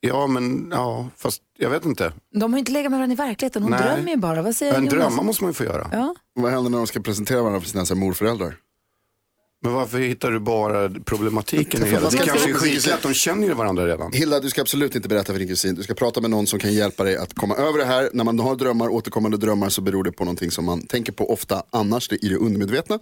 Ja, 0.01 0.27
men 0.27 0.69
ja, 0.73 1.09
fast 1.17 1.43
jag 1.59 1.71
vet 1.71 1.85
inte. 1.85 2.13
De 2.35 2.53
har 2.53 2.59
inte 2.59 2.73
legat 2.73 2.91
med 2.91 2.99
varandra 2.99 3.13
i 3.25 3.29
verkligheten, 3.29 3.63
hon 3.63 3.71
Nej. 3.71 3.81
drömmer 3.83 4.11
ju 4.11 4.17
bara. 4.17 4.43
Vad 4.43 4.57
säger 4.57 4.73
En 4.75 4.79
Jonas? 4.85 4.95
drömma 4.95 5.23
måste 5.23 5.45
man 5.45 5.51
ju 5.51 5.55
få 5.55 5.65
göra. 5.65 5.89
Ja. 5.93 6.15
Vad 6.35 6.53
händer 6.53 6.71
när 6.71 6.79
de 6.79 6.87
ska 6.87 7.01
presentera 7.01 7.39
varandra 7.43 7.61
för 7.61 7.69
sina 7.69 7.87
så 7.87 7.95
här, 7.95 8.01
morföräldrar? 8.01 8.57
Men 9.63 9.73
varför 9.73 9.99
hittar 9.99 10.31
du 10.31 10.41
bara 10.41 10.91
problematiken 11.05 11.87
i 11.87 11.91
hela? 11.91 12.11
Det 12.11 12.19
kanske 12.19 12.51
är 12.51 12.55
skitlätt, 12.55 13.03
de 13.03 13.15
känner 13.15 13.47
ju 13.47 13.55
varandra 13.55 13.87
redan. 13.87 14.13
Hilda, 14.13 14.41
du 14.41 14.51
ska 14.51 14.61
absolut 14.61 14.95
inte 14.95 15.09
berätta 15.09 15.33
för 15.33 15.39
din 15.39 15.49
kusin. 15.49 15.75
Du 15.75 15.83
ska 15.83 15.95
prata 15.95 16.21
med 16.21 16.31
någon 16.31 16.47
som 16.47 16.59
kan 16.59 16.73
hjälpa 16.73 17.05
dig 17.05 17.17
att 17.17 17.35
komma 17.35 17.55
över 17.55 17.79
det 17.79 17.85
här. 17.85 18.11
När 18.13 18.25
man 18.25 18.39
har 18.39 18.57
drömmar, 18.57 18.89
återkommande 18.89 19.37
drömmar 19.37 19.69
så 19.69 19.81
beror 19.81 20.05
det 20.05 20.13
på 20.13 20.25
någonting 20.25 20.51
som 20.51 20.65
man 20.65 20.87
tänker 20.87 21.13
på 21.13 21.33
ofta 21.33 21.63
annars, 21.71 22.09
det 22.09 22.17
är 22.17 22.25
i 22.25 22.29
det 22.29 22.37
undermedvetna. 22.37 22.99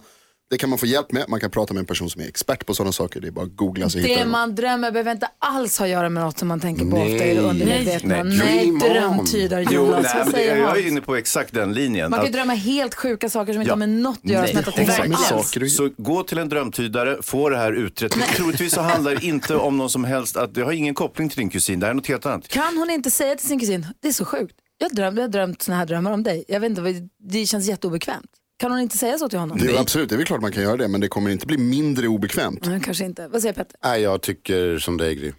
Det 0.49 0.57
kan 0.57 0.69
man 0.69 0.79
få 0.79 0.85
hjälp 0.85 1.11
med. 1.11 1.25
Man 1.29 1.39
kan 1.39 1.51
prata 1.51 1.73
med 1.73 1.79
en 1.81 1.85
person 1.85 2.09
som 2.09 2.21
är 2.21 2.25
expert 2.27 2.65
på 2.65 2.73
sådana 2.73 2.91
saker. 2.91 3.21
Det 3.21 3.27
är 3.27 3.31
bara 3.31 3.45
att 3.45 3.55
googla 3.55 3.89
så 3.89 3.99
hittar 3.99 4.23
Det 4.25 4.29
man 4.31 4.55
drömmer 4.55 4.91
behöver 4.91 5.11
inte 5.11 5.27
alls 5.39 5.77
ha 5.79 5.85
att 5.85 5.91
göra 5.91 6.09
med 6.09 6.23
något 6.23 6.39
som 6.39 6.47
man 6.47 6.59
tänker 6.59 6.85
på 6.85 6.97
Nej. 6.97 7.13
ofta 7.13 7.25
i 7.25 7.33
det 7.35 7.41
undermedvetna. 7.41 8.23
Nej. 8.23 8.37
Nej, 8.37 8.71
on. 8.71 8.79
drömtydare 8.79 9.65
Jo, 9.71 9.73
Jonas. 9.85 10.03
nej, 10.03 10.11
Vad 10.15 10.25
men 10.25 10.25
det, 10.25 10.31
säger 10.37 10.57
jag 10.57 10.77
är 10.79 10.87
inne 10.87 11.01
på 11.01 11.15
exakt 11.15 11.53
den 11.53 11.73
linjen. 11.73 12.09
Man 12.09 12.19
kan 12.19 12.27
Att- 12.27 12.33
drömma 12.33 12.53
helt 12.53 12.95
sjuka 12.95 13.29
saker 13.29 13.53
som 13.53 13.61
inte 13.61 13.69
Ja. 13.69 13.73
har 13.73 13.77
med 13.77 13.89
något 13.89 14.17
att 14.23 14.29
göra 14.29 14.47
som 14.47 14.57
inte 14.57 14.69
har 14.71 14.75
tänkt 14.77 14.89
Exakt. 14.89 15.31
alls. 15.31 15.75
Så 15.75 15.89
gå 15.97 16.23
till 16.23 16.37
en 16.37 16.49
drömtydare, 16.49 17.17
få 17.21 17.49
det 17.49 17.57
här 17.57 17.73
utrett. 17.73 18.11
Troligtvis 18.35 18.73
så 18.73 18.81
handlar 18.81 19.15
det 19.15 19.25
inte 19.25 19.55
om 19.55 19.77
någon 19.77 19.89
som 19.89 20.03
helst, 20.03 20.37
att 20.37 20.53
det 20.53 20.61
har 20.61 20.71
ingen 20.71 20.93
koppling 20.93 21.29
till 21.29 21.37
din 21.39 21.49
kusin, 21.49 21.79
det 21.79 21.85
här 21.85 21.91
är 21.91 21.95
något 21.95 22.07
helt 22.07 22.25
annat. 22.25 22.47
Kan 22.47 22.77
hon 22.77 22.89
inte 22.89 23.11
säga 23.11 23.35
till 23.35 23.47
sin 23.47 23.59
kusin, 23.59 23.85
det 24.01 24.07
är 24.07 24.11
så 24.13 24.25
sjukt, 24.25 24.55
jag, 24.77 24.95
dröm, 24.95 25.15
jag 25.15 25.23
har 25.23 25.29
drömt 25.29 25.61
såna 25.61 25.77
här 25.77 25.85
drömmar 25.85 26.11
om 26.11 26.23
dig. 26.23 26.45
Jag 26.47 26.59
vet 26.59 26.69
inte, 26.69 27.09
det 27.29 27.45
känns 27.45 27.67
jätteobekvämt. 27.67 28.25
Kan 28.59 28.71
hon 28.71 28.79
inte 28.79 28.97
säga 28.97 29.17
så 29.17 29.29
till 29.29 29.39
honom? 29.39 29.57
Det 29.57 29.75
är, 29.75 29.79
absolut, 29.79 30.09
det 30.09 30.15
är 30.15 30.17
väl 30.17 30.25
klart 30.25 30.41
man 30.41 30.51
kan 30.51 30.63
göra 30.63 30.77
det, 30.77 30.87
men 30.87 31.01
det 31.01 31.07
kommer 31.07 31.29
inte 31.29 31.45
bli 31.45 31.57
mindre 31.57 32.07
obekvämt. 32.07 32.65
Nej, 32.65 32.81
kanske 32.83 33.05
inte. 33.05 33.27
Vad 33.27 33.41
säger 33.41 33.53
Petter? 33.53 33.75
Nej, 33.83 34.01
jag 34.01 34.21
tycker 34.21 34.79
som 34.79 34.97
dig 34.97 35.15
Gry. 35.15 35.31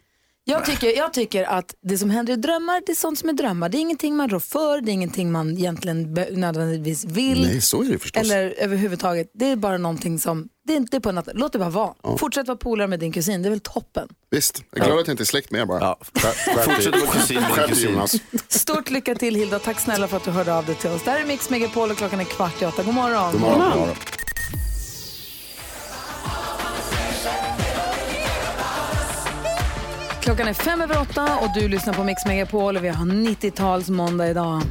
Jag 0.44 0.64
tycker, 0.64 0.96
jag 0.96 1.12
tycker 1.12 1.44
att 1.44 1.74
det 1.82 1.98
som 1.98 2.10
händer 2.10 2.32
i 2.32 2.36
drömmar, 2.36 2.82
det 2.86 2.92
är 2.92 2.96
sånt 2.96 3.18
som 3.18 3.28
är 3.28 3.32
drömmar. 3.32 3.68
Det 3.68 3.78
är 3.78 3.80
ingenting 3.80 4.16
man 4.16 4.28
rår 4.28 4.38
för, 4.38 4.80
det 4.80 4.90
är 4.90 4.92
ingenting 4.92 5.32
man 5.32 5.50
egentligen 5.50 6.14
nödvändigtvis 6.30 7.04
vill. 7.04 7.42
Nej, 7.42 7.60
så 7.60 7.82
är 7.82 7.88
det 7.88 7.98
förstås. 7.98 8.22
Eller 8.22 8.54
överhuvudtaget. 8.58 9.30
Det 9.34 9.46
är 9.46 9.56
bara 9.56 9.78
någonting 9.78 10.18
som, 10.18 10.48
det 10.66 10.72
är 10.72 10.76
inte 10.76 11.00
på 11.00 11.12
natt. 11.12 11.28
Låt 11.34 11.52
det 11.52 11.58
bara 11.58 11.70
vara. 11.70 12.16
Fortsätt 12.18 12.48
vara 12.48 12.58
polare 12.58 12.88
med 12.88 13.00
din 13.00 13.12
kusin, 13.12 13.42
det 13.42 13.48
är 13.48 13.50
väl 13.50 13.60
toppen. 13.60 14.08
Visst, 14.30 14.62
jag 14.70 14.82
är 14.82 14.86
glad 14.86 15.00
att 15.00 15.06
jag 15.06 15.12
inte 15.14 15.22
är 15.22 15.24
släkt 15.24 15.50
med 15.50 15.60
er 15.60 15.66
bara. 15.66 15.96
Fortsätt 16.00 16.94
vara 16.94 17.06
kusin 17.12 17.40
med 17.40 17.50
din 17.58 17.68
kusin. 17.68 17.90
Jonas. 17.90 18.16
Stort 18.48 18.90
lycka 18.90 19.14
till 19.14 19.34
Hilda, 19.34 19.58
tack 19.58 19.80
snälla 19.80 20.08
för 20.08 20.16
att 20.16 20.24
du 20.24 20.30
hörde 20.30 20.54
av 20.54 20.66
dig 20.66 20.74
till 20.74 20.90
oss. 20.90 21.02
Det 21.04 21.10
här 21.10 21.20
är 21.20 21.24
Mix 21.24 21.50
Megapol 21.50 21.90
och 21.90 21.96
klockan 21.96 22.20
är 22.20 22.24
kvart 22.24 22.62
i 22.62 22.66
åtta. 22.66 22.82
God 22.82 22.94
morgon. 22.94 23.32
God 23.32 23.40
morgon. 23.40 23.58
God 23.58 23.78
morgon. 23.78 23.96
Klockan 30.30 30.48
är 30.48 30.54
fem 30.54 30.80
över 30.80 31.00
åtta 31.00 31.38
och 31.38 31.48
du 31.54 31.68
lyssnar 31.68 31.94
på 31.94 32.04
Mix 32.04 32.26
Megapol 32.26 32.76
och 32.76 32.84
vi 32.84 32.88
har 32.88 33.06
90-tals 33.06 33.90
måndag 33.90 34.28
idag. 34.28 34.62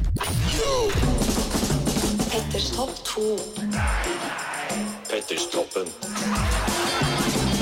Petters 2.32 2.70
topp 2.70 2.90
2. 3.04 3.20
Petters 5.10 5.50
toppen. 5.50 5.86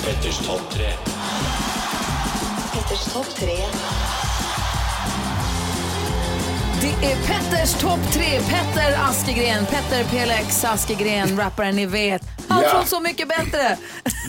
Petters 0.04 0.46
topp 0.46 0.70
tre. 0.70 0.92
Petters 2.72 3.12
topp 3.12 3.26
3. 3.36 3.48
Det 6.80 7.06
är 7.06 7.16
Petters 7.26 7.72
topp 7.80 8.00
tre. 8.12 8.40
Petter 8.40 8.98
Askegren, 9.10 9.66
Petter 9.66 10.04
PLX 10.04 10.64
Askegren, 10.64 11.36
rapparen 11.38 11.76
ni 11.76 11.86
vet. 11.86 12.22
Han 12.48 12.62
Ja. 12.62 12.68
från 12.70 12.86
Så 12.86 13.00
mycket 13.00 13.28
bättre. 13.28 13.76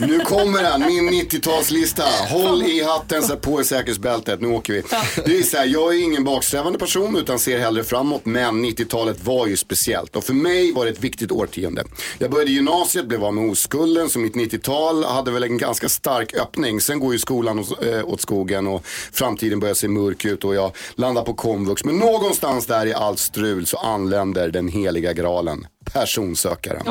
Nu 0.00 0.20
kommer 0.20 0.62
den, 0.62 0.80
min 0.86 1.10
90-talslista. 1.22 2.02
Håll 2.30 2.62
i 2.62 2.82
hatten, 2.84 3.22
sätt 3.22 3.40
på 3.40 3.60
er 3.60 3.64
säkerhetsbältet, 3.64 4.40
nu 4.40 4.48
åker 4.48 4.72
vi. 4.72 4.82
Det 5.24 5.38
är 5.38 5.42
så 5.42 5.56
här, 5.56 5.66
jag 5.66 5.94
är 5.94 6.02
ingen 6.02 6.24
baksträvande 6.24 6.78
person 6.78 7.16
utan 7.16 7.38
ser 7.38 7.58
hellre 7.58 7.84
framåt. 7.84 8.20
Men 8.26 8.64
90-talet 8.64 9.24
var 9.24 9.46
ju 9.46 9.56
speciellt 9.56 10.16
och 10.16 10.24
för 10.24 10.32
mig 10.34 10.72
var 10.72 10.84
det 10.84 10.90
ett 10.90 11.00
viktigt 11.04 11.32
årtionde. 11.32 11.84
Jag 12.18 12.30
började 12.30 12.50
gymnasiet, 12.50 13.06
blev 13.06 13.24
av 13.24 13.34
med 13.34 13.50
oskulden 13.50 14.08
så 14.10 14.18
mitt 14.18 14.34
90-tal 14.34 15.04
hade 15.04 15.30
väl 15.30 15.42
en 15.42 15.58
ganska 15.58 15.88
stark 15.88 16.34
öppning. 16.34 16.80
Sen 16.80 17.00
går 17.00 17.12
ju 17.12 17.18
skolan 17.18 17.58
äh, 17.58 18.04
åt 18.04 18.20
skogen 18.20 18.66
och 18.66 18.82
framtiden 19.12 19.60
börjar 19.60 19.74
se 19.74 19.88
mörk 19.88 20.24
ut 20.24 20.44
och 20.44 20.54
jag 20.54 20.72
landar 20.94 21.22
på 21.22 21.34
komvux. 21.34 21.84
Men 21.84 21.98
någonstans 21.98 22.39
där 22.66 22.86
i 22.86 22.94
allt 22.94 23.18
strul 23.18 23.66
så 23.66 23.76
anländer 23.76 24.50
den 24.50 24.68
heliga 24.68 25.12
graalen, 25.12 25.66
personsökaren. 25.92 26.82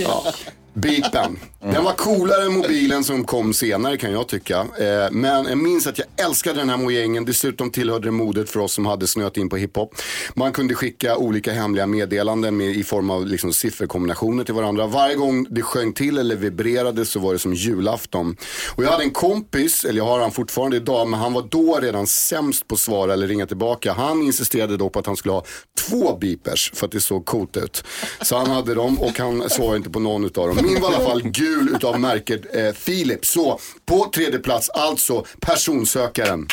Ja. 0.00 0.24
Beepen. 0.82 1.38
Den 1.60 1.84
var 1.84 1.92
coolare 1.92 2.42
än 2.42 2.52
mobilen 2.52 3.04
som 3.04 3.24
kom 3.24 3.54
senare 3.54 3.96
kan 3.96 4.12
jag 4.12 4.28
tycka. 4.28 4.58
Eh, 4.58 5.10
men 5.10 5.46
jag 5.46 5.58
minns 5.58 5.86
att 5.86 5.98
jag 5.98 6.26
älskade 6.26 6.58
den 6.58 6.70
här 6.70 6.76
mojängen. 6.76 7.24
Dessutom 7.24 7.70
tillhörde 7.70 8.06
det 8.06 8.10
modet 8.10 8.50
för 8.50 8.60
oss 8.60 8.72
som 8.72 8.86
hade 8.86 9.06
snöat 9.06 9.36
in 9.36 9.48
på 9.48 9.56
hiphop. 9.56 9.94
Man 10.34 10.52
kunde 10.52 10.74
skicka 10.74 11.16
olika 11.16 11.52
hemliga 11.52 11.86
meddelanden 11.86 12.56
med, 12.56 12.76
i 12.76 12.84
form 12.84 13.10
av 13.10 13.26
liksom, 13.26 13.52
sifferkombinationer 13.52 14.44
till 14.44 14.54
varandra. 14.54 14.86
Varje 14.86 15.14
gång 15.14 15.46
det 15.50 15.62
sjöng 15.62 15.92
till 15.92 16.18
eller 16.18 16.36
vibrerade 16.36 17.06
så 17.06 17.20
var 17.20 17.32
det 17.32 17.38
som 17.38 17.54
julafton. 17.54 18.36
Och 18.74 18.84
jag 18.84 18.90
hade 18.90 19.04
en 19.04 19.10
kompis, 19.10 19.84
eller 19.84 19.98
jag 19.98 20.06
har 20.06 20.20
han 20.20 20.32
fortfarande 20.32 20.76
idag, 20.76 21.08
men 21.08 21.20
han 21.20 21.32
var 21.32 21.42
då 21.50 21.78
redan 21.82 22.06
sämst 22.06 22.68
på 22.68 22.74
att 22.74 22.80
svara 22.80 23.12
eller 23.12 23.26
ringa 23.26 23.46
tillbaka. 23.46 23.92
Han 23.92 24.22
insisterade 24.22 24.76
då 24.76 24.88
på 24.88 24.98
att 24.98 25.06
han 25.06 25.16
skulle 25.16 25.32
ha 25.32 25.44
två 25.88 26.16
beepers 26.20 26.72
för 26.74 26.86
att 26.86 26.92
det 26.92 27.00
såg 27.00 27.24
coolt 27.24 27.56
ut. 27.56 27.84
Så 28.22 28.36
han 28.36 28.50
hade 28.50 28.74
dem 28.74 28.98
och 28.98 29.18
han 29.18 29.50
svarade 29.50 29.76
inte 29.76 29.90
på 29.90 30.00
någon 30.00 30.24
utav 30.24 30.48
dem. 30.48 30.67
Min 30.68 30.80
var 30.82 30.92
i 30.92 30.94
alla 30.94 31.04
fall 31.04 31.22
gul 31.22 31.68
utav 31.74 32.00
märket 32.00 32.54
eh, 32.54 32.72
Philips. 32.72 33.30
Så 33.30 33.60
på 33.86 34.10
tredje 34.14 34.38
plats 34.38 34.68
alltså 34.70 35.24
personsökaren. 35.40 36.46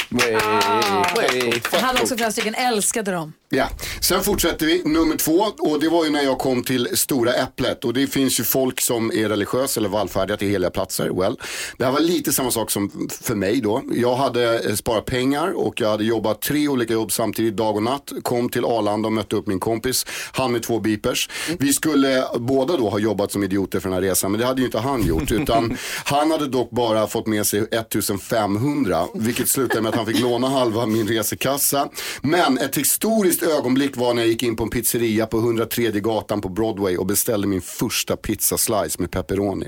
Hade 1.72 2.02
också 2.02 2.16
flera 2.18 2.32
stycken, 2.32 2.56
älskade 2.56 3.12
dem. 3.12 3.34
Ja, 3.56 3.70
sen 4.02 4.24
fortsätter 4.24 4.66
vi. 4.66 4.82
Nummer 4.86 5.18
två 5.18 5.46
och 5.60 5.80
det 5.80 5.90
var 5.90 6.06
ju 6.06 6.12
när 6.12 6.24
jag 6.24 6.38
kom 6.38 6.64
till 6.64 6.88
Stora 6.94 7.34
Äpplet 7.34 7.86
och 7.86 7.94
det 7.94 8.08
finns 8.08 8.40
ju 8.40 8.44
folk 8.44 8.82
som 8.82 9.12
är 9.12 9.30
religiösa 9.30 9.80
eller 9.80 9.90
vallfärdiga 9.90 10.38
till 10.38 10.48
heliga 10.48 10.70
platser. 10.70 11.10
Well, 11.10 11.40
det 11.78 11.86
här 11.86 11.92
var 11.92 12.00
lite 12.00 12.34
samma 12.34 12.52
sak 12.52 12.72
som 12.72 13.10
för 13.22 13.36
mig 13.36 13.62
då. 13.62 13.84
Jag 13.94 14.16
hade 14.16 14.60
eh, 14.60 14.76
sparat 14.76 15.06
pengar 15.06 15.52
och 15.52 15.82
jag 15.82 15.90
hade 15.90 16.04
jobbat 16.04 16.42
tre 16.42 16.68
olika 16.68 16.94
jobb 16.94 17.12
samtidigt 17.12 17.56
dag 17.58 17.76
och 17.76 17.84
natt. 17.84 18.12
Kom 18.24 18.50
till 18.50 18.66
Arlanda 18.66 19.08
och 19.08 19.14
mötte 19.14 19.36
upp 19.36 19.48
min 19.48 19.60
kompis, 19.60 20.06
han 20.32 20.52
med 20.52 20.64
två 20.64 20.80
beepers. 20.80 21.30
Vi 21.60 21.74
skulle 21.74 22.24
båda 22.40 22.78
då 22.78 22.90
ha 22.90 23.00
jobbat 23.00 23.32
som 23.32 23.44
idioter 23.44 23.80
för 23.80 23.90
den 23.90 23.94
här 23.94 24.02
resan 24.02 24.32
men 24.32 24.40
det 24.40 24.46
hade 24.46 24.62
ju 24.62 24.66
inte 24.66 24.80
han 24.80 25.04
gjort 25.04 25.32
utan 25.32 25.78
han 26.06 26.32
hade 26.32 26.48
dock 26.48 26.72
bara 26.72 27.08
fått 27.08 27.26
fått 27.26 27.28
med 27.28 27.48
sig 27.48 27.60
1500, 27.60 29.08
vilket 29.14 29.50
slutade 29.50 29.82
med 29.82 29.90
att 29.90 29.96
han 29.96 30.06
fick 30.06 30.20
låna 30.20 30.50
halva 30.50 30.86
min 30.86 31.08
resekassa. 31.08 31.90
Men 32.22 32.58
ett 32.58 32.78
historiskt 32.78 33.44
ögonblick 33.46 33.98
var 33.98 34.14
när 34.14 34.22
jag 34.22 34.30
gick 34.30 34.44
in 34.44 34.56
på 34.56 34.64
en 34.64 34.70
pizzeria 34.70 35.26
på 35.26 35.38
103 35.38 35.92
gatan 35.92 36.42
på 36.42 36.50
Broadway 36.50 36.98
och 36.98 37.06
beställde 37.06 37.48
min 37.48 37.62
första 37.62 38.16
pizza-slice 38.16 39.02
med 39.02 39.12
pepperoni. 39.12 39.68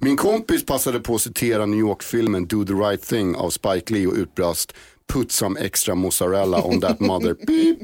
Min 0.00 0.16
kompis 0.16 0.66
passade 0.66 1.00
på 1.00 1.14
att 1.14 1.20
citera 1.20 1.66
New 1.66 1.80
York-filmen 1.80 2.46
Do 2.46 2.64
the 2.64 2.72
right 2.72 3.02
thing 3.02 3.36
av 3.36 3.50
Spike 3.50 3.94
Lee 3.94 4.06
och 4.06 4.14
utbrast 4.14 4.72
Put 5.12 5.32
some 5.32 5.60
extra 5.60 5.94
mozzarella 5.94 6.62
on 6.62 6.80
that 6.80 7.00
mother 7.00 7.36
beep. 7.46 7.78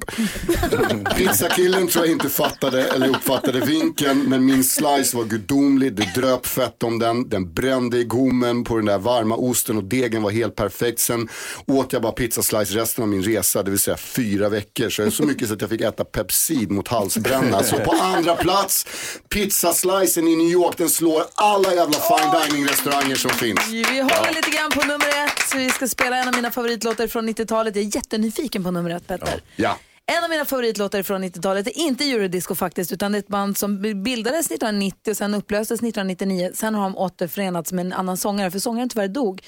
Pizzakillen 1.16 1.88
tror 1.88 2.04
jag 2.04 2.12
inte 2.12 2.28
fattade 2.28 2.84
eller 2.84 3.08
uppfattade 3.08 3.60
vinken 3.60 4.22
men 4.22 4.44
min 4.44 4.64
slice 4.64 5.16
var 5.16 5.24
gudomlig, 5.24 5.94
det 5.94 6.14
dröp 6.14 6.46
fett 6.46 6.82
om 6.82 6.98
den, 6.98 7.28
den 7.28 7.52
brände 7.52 7.98
i 7.98 8.04
gommen 8.04 8.64
på 8.64 8.76
den 8.76 8.86
där 8.86 8.98
varma 8.98 9.36
osten 9.36 9.76
och 9.76 9.84
degen 9.84 10.22
var 10.22 10.30
helt 10.30 10.56
perfekt. 10.56 11.00
Sen 11.00 11.28
åt 11.66 11.92
jag 11.92 12.02
bara 12.02 12.12
pizzaslice 12.12 12.74
resten 12.74 13.02
av 13.02 13.08
min 13.08 13.22
resa, 13.22 13.62
det 13.62 13.70
vill 13.70 13.80
säga 13.80 13.96
fyra 13.96 14.48
veckor. 14.48 14.90
Så, 14.90 15.10
så 15.10 15.22
mycket 15.22 15.48
så 15.48 15.54
att 15.54 15.60
jag 15.60 15.70
fick 15.70 15.80
äta 15.80 16.04
Pepsid 16.04 16.70
mot 16.70 16.88
halsbränna. 16.88 17.62
Så 17.62 17.76
på 17.76 17.92
andra 17.92 18.36
plats, 18.36 18.86
pizzaslicen 19.28 20.28
i 20.28 20.36
New 20.36 20.48
York, 20.50 20.76
den 20.76 20.88
slår 20.88 21.22
alla 21.34 21.74
jävla 21.74 21.98
fine 21.98 22.50
dining 22.50 22.68
restauranger 22.68 23.14
som 23.14 23.30
finns. 23.30 23.68
Vi 23.70 24.00
håller 24.00 24.34
lite 24.34 24.50
grann 24.50 24.70
på 24.70 24.80
nummer 24.80 25.08
ett. 25.08 25.48
Så 25.50 25.58
vi 25.58 25.70
ska 25.70 25.88
spela 25.88 26.16
en 26.16 26.28
av 26.28 26.34
mina 26.34 26.50
favoritlåtar 26.50 27.06
från 27.12 27.28
90-talet. 27.28 27.76
Jag 27.76 27.84
är 27.84 27.96
jättenyfiken 27.96 28.64
på 28.64 28.70
nummer 28.70 28.90
ett, 28.90 29.06
Petter. 29.06 29.40
Ja. 29.56 29.78
En 30.06 30.24
av 30.24 30.30
mina 30.30 30.44
favoritlåtar 30.44 31.02
från 31.02 31.24
90-talet 31.24 31.66
är 31.66 31.78
inte 31.78 32.04
Eurodisco 32.04 32.54
faktiskt, 32.54 32.92
utan 32.92 33.12
det 33.12 33.18
är 33.18 33.20
ett 33.20 33.28
band 33.28 33.58
som 33.58 33.82
bildades 33.82 34.46
1990 34.46 35.10
och 35.10 35.16
sen 35.16 35.34
upplöstes 35.34 35.78
1999. 35.78 36.50
Sen 36.54 36.74
har 36.74 36.82
de 36.82 36.96
återförenats 36.96 37.72
med 37.72 37.86
en 37.86 37.92
annan 37.92 38.16
sångare, 38.16 38.50
för 38.50 38.58
sångaren 38.58 38.88
tyvärr 38.88 39.08
dog. 39.08 39.42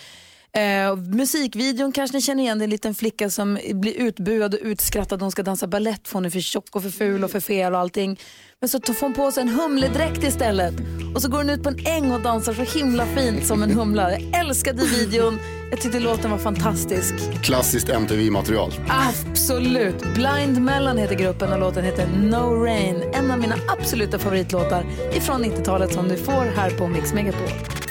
Eh, 0.58 0.96
musikvideon 0.96 1.92
kanske 1.92 2.16
ni 2.16 2.20
känner 2.22 2.42
igen, 2.42 2.58
det 2.58 2.62
är 2.62 2.64
en 2.64 2.70
liten 2.70 2.94
flicka 2.94 3.30
som 3.30 3.58
blir 3.72 3.92
utbuad 3.92 4.54
och 4.54 4.60
utskrattad. 4.62 5.22
Hon 5.22 5.30
ska 5.30 5.42
dansa 5.42 5.66
ballett 5.66 6.08
för 6.08 6.14
hon 6.14 6.24
är 6.24 6.30
för 6.30 6.40
tjock 6.40 6.76
och 6.76 6.82
för 6.82 6.90
ful 6.90 7.24
och 7.24 7.30
för 7.30 7.40
fel 7.40 7.72
och 7.72 7.78
allting. 7.78 8.20
Men 8.60 8.68
så 8.68 8.78
tar 8.80 8.96
hon 9.00 9.14
på 9.14 9.32
sig 9.32 9.42
en 9.42 9.48
humledräkt 9.48 10.24
istället. 10.24 10.74
Och 11.14 11.22
så 11.22 11.28
går 11.28 11.38
hon 11.38 11.50
ut 11.50 11.62
på 11.62 11.68
en 11.68 11.86
äng 11.86 12.12
och 12.12 12.20
dansar 12.20 12.54
så 12.54 12.78
himla 12.78 13.06
fint 13.06 13.46
som 13.46 13.62
en 13.62 13.70
humla. 13.70 14.12
Jag 14.12 14.40
älskade 14.40 14.84
videon, 14.84 15.38
jag 15.70 15.80
tyckte 15.80 16.00
låten 16.00 16.30
var 16.30 16.38
fantastisk. 16.38 17.14
Klassiskt 17.42 17.88
MTV-material. 17.88 18.72
Absolut. 18.88 20.14
Blind 20.14 20.60
Melon 20.60 20.98
heter 20.98 21.14
gruppen 21.14 21.52
och 21.52 21.60
låten 21.60 21.84
heter 21.84 22.06
No 22.06 22.64
Rain. 22.64 23.02
En 23.14 23.30
av 23.30 23.38
mina 23.38 23.56
absoluta 23.68 24.18
favoritlåtar 24.18 24.86
ifrån 25.14 25.44
90-talet 25.44 25.92
som 25.92 26.08
du 26.08 26.16
får 26.16 26.56
här 26.56 26.70
på 26.70 26.88
Mix 26.88 27.12
Megapol. 27.12 27.83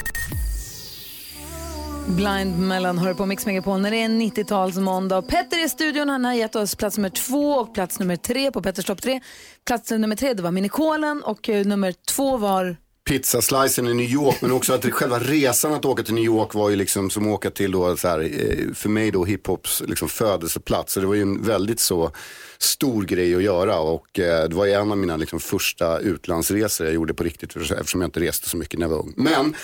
Blind 2.07 2.59
Melon 2.59 2.97
hör 2.97 3.13
på 3.13 3.25
Mix 3.25 3.45
Megapol 3.45 3.81
när 3.81 3.91
det 3.91 3.97
är 3.97 4.09
90-talsmåndag. 4.09 5.21
Petter 5.21 5.57
är 5.57 5.65
i 5.65 5.69
studion, 5.69 6.09
han 6.09 6.25
har 6.25 6.33
gett 6.33 6.55
oss 6.55 6.75
plats 6.75 6.97
nummer 6.97 7.09
två 7.09 7.53
och 7.53 7.73
plats 7.73 7.99
nummer 7.99 8.15
tre 8.15 8.51
på 8.51 8.61
Petters 8.61 8.85
topp 8.85 9.01
tre. 9.01 9.21
Plats 9.65 9.91
nummer 9.91 10.15
tre 10.15 10.33
det 10.33 10.43
var 10.43 10.51
Minikolen 10.51 11.23
och 11.23 11.49
eh, 11.49 11.65
nummer 11.65 11.93
två 12.15 12.37
var 12.37 12.75
pizzaslicen 13.09 13.87
i 13.87 13.93
New 13.93 14.09
York 14.09 14.41
men 14.41 14.51
också 14.51 14.73
att 14.73 14.85
själva 14.85 15.19
resan 15.19 15.73
att 15.73 15.85
åka 15.85 16.03
till 16.03 16.13
New 16.13 16.23
York 16.23 16.53
var 16.53 16.69
ju 16.69 16.75
liksom 16.75 17.09
som 17.09 17.27
att 17.27 17.33
åka 17.33 17.49
till 17.49 17.71
då 17.71 17.97
så 17.97 18.07
här, 18.07 18.19
eh, 18.19 18.73
för 18.73 18.89
mig 18.89 19.11
då 19.11 19.25
hiphops 19.25 19.83
liksom 19.87 20.09
födelseplats. 20.09 20.93
Så 20.93 20.99
det 20.99 21.07
var 21.07 21.15
ju 21.15 21.21
en 21.21 21.43
väldigt 21.43 21.79
så 21.79 22.11
stor 22.57 23.03
grej 23.03 23.35
att 23.35 23.43
göra 23.43 23.79
och 23.79 24.19
eh, 24.19 24.49
det 24.49 24.55
var 24.55 24.65
ju 24.65 24.71
en 24.71 24.91
av 24.91 24.97
mina 24.97 25.17
liksom 25.17 25.39
första 25.39 25.99
utlandsresor 25.99 26.87
jag 26.87 26.93
gjorde 26.93 27.13
på 27.13 27.23
riktigt 27.23 27.55
eftersom 27.55 28.01
jag 28.01 28.07
inte 28.07 28.19
reste 28.19 28.49
så 28.49 28.57
mycket 28.57 28.79
när 28.79 28.85
jag 28.85 28.91
var 28.91 28.99
ung. 28.99 29.13
Men 29.17 29.55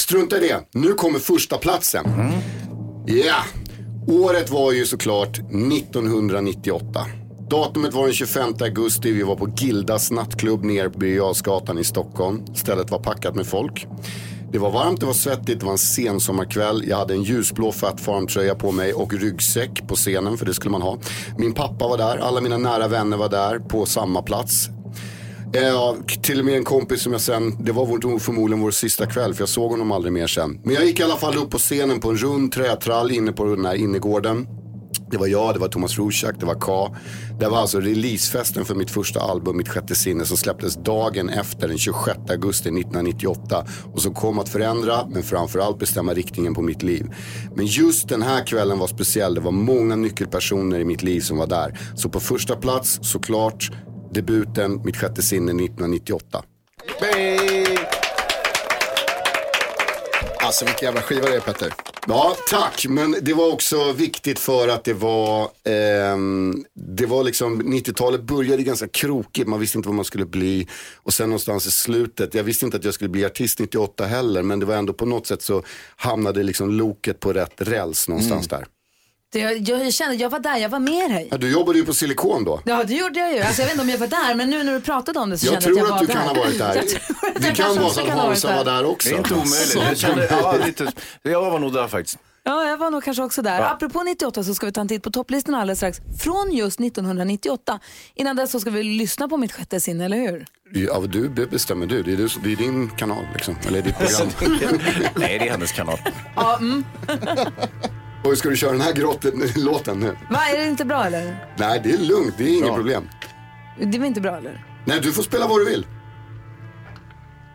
strunta 0.00 0.36
i 0.36 0.40
det, 0.40 0.60
nu 0.74 0.94
kommer 0.94 1.18
första 1.18 1.58
platsen. 1.58 2.04
Ja, 3.06 3.36
året 4.06 4.50
var 4.50 4.72
ju 4.72 4.86
såklart 4.86 5.38
1998. 5.38 7.06
Datumet 7.50 7.94
var 7.94 8.04
den 8.04 8.14
25 8.14 8.54
augusti. 8.60 9.12
Vi 9.12 9.22
var 9.22 9.36
på 9.36 9.48
Gildas 9.56 10.10
nattklubb 10.10 10.64
nere 10.64 10.90
på 10.90 10.98
Birger 10.98 11.80
i 11.80 11.84
Stockholm. 11.84 12.46
Stället 12.54 12.90
var 12.90 12.98
packat 12.98 13.34
med 13.34 13.46
folk. 13.46 13.86
Det 14.52 14.58
var 14.58 14.70
varmt, 14.70 15.00
det 15.00 15.06
var 15.06 15.12
svettigt, 15.12 15.60
det 15.60 15.66
var 15.66 15.72
en 15.72 15.78
sensommarkväll. 15.78 16.84
Jag 16.88 16.96
hade 16.96 17.14
en 17.14 17.22
ljusblå 17.22 17.72
Fat 17.72 18.00
Farm-tröja 18.00 18.54
på 18.54 18.72
mig 18.72 18.92
och 18.92 19.14
ryggsäck 19.14 19.88
på 19.88 19.94
scenen, 19.94 20.38
för 20.38 20.46
det 20.46 20.54
skulle 20.54 20.72
man 20.72 20.82
ha. 20.82 20.98
Min 21.38 21.54
pappa 21.54 21.88
var 21.88 21.98
där, 21.98 22.18
alla 22.18 22.40
mina 22.40 22.58
nära 22.58 22.88
vänner 22.88 23.16
var 23.16 23.28
där 23.28 23.58
på 23.58 23.86
samma 23.86 24.22
plats. 24.22 24.68
Eh, 25.54 25.94
till 26.22 26.38
och 26.38 26.44
med 26.44 26.56
en 26.56 26.64
kompis 26.64 27.02
som 27.02 27.12
jag 27.12 27.20
sen, 27.20 27.64
det 27.64 27.72
var 27.72 27.86
vår, 27.86 28.18
förmodligen 28.18 28.62
vår 28.62 28.70
sista 28.70 29.06
kväll 29.06 29.34
för 29.34 29.42
jag 29.42 29.48
såg 29.48 29.70
honom 29.70 29.92
aldrig 29.92 30.12
mer 30.12 30.26
sen. 30.26 30.60
Men 30.64 30.74
jag 30.74 30.86
gick 30.86 31.00
i 31.00 31.02
alla 31.02 31.16
fall 31.16 31.36
upp 31.38 31.50
på 31.50 31.58
scenen 31.58 32.00
på 32.00 32.10
en 32.10 32.16
rund 32.16 32.52
trätrall 32.52 33.10
inne 33.10 33.32
på 33.32 33.44
den 33.44 33.64
här 33.64 33.74
innergården. 33.74 34.46
Det 35.10 35.16
var 35.16 35.26
jag, 35.26 35.54
det 35.54 35.60
var 35.60 35.68
Thomas 35.68 35.98
Rorschach, 35.98 36.34
det 36.40 36.46
var 36.46 36.54
K. 36.54 36.96
Det 37.40 37.48
var 37.48 37.58
alltså 37.58 37.80
releasefesten 37.80 38.64
för 38.64 38.74
mitt 38.74 38.90
första 38.90 39.20
album, 39.20 39.56
Mitt 39.56 39.68
sjätte 39.68 39.94
sinne, 39.94 40.24
som 40.24 40.36
släpptes 40.36 40.76
dagen 40.76 41.28
efter 41.28 41.68
den 41.68 41.78
26 41.78 42.18
augusti 42.30 42.68
1998. 42.68 43.66
Och 43.92 44.02
som 44.02 44.14
kom 44.14 44.38
att 44.38 44.48
förändra, 44.48 45.06
men 45.10 45.22
framförallt 45.22 45.78
bestämma 45.78 46.14
riktningen 46.14 46.54
på 46.54 46.62
mitt 46.62 46.82
liv. 46.82 47.06
Men 47.54 47.66
just 47.66 48.08
den 48.08 48.22
här 48.22 48.46
kvällen 48.46 48.78
var 48.78 48.86
speciell. 48.86 49.34
Det 49.34 49.40
var 49.40 49.52
många 49.52 49.96
nyckelpersoner 49.96 50.80
i 50.80 50.84
mitt 50.84 51.02
liv 51.02 51.20
som 51.20 51.38
var 51.38 51.46
där. 51.46 51.78
Så 51.94 52.08
på 52.08 52.20
första 52.20 52.56
plats, 52.56 52.98
såklart, 53.02 53.70
debuten 54.12 54.80
Mitt 54.84 54.96
sjätte 54.96 55.22
sinne 55.22 55.64
1998. 55.64 56.42
Alltså 60.40 60.64
vilken 60.64 60.86
jävla 60.86 61.02
skiva 61.02 61.28
det 61.28 61.36
är 61.36 61.40
Petter. 61.40 61.72
Ja, 62.06 62.36
tack. 62.50 62.86
Men 62.88 63.16
det 63.22 63.34
var 63.34 63.52
också 63.52 63.92
viktigt 63.92 64.38
för 64.38 64.68
att 64.68 64.84
det 64.84 64.92
var, 64.92 65.50
ehm, 65.64 66.64
det 66.74 67.06
var 67.06 67.24
liksom, 67.24 67.62
90-talet 67.62 68.22
började 68.22 68.62
ganska 68.62 68.88
krokigt. 68.88 69.48
Man 69.48 69.60
visste 69.60 69.78
inte 69.78 69.88
vad 69.88 69.96
man 69.96 70.04
skulle 70.04 70.26
bli. 70.26 70.68
Och 70.96 71.14
sen 71.14 71.28
någonstans 71.28 71.66
i 71.66 71.70
slutet, 71.70 72.34
jag 72.34 72.44
visste 72.44 72.64
inte 72.64 72.76
att 72.76 72.84
jag 72.84 72.94
skulle 72.94 73.10
bli 73.10 73.24
artist 73.24 73.58
98 73.58 74.06
heller. 74.06 74.42
Men 74.42 74.60
det 74.60 74.66
var 74.66 74.74
ändå 74.74 74.92
på 74.92 75.06
något 75.06 75.26
sätt 75.26 75.42
så 75.42 75.62
hamnade 75.96 76.42
liksom 76.42 76.70
loket 76.70 77.20
på 77.20 77.32
rätt 77.32 77.54
räls 77.56 78.08
någonstans 78.08 78.48
där. 78.48 78.66
Det, 79.32 79.38
jag, 79.38 79.58
jag 79.68 79.92
kände, 79.94 80.14
jag 80.14 80.30
var 80.30 80.38
där, 80.40 80.56
jag 80.56 80.68
var 80.68 80.78
med 80.78 81.10
dig. 81.10 81.28
Ja, 81.30 81.36
du 81.36 81.52
jobbade 81.52 81.78
ju 81.78 81.84
på 81.84 81.94
Silikon 81.94 82.44
då. 82.44 82.60
Ja, 82.64 82.84
det 82.84 82.94
gjorde 82.94 83.20
jag 83.20 83.34
ju. 83.34 83.40
Alltså, 83.40 83.62
jag 83.62 83.66
vet 83.66 83.72
inte 83.74 83.82
om 83.82 83.88
jag 83.88 83.98
var 83.98 84.06
där, 84.06 84.34
men 84.34 84.50
nu 84.50 84.62
när 84.64 84.72
du 84.72 84.80
pratade 84.80 85.18
om 85.18 85.30
det 85.30 85.38
så 85.38 85.46
Jag 85.46 85.62
kände 85.62 85.78
jag 85.80 85.86
tror 85.86 85.94
att 85.96 86.00
jag 86.02 86.10
att 86.10 86.36
var 86.36 86.46
du 86.46 86.52
där. 86.56 86.64
kan 86.64 86.68
ha 86.68 86.74
varit 86.74 86.74
där. 86.74 86.74
Jag 86.76 86.88
tror 86.88 87.28
att 87.36 87.42
Det 87.42 87.46
jag 87.48 87.56
kan 87.56 87.76
vara 87.76 87.86
också 87.86 88.00
så 88.00 88.06
att 88.06 88.18
Hansa 88.18 88.56
var 88.56 88.64
där 88.64 88.84
också. 88.84 89.08
Det 89.08 89.14
är 89.14 89.18
inte 89.18 89.34
omöjligt. 89.34 89.74
Jag, 89.74 89.96
kände, 89.98 90.28
ja, 90.30 90.56
lite, 90.66 90.92
jag 91.22 91.50
var 91.50 91.58
nog 91.58 91.72
där 91.72 91.88
faktiskt. 91.88 92.18
Ja, 92.44 92.68
jag 92.68 92.76
var 92.76 92.90
nog 92.90 93.04
kanske 93.04 93.22
också 93.22 93.42
där. 93.42 93.60
Apropå 93.60 94.02
98 94.02 94.44
så 94.44 94.54
ska 94.54 94.66
vi 94.66 94.72
ta 94.72 94.80
en 94.80 94.88
titt 94.88 95.02
på 95.02 95.10
topplistorna 95.10 95.60
alldeles 95.60 95.78
strax. 95.78 95.98
Från 96.22 96.52
just 96.52 96.80
1998. 96.80 97.80
Innan 98.14 98.36
dess 98.36 98.50
så 98.50 98.60
ska 98.60 98.70
vi 98.70 98.82
lyssna 98.82 99.28
på 99.28 99.36
mitt 99.36 99.52
sjätte 99.52 99.80
sinne, 99.80 100.04
eller 100.04 100.16
hur? 100.16 100.46
Ja, 100.74 101.00
du, 101.08 101.28
det 101.28 101.46
bestämmer 101.46 101.86
du. 101.86 102.02
Det 102.02 102.12
är, 102.12 102.16
du, 102.16 102.28
det 102.44 102.52
är 102.52 102.56
din 102.56 102.90
kanal 102.90 103.24
liksom. 103.34 103.56
Eller 103.66 103.82
ditt 103.82 103.98
program. 103.98 104.28
Nej, 105.16 105.38
det 105.38 105.48
är 105.48 105.50
hennes 105.50 105.72
kanal. 105.72 105.98
Ja, 106.36 106.56
mm. 106.56 106.84
Och 108.24 108.38
ska 108.38 108.48
du 108.48 108.56
köra 108.56 108.72
den 108.72 108.80
här 108.80 108.92
grotten, 108.92 109.42
låten 109.56 110.00
nu? 110.00 110.16
Va, 110.30 110.38
är 110.52 110.58
det 110.58 110.64
inte 110.68 110.84
bra 110.84 111.04
eller? 111.04 111.48
Nej, 111.56 111.80
det 111.84 111.90
är 111.92 111.98
lugnt. 111.98 112.34
Det 112.38 112.44
är 112.44 112.48
inget 112.58 112.74
problem. 112.74 113.08
Det 113.82 113.98
var 113.98 114.06
inte 114.06 114.20
bra 114.20 114.36
eller? 114.36 114.64
Nej, 114.84 115.00
du 115.02 115.12
får 115.12 115.22
spela 115.22 115.46
vad 115.46 115.60
du 115.60 115.64
vill. 115.64 115.86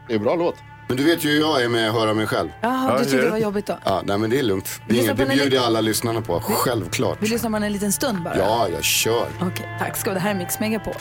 Det 0.08 0.13
är 0.13 0.17
en 0.17 0.23
bra 0.23 0.36
låt. 0.36 0.56
Men 0.88 0.97
du 0.97 1.04
vet 1.04 1.26
ju 1.26 1.30
hur 1.30 1.39
jag 1.39 1.63
är 1.63 1.69
med 1.69 1.89
att 1.89 1.95
höra 1.95 2.13
mig 2.13 2.28
själv. 2.28 2.49
Jaha, 2.62 2.97
du 2.99 3.04
tyckte 3.06 3.17
det 3.21 3.30
var 3.30 3.38
jobbigt 3.38 3.65
då? 3.65 3.78
Ja, 3.86 4.02
nej 4.06 4.17
men 4.17 4.30
det 4.30 4.39
är 4.39 4.43
lugnt. 4.43 4.65
Det, 4.88 4.93
Vi 4.93 4.99
är 4.99 5.04
inget, 5.04 5.12
på 5.15 5.17
det 5.17 5.23
den 5.30 5.38
bjuder 5.38 5.52
lite- 5.52 5.65
alla 5.65 5.82
lyssnarna 5.82 6.21
på. 6.21 6.39
Självklart. 6.39 7.17
Vi 7.21 7.28
lyssnar 7.28 7.49
bara 7.49 7.65
en 7.65 7.73
liten 7.73 7.91
stund 7.91 8.23
bara. 8.23 8.38
Ja, 8.38 8.67
jag 8.73 8.84
kör. 8.84 9.28
Okej, 9.41 9.76
tack 9.80 9.97
ska 9.97 10.10
du 10.10 10.13
Det 10.13 10.19
här 10.19 10.30
är 10.32 10.36
Mix 10.36 10.60
Megapol. 10.60 10.93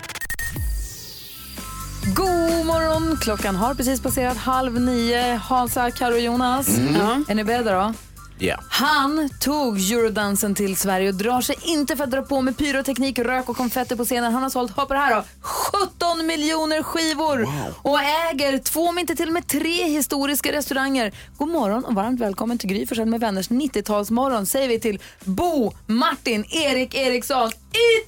God 2.14 2.66
morgon! 2.66 3.16
Klockan 3.20 3.57
har 3.57 3.75
precis 3.75 4.01
passerat 4.03 4.37
halv 4.37 4.81
nio. 4.81 5.35
Hansa, 5.35 5.90
Karo 5.90 6.12
och 6.12 6.20
Jonas. 6.20 6.68
Mm. 6.79 6.94
Ja. 6.94 7.20
Är 7.29 7.35
ni 7.35 7.44
beredda 7.44 7.72
då? 7.72 7.94
Ja. 8.43 8.57
Han 8.69 9.31
tog 9.41 9.79
eurodansen 9.79 10.55
till 10.55 10.77
Sverige 10.77 11.09
och 11.09 11.15
drar 11.15 11.41
sig 11.41 11.57
inte 11.63 11.97
för 11.97 12.05
att 12.05 12.11
dra 12.11 12.23
på 12.23 12.41
med 12.41 12.59
pyroteknik, 12.59 13.19
rök 13.19 13.49
och 13.49 13.57
konfetti 13.57 13.97
på 13.97 14.05
scenen. 14.05 14.33
Han 14.33 14.43
har 14.43 14.51
sålt, 14.51 14.77
det 14.89 14.97
här 14.97 15.15
då, 15.15 15.25
17 15.41 16.27
miljoner 16.27 16.83
skivor 16.83 17.49
och 17.83 18.01
äger 18.01 18.59
två, 18.59 18.89
om 18.89 18.99
inte 18.99 19.15
till 19.15 19.27
och 19.29 19.33
med 19.33 19.47
tre 19.47 19.85
historiska 19.85 20.53
restauranger. 20.53 21.13
God 21.39 21.49
morgon 21.49 21.85
och 21.85 21.95
varmt 21.95 22.21
välkommen 22.21 22.59
till 22.59 22.69
Gry 22.69 22.87
Forssell 22.87 23.07
med 23.07 23.21
vänners 23.21 23.51
90-talsmorgon 23.51 24.45
säger 24.45 24.69
vi 24.69 24.81
till 24.81 25.01
Bo, 25.25 25.73
Martin, 25.87 26.45
Erik 26.51 26.95
Eriksson, 26.95 27.51
oj, 27.75 28.05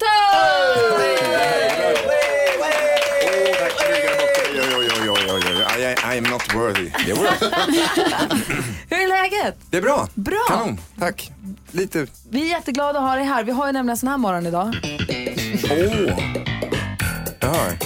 oj, 4.53 4.77
oj, 4.77 4.89
oj. 4.91 4.94
I, 5.77 5.95
I 6.15 6.17
am 6.17 6.23
not 6.23 6.53
worthy. 6.55 6.89
Hur 8.89 8.97
är 9.03 9.07
läget? 9.07 9.57
Det 9.69 9.77
är 9.77 9.81
bra. 9.81 10.07
Bra. 10.13 10.45
Kanon, 10.47 10.79
tack. 10.99 11.31
Lite... 11.71 12.07
Vi 12.29 12.41
är 12.41 12.49
jätteglada 12.57 12.99
att 12.99 13.05
ha 13.05 13.15
dig 13.15 13.25
här. 13.25 13.43
Vi 13.43 13.51
har 13.51 13.65
ju 13.67 13.71
nämligen 13.73 13.97
sån 13.97 14.09
här 14.09 14.17
morgon 14.17 14.45
idag. 14.45 14.75
Åh! 15.71 16.19
Jag 17.39 17.47
hör. 17.49 17.77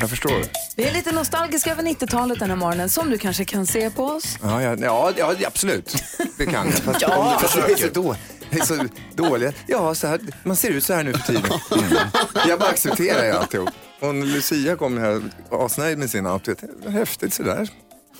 Jag 0.00 0.10
förstår. 0.10 0.42
Vi 0.76 0.84
är 0.84 0.92
lite 0.92 1.12
nostalgiska 1.12 1.70
över 1.72 1.82
90-talet 1.82 2.38
den 2.38 2.50
här 2.50 2.56
morgonen, 2.56 2.90
som 2.90 3.10
du 3.10 3.18
kanske 3.18 3.44
kan 3.44 3.66
se 3.66 3.90
på 3.90 4.04
oss. 4.04 4.38
Ja, 4.42 4.62
ja, 4.62 4.76
ja, 4.80 5.12
ja 5.16 5.34
absolut. 5.46 5.94
Det 6.38 6.46
kan 6.46 6.66
jag. 6.66 6.74
Fast, 6.74 7.02
Ja. 7.02 7.40
jag 7.54 7.70
är 7.70 7.76
så, 7.76 7.86
då, 7.92 8.16
så 8.64 8.88
dålig. 9.14 9.52
Ja, 9.66 9.94
så 9.94 10.06
här, 10.06 10.20
man 10.42 10.56
ser 10.56 10.70
ut 10.70 10.84
så 10.84 10.94
här 10.94 11.02
nu 11.04 11.12
för 11.12 11.20
tiden. 11.32 11.42
Mm. 11.74 12.48
Jag 12.48 12.58
bara 12.58 12.70
accepterar 12.70 13.24
ju 13.24 13.32
alltihop. 13.32 13.70
Och 14.08 14.14
när 14.14 14.26
Lucia 14.26 14.76
kom 14.76 14.98
här 14.98 15.22
asnöjd 15.50 15.98
med 15.98 16.10
sin 16.10 16.26
outfit. 16.26 16.58
Häftigt 16.88 17.32
sådär. 17.34 17.68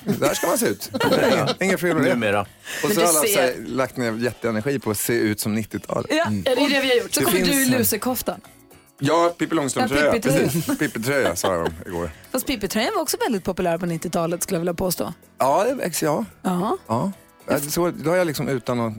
Där 0.04 0.34
ska 0.34 0.46
man 0.46 0.58
se 0.58 0.66
ut. 0.66 0.90
Inga, 1.32 1.48
inga 1.60 1.78
fel 1.78 1.94
med 1.96 2.04
det. 2.04 2.14
Numera. 2.14 2.46
Och 2.84 2.90
så 2.90 3.00
har 3.00 3.08
alla 3.08 3.20
så 3.20 3.40
här, 3.40 3.54
lagt 3.66 3.96
ner 3.96 4.12
jätteenergi 4.12 4.78
på 4.78 4.90
att 4.90 4.98
se 4.98 5.12
ut 5.12 5.40
som 5.40 5.58
90-talet. 5.58 6.06
Ja, 6.10 6.16
Ja, 6.16 6.30
det 6.30 6.50
är 6.50 6.68
det 6.70 6.80
vi 6.80 6.88
har 6.88 6.96
gjort. 6.96 7.14
Så 7.14 7.20
Det 7.20 7.26
kommer 7.26 7.38
du 7.40 7.44
i 7.44 7.54
finns- 7.54 7.70
lusekoftan. 7.70 8.40
Ja, 8.98 9.34
Pippi 9.38 9.54
Långstrump-tröja. 9.54 10.04
Ja, 10.06 10.12
Pippi-tröja. 10.12 10.38
Precis. 10.48 10.78
Pippi-tröja 10.78 11.36
sa 11.36 11.56
de 11.56 11.70
igår. 11.86 12.10
Fast 12.32 12.46
Pippi-tröjan 12.46 12.94
var 12.94 13.02
också 13.02 13.16
väldigt 13.20 13.44
populär 13.44 13.78
på 13.78 13.86
90-talet 13.86 14.42
skulle 14.42 14.56
jag 14.56 14.60
vilja 14.60 14.74
påstå. 14.74 15.12
Ja, 15.38 15.64
det 15.64 15.74
växer 15.74 16.06
jag. 16.06 16.24
Ja. 16.42 16.78
Ja. 16.86 17.12
Ja, 17.48 17.60
Så, 17.60 17.90
då 17.90 18.10
har 18.10 18.16
jag 18.16 18.26
liksom 18.26 18.48
utan 18.48 18.80
att... 18.80 18.94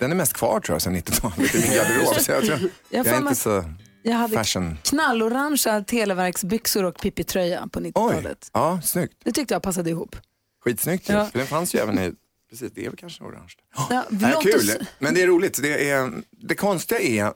Den 0.00 0.10
är 0.10 0.14
mest 0.16 0.32
kvar 0.32 0.60
tror 0.60 0.74
jag 0.74 0.82
sedan 0.82 0.96
90-talet 0.96 1.54
i 1.54 1.58
min 1.60 1.70
garderob. 1.78 2.14
Så 2.20 2.32
jag, 2.32 2.44
tror, 2.44 2.58
Jag 2.58 2.70
jag, 2.90 3.06
är 3.06 3.10
mig- 3.10 3.18
inte 3.20 3.34
så 3.34 3.64
Jag 4.10 4.16
hade 4.16 4.34
fashion. 4.34 4.78
knallorangea 4.82 5.84
televerksbyxor 5.84 6.84
och 6.84 6.94
Pippi-tröja 7.00 7.68
på 7.72 7.80
90-talet. 7.80 8.50
Ja, 8.52 8.80
snyggt. 8.84 9.14
Det 9.24 9.32
tyckte 9.32 9.54
jag 9.54 9.62
passade 9.62 9.90
ihop. 9.90 10.16
Skitsnyggt. 10.64 11.08
Ja. 11.08 11.26
För 11.26 11.38
den 11.38 11.46
fanns 11.46 11.74
ju 11.74 11.78
även 11.78 11.98
i... 11.98 12.12
Precis, 12.50 12.72
det 12.74 12.84
är 12.84 12.88
väl 12.90 12.96
kanske 12.98 13.24
orange. 13.24 13.52
Ja, 13.90 14.04
Nej, 14.10 14.32
låt 14.34 14.42
kul, 14.42 14.54
oss- 14.54 14.76
men 14.98 15.14
det 15.14 15.22
är 15.22 15.26
roligt. 15.26 15.62
Det, 15.62 15.90
är, 15.90 16.12
det 16.30 16.54
konstiga 16.54 17.00
är 17.00 17.32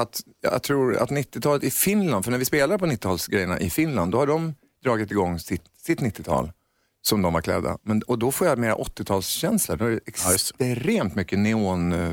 att 0.00 0.20
jag 0.40 0.62
tror 0.62 0.96
att 0.96 1.10
90-talet 1.10 1.64
i 1.64 1.70
Finland, 1.70 2.24
för 2.24 2.30
när 2.32 2.38
vi 2.38 2.44
spelar 2.44 2.78
på 2.78 2.86
90-talsgrejerna 2.86 3.58
i 3.58 3.70
Finland, 3.70 4.12
då 4.12 4.18
har 4.18 4.26
de 4.26 4.54
dragit 4.84 5.10
igång 5.10 5.38
sitt, 5.38 5.62
sitt 5.82 6.00
90-tal 6.00 6.52
som 7.02 7.22
de 7.22 7.32
var 7.32 7.40
klädda. 7.40 7.78
Men, 7.82 8.02
och 8.02 8.18
då 8.18 8.32
får 8.32 8.46
jag 8.46 8.58
mer 8.58 8.72
80-talskänsla. 8.72 9.76
Då 9.76 9.84
är 9.84 9.90
det 9.90 10.00
extremt 10.06 11.14
mycket 11.14 11.38
neon, 11.38 11.92
eh, 11.92 12.12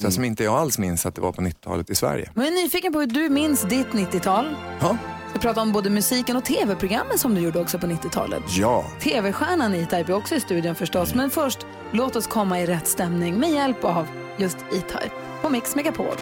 så 0.00 0.06
här 0.06 0.12
som 0.12 0.24
inte 0.24 0.44
jag 0.44 0.54
alls 0.54 0.78
minns 0.78 1.06
att 1.06 1.14
det 1.14 1.20
var 1.20 1.32
på 1.32 1.42
90-talet 1.42 1.90
i 1.90 1.94
Sverige. 1.94 2.30
Jag 2.34 2.46
är 2.46 2.50
nyfiken 2.50 2.92
på 2.92 3.00
hur 3.00 3.06
du 3.06 3.28
minns 3.28 3.62
ditt 3.62 3.88
90-tal. 3.88 4.56
Ja. 4.80 4.96
Vi 5.32 5.38
pratar 5.38 5.62
om 5.62 5.72
både 5.72 5.90
musiken 5.90 6.36
och 6.36 6.44
tv-programmen 6.44 7.18
som 7.18 7.34
du 7.34 7.40
gjorde 7.40 7.60
också 7.60 7.78
på 7.78 7.86
90-talet. 7.86 8.42
Ja. 8.48 8.84
TV-stjärnan 9.02 9.74
E-Type 9.74 10.12
är 10.12 10.16
också 10.16 10.34
i 10.34 10.40
studion 10.40 10.74
förstås. 10.74 11.14
Men 11.14 11.30
först, 11.30 11.58
låt 11.90 12.16
oss 12.16 12.26
komma 12.26 12.60
i 12.60 12.66
rätt 12.66 12.86
stämning 12.88 13.38
med 13.38 13.50
hjälp 13.50 13.84
av 13.84 14.06
just 14.36 14.56
E-Type 14.56 15.10
på 15.42 15.48
Mix 15.48 15.76
Megapol. 15.76 16.14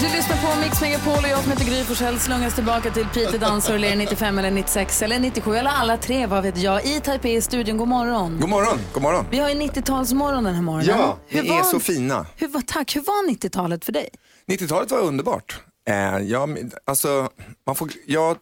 Du 0.00 0.02
lyssnar 0.08 0.36
på 0.54 0.60
Mix 0.60 0.80
Megapol 0.80 1.24
och 1.24 1.30
jag 1.30 1.42
som 1.42 1.52
heter 1.52 1.64
Gry 1.64 1.84
Forssell 1.84 2.18
slungas 2.18 2.54
tillbaka 2.54 2.90
till 2.90 3.06
Peter 3.14 3.38
Dansar 3.38 3.74
eller 3.74 3.96
95 3.96 4.38
eller 4.38 4.50
96 4.50 5.02
eller 5.02 5.18
97 5.18 5.54
eller 5.56 5.70
alla 5.70 5.96
tre, 5.96 6.26
vad 6.26 6.42
vet 6.42 6.58
jag. 6.58 6.84
I 7.24 7.40
studion, 7.40 7.76
god 7.76 7.88
morgon. 7.88 8.38
God 8.40 8.48
morgon, 8.48 8.78
god 8.94 9.02
morgon. 9.02 9.24
Vi 9.30 9.38
har 9.38 9.48
ju 9.48 9.54
90-talsmorgon 9.54 10.44
den 10.44 10.54
här 10.54 10.62
morgonen. 10.62 10.86
Ja, 10.98 11.18
Hur 11.26 11.42
ni 11.42 11.48
var- 11.48 11.58
är 11.58 11.62
så 11.62 11.80
fina. 11.80 12.26
Hur 12.36 12.48
var, 12.48 12.60
tack, 12.60 12.96
hur 12.96 13.00
var 13.00 13.30
90-talet 13.30 13.84
för 13.84 13.92
dig? 13.92 14.08
90-talet 14.50 14.90
var 14.90 14.98
underbart. 14.98 15.60
Eh, 15.88 16.18
jag, 16.18 16.70
alltså, 16.84 17.30
man 17.66 17.76
får, 17.76 17.90
jag 18.06 18.36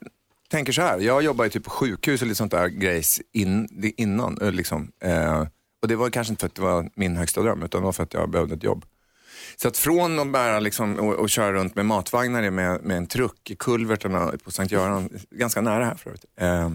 tänker 0.51 0.73
så 0.73 0.83
här, 0.83 0.99
jag 0.99 1.23
jobbar 1.23 1.45
ju 1.45 1.51
typ 1.51 1.65
på 1.65 1.71
sjukhus 1.71 2.21
och 2.23 2.27
lite 2.29 2.39
sånt 2.39 2.53
där 2.53 2.69
grejs 2.69 3.21
in, 3.33 3.69
innan. 3.97 4.35
Liksom. 4.41 4.91
Eh, 5.03 5.41
och 5.83 5.89
det 5.89 5.97
var 5.97 6.11
kanske 6.11 6.33
inte 6.33 6.41
för 6.41 6.47
att 6.47 6.55
det 6.55 6.63
var 6.63 6.91
min 6.97 7.17
högsta 7.17 7.43
dröm, 7.43 7.63
utan 7.63 7.81
det 7.81 7.85
var 7.85 7.93
för 7.93 8.03
att 8.03 8.15
jag 8.15 8.31
behövde 8.31 8.55
ett 8.55 8.63
jobb. 8.63 8.85
Så 9.57 9.69
att 9.69 9.77
från 9.77 10.19
att 10.19 10.33
bära 10.33 10.61
liksom, 10.61 10.99
och, 10.99 11.15
och 11.15 11.31
köra 11.31 11.53
runt 11.53 11.75
med 11.75 11.87
matvagnar 11.87 12.51
med, 12.51 12.83
med 12.83 12.97
en 12.97 13.07
truck 13.07 13.51
i 13.51 13.57
kulverterna 13.57 14.33
på 14.45 14.51
Sankt 14.51 14.73
Göran, 14.73 15.09
ganska 15.31 15.61
nära 15.61 15.85
här 15.85 15.95
förut, 15.95 16.25
eh, 16.37 16.71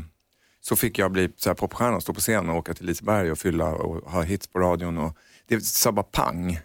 så 0.62 0.76
fick 0.76 1.00
jag 1.00 1.12
bli 1.12 1.30
så 1.36 1.50
här 1.50 1.56
popstjärna 1.56 1.96
och 1.96 2.04
stå 2.04 2.13
på 2.13 2.20
scen 2.20 2.50
och 2.50 2.56
åka 2.56 2.74
till 2.74 2.86
Liseberg 2.86 3.32
och 3.32 3.39
fylla 3.39 3.70
och 3.70 4.12
ha 4.12 4.22
hits 4.22 4.48
på 4.48 4.60
radion. 4.60 4.98
Och 4.98 5.18
det 5.48 5.65
sa 5.65 5.92
bara 5.92 6.04
pang. 6.04 6.60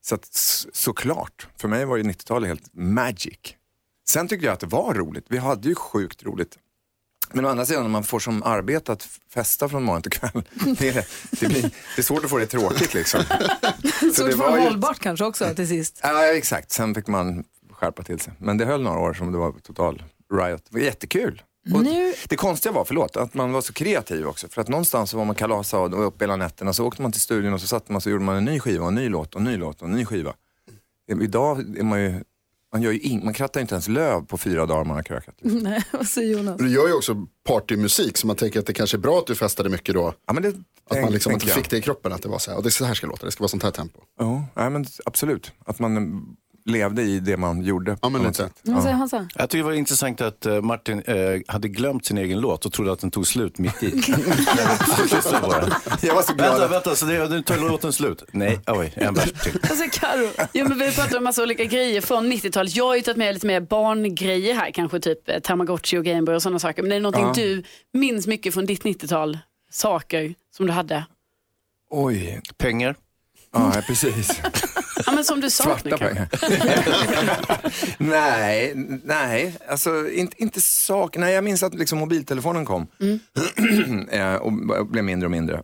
Så 0.00 0.14
att, 0.14 0.28
såklart, 0.72 1.48
för 1.56 1.68
mig 1.68 1.84
var 1.84 1.96
ju 1.96 2.02
90-talet 2.02 2.48
helt 2.48 2.74
magic. 2.74 3.38
Sen 4.08 4.28
tyckte 4.28 4.46
jag 4.46 4.52
att 4.52 4.60
det 4.60 4.66
var 4.66 4.94
roligt. 4.94 5.26
Vi 5.28 5.38
hade 5.38 5.68
ju 5.68 5.74
sjukt 5.74 6.22
roligt. 6.22 6.58
Men 7.32 7.44
å 7.44 7.48
andra 7.48 7.66
sidan, 7.66 7.82
när 7.82 7.90
man 7.90 8.04
får 8.04 8.18
som 8.20 8.42
arbete 8.42 8.92
att 8.92 9.08
festa 9.34 9.68
från 9.68 9.82
morgon 9.82 10.02
till 10.02 10.10
kväll, 10.12 10.30
det 10.78 10.88
är, 10.88 11.06
det, 11.40 11.46
blir, 11.48 11.62
det 11.62 11.98
är 11.98 12.02
svårt 12.02 12.24
att 12.24 12.30
få 12.30 12.38
det 12.38 12.46
tråkigt 12.46 12.94
liksom. 12.94 13.22
Så 14.14 14.22
det 14.22 14.28
det 14.30 14.36
var 14.36 14.50
var 14.50 14.56
ju- 14.58 14.62
hållbart 14.64 14.98
kanske 14.98 15.24
också 15.24 15.54
till 15.54 15.68
sist. 15.68 16.00
Ja, 16.02 16.24
exakt. 16.34 16.70
Sen 16.70 16.94
fick 16.94 17.06
man 17.06 17.44
skärpa 17.72 18.02
till 18.02 18.20
sig. 18.20 18.32
Men 18.38 18.58
det 18.58 18.64
höll 18.64 18.82
några 18.82 18.98
år 18.98 19.14
som 19.14 19.32
det 19.32 19.38
var 19.38 19.52
total 19.52 20.02
riot. 20.34 20.62
Det 20.70 20.78
var 20.78 20.84
jättekul. 20.84 21.42
Och 21.74 21.82
Nu- 21.82 22.14
Det 22.28 22.36
konstiga 22.36 22.72
var, 22.72 22.84
förlåt, 22.84 23.16
att 23.16 23.34
man 23.34 23.52
var 23.52 23.60
så 23.60 23.72
kreativ 23.72 24.26
också. 24.26 24.48
För 24.48 24.60
att 24.60 24.68
någonstans 24.68 25.10
så 25.10 25.16
var 25.18 25.24
man 25.24 25.34
kalasad 25.34 25.94
och 25.94 26.06
uppe 26.06 26.24
hela 26.24 26.36
nätterna. 26.36 26.72
Så 26.72 26.86
åkte 26.86 27.02
man 27.02 27.12
till 27.12 27.20
studion 27.20 27.52
och 27.54 27.60
så 27.60 27.66
satt 27.66 27.88
man 27.88 28.00
så 28.00 28.10
gjorde 28.10 28.24
man 28.24 28.36
en 28.36 28.44
ny 28.44 28.60
skiva, 28.60 28.82
och 28.82 28.88
en 28.88 28.94
ny 28.94 29.08
låt 29.08 29.34
och 29.34 29.40
en 29.40 29.44
ny 29.46 29.56
låt 29.56 29.82
och 29.82 29.88
en 29.88 29.94
ny 29.94 30.04
skiva. 30.04 30.32
Idag 31.22 31.78
är 31.78 31.82
man 31.84 32.00
ju, 32.00 32.24
man, 32.72 32.82
gör 32.82 32.92
ju 32.92 32.98
in, 32.98 33.24
man 33.24 33.34
krattar 33.34 33.60
inte 33.60 33.74
ens 33.74 33.88
löv 33.88 34.26
på 34.26 34.38
fyra 34.38 34.66
dagar 34.66 34.84
man 34.84 34.96
har 34.96 35.02
krökat. 35.02 35.34
Nej, 35.40 35.84
vad 35.92 36.06
säger 36.06 36.38
Jonas? 36.38 36.56
Du 36.58 36.70
gör 36.70 36.88
ju 36.88 36.94
också 36.94 37.26
partymusik 37.46 38.16
så 38.16 38.26
man 38.26 38.36
tänker 38.36 38.60
att 38.60 38.66
det 38.66 38.72
kanske 38.72 38.96
är 38.96 38.98
bra 38.98 39.18
att 39.18 39.26
du 39.26 39.34
festade 39.34 39.68
mycket 39.68 39.94
då. 39.94 40.14
Ja, 40.26 40.32
men 40.32 40.42
det, 40.42 40.48
att 40.90 41.02
man 41.02 41.12
liksom 41.12 41.32
jag. 41.32 41.42
fick 41.42 41.70
det 41.70 41.76
i 41.76 41.82
kroppen 41.82 42.12
att 42.12 42.22
det 42.22 42.28
var 42.28 42.38
så 42.38 42.50
här, 42.50 42.56
och 42.56 42.62
det 42.62 42.68
är 42.68 42.70
så 42.70 42.84
här 42.84 42.94
ska 42.94 43.06
låta, 43.06 43.26
det 43.26 43.32
ska 43.32 43.42
vara 43.42 43.48
sånt 43.48 43.62
här 43.62 43.70
tempo. 43.70 44.00
Ja, 44.18 44.44
nej, 44.54 44.70
men 44.70 44.86
absolut. 45.04 45.52
Att 45.64 45.78
man 45.78 46.36
levde 46.68 47.02
i 47.02 47.20
det 47.20 47.36
man 47.36 47.62
gjorde. 47.62 47.98
Ja, 48.02 48.08
men 48.08 48.22
lite. 48.22 48.50
Säger 48.64 48.92
Hansa? 48.92 49.28
Jag 49.34 49.50
tycker 49.50 49.58
det 49.64 49.68
var 49.70 49.72
intressant 49.72 50.20
att 50.20 50.46
eh, 50.46 50.60
Martin 50.60 51.02
eh, 51.06 51.40
hade 51.46 51.68
glömt 51.68 52.06
sin 52.06 52.18
egen 52.18 52.40
låt 52.40 52.66
och 52.66 52.72
trodde 52.72 52.92
att 52.92 53.00
den 53.00 53.10
tog 53.10 53.26
slut 53.26 53.58
mitt 53.58 53.82
i. 53.82 53.86
Jag 56.02 56.14
var 56.14 56.22
så 56.22 56.34
glad. 56.34 56.50
Vänta, 56.50 56.68
vänta, 56.68 56.94
så 56.94 57.06
det, 57.06 57.28
nu 57.28 57.42
tar 57.42 57.56
låten 57.56 57.92
slut? 57.92 58.22
Nej, 58.32 58.60
oj, 58.66 58.92
en 58.96 59.14
vers 59.14 59.32
till. 59.42 59.60
Alltså 59.70 59.84
Karo. 60.00 60.28
Jo, 60.52 60.68
men 60.68 60.78
vi 60.78 60.92
pratar 60.92 61.18
om 61.18 61.24
massa 61.24 61.42
olika 61.42 61.64
grejer 61.64 62.00
från 62.00 62.32
90-talet. 62.32 62.76
Jag 62.76 62.84
har 62.84 62.96
ju 62.96 63.02
tagit 63.02 63.16
med 63.18 63.34
lite 63.34 63.46
mer 63.46 63.60
barngrejer 63.60 64.54
här, 64.54 64.70
kanske 64.70 65.00
typ 65.00 65.28
eh, 65.28 65.38
Tamagotchi 65.38 65.98
och 65.98 66.04
Gameboy 66.04 66.34
och 66.34 66.42
sådana 66.42 66.58
saker. 66.58 66.82
Men 66.82 66.90
det 66.90 66.96
är 66.96 67.00
någonting 67.00 67.24
Ja. 67.24 67.32
du 67.34 67.62
minns 67.98 68.26
mycket 68.26 68.54
från 68.54 68.66
ditt 68.66 68.82
90-tal, 68.84 69.38
saker 69.70 70.34
som 70.56 70.66
du 70.66 70.72
hade. 70.72 71.04
Oj. 71.90 72.40
Pengar? 72.58 72.96
Ja, 73.52 73.72
precis. 73.86 74.40
Ja, 75.06 75.12
men 75.12 75.24
som 75.24 75.40
du 75.40 75.50
saknar 75.50 75.96
Svarta 75.96 75.96
pengar. 76.08 76.28
nej, 77.98 78.72
nej, 79.04 79.56
alltså 79.68 80.10
inte, 80.10 80.42
inte 80.42 80.60
sak. 80.60 81.16
Nej, 81.16 81.34
jag 81.34 81.44
minns 81.44 81.62
att 81.62 81.74
liksom 81.74 81.98
mobiltelefonen 81.98 82.64
kom 82.64 82.86
Eh, 84.10 84.34
och 84.34 84.52
blev 84.86 85.04
mindre 85.04 85.26
och 85.26 85.30
mindre. 85.30 85.62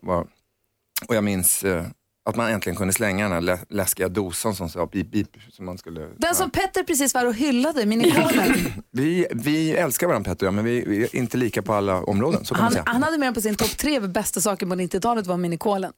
Och 1.08 1.14
jag 1.16 1.24
minns 1.24 1.64
eh, 1.64 1.84
att 2.26 2.36
man 2.36 2.50
äntligen 2.50 2.76
kunde 2.76 2.92
slänga 2.92 3.24
den 3.24 3.32
här 3.32 3.40
lä- 3.40 3.64
läskiga 3.68 4.08
dosan 4.08 4.54
som 4.54 4.68
sa 4.68 4.86
beep 4.86 5.10
beep. 5.10 5.28
Som 5.52 5.64
man 5.66 5.78
skulle, 5.78 6.00
Den 6.16 6.34
som 6.34 6.50
Petter 6.50 6.82
precis 6.82 7.14
var 7.14 7.26
och 7.26 7.34
hyllade, 7.34 7.86
Minikolen. 7.86 8.54
vi, 8.90 9.26
vi 9.30 9.70
älskar 9.72 10.06
varandra 10.06 10.30
Petter 10.34 10.50
men 10.50 10.64
vi, 10.64 10.84
vi 10.86 11.02
är 11.02 11.16
inte 11.16 11.36
lika 11.36 11.62
på 11.62 11.74
alla 11.74 12.02
områden. 12.02 12.44
Han, 12.50 12.72
han 12.86 13.02
hade 13.02 13.18
med 13.18 13.26
den 13.26 13.34
på 13.34 13.40
sin 13.40 13.54
topp 13.54 13.78
tre 13.78 14.00
bästa 14.00 14.40
saker 14.40 14.66
på 14.66 14.74
90-talet 14.74 15.26
var 15.26 15.36
Minikolen. 15.36 15.92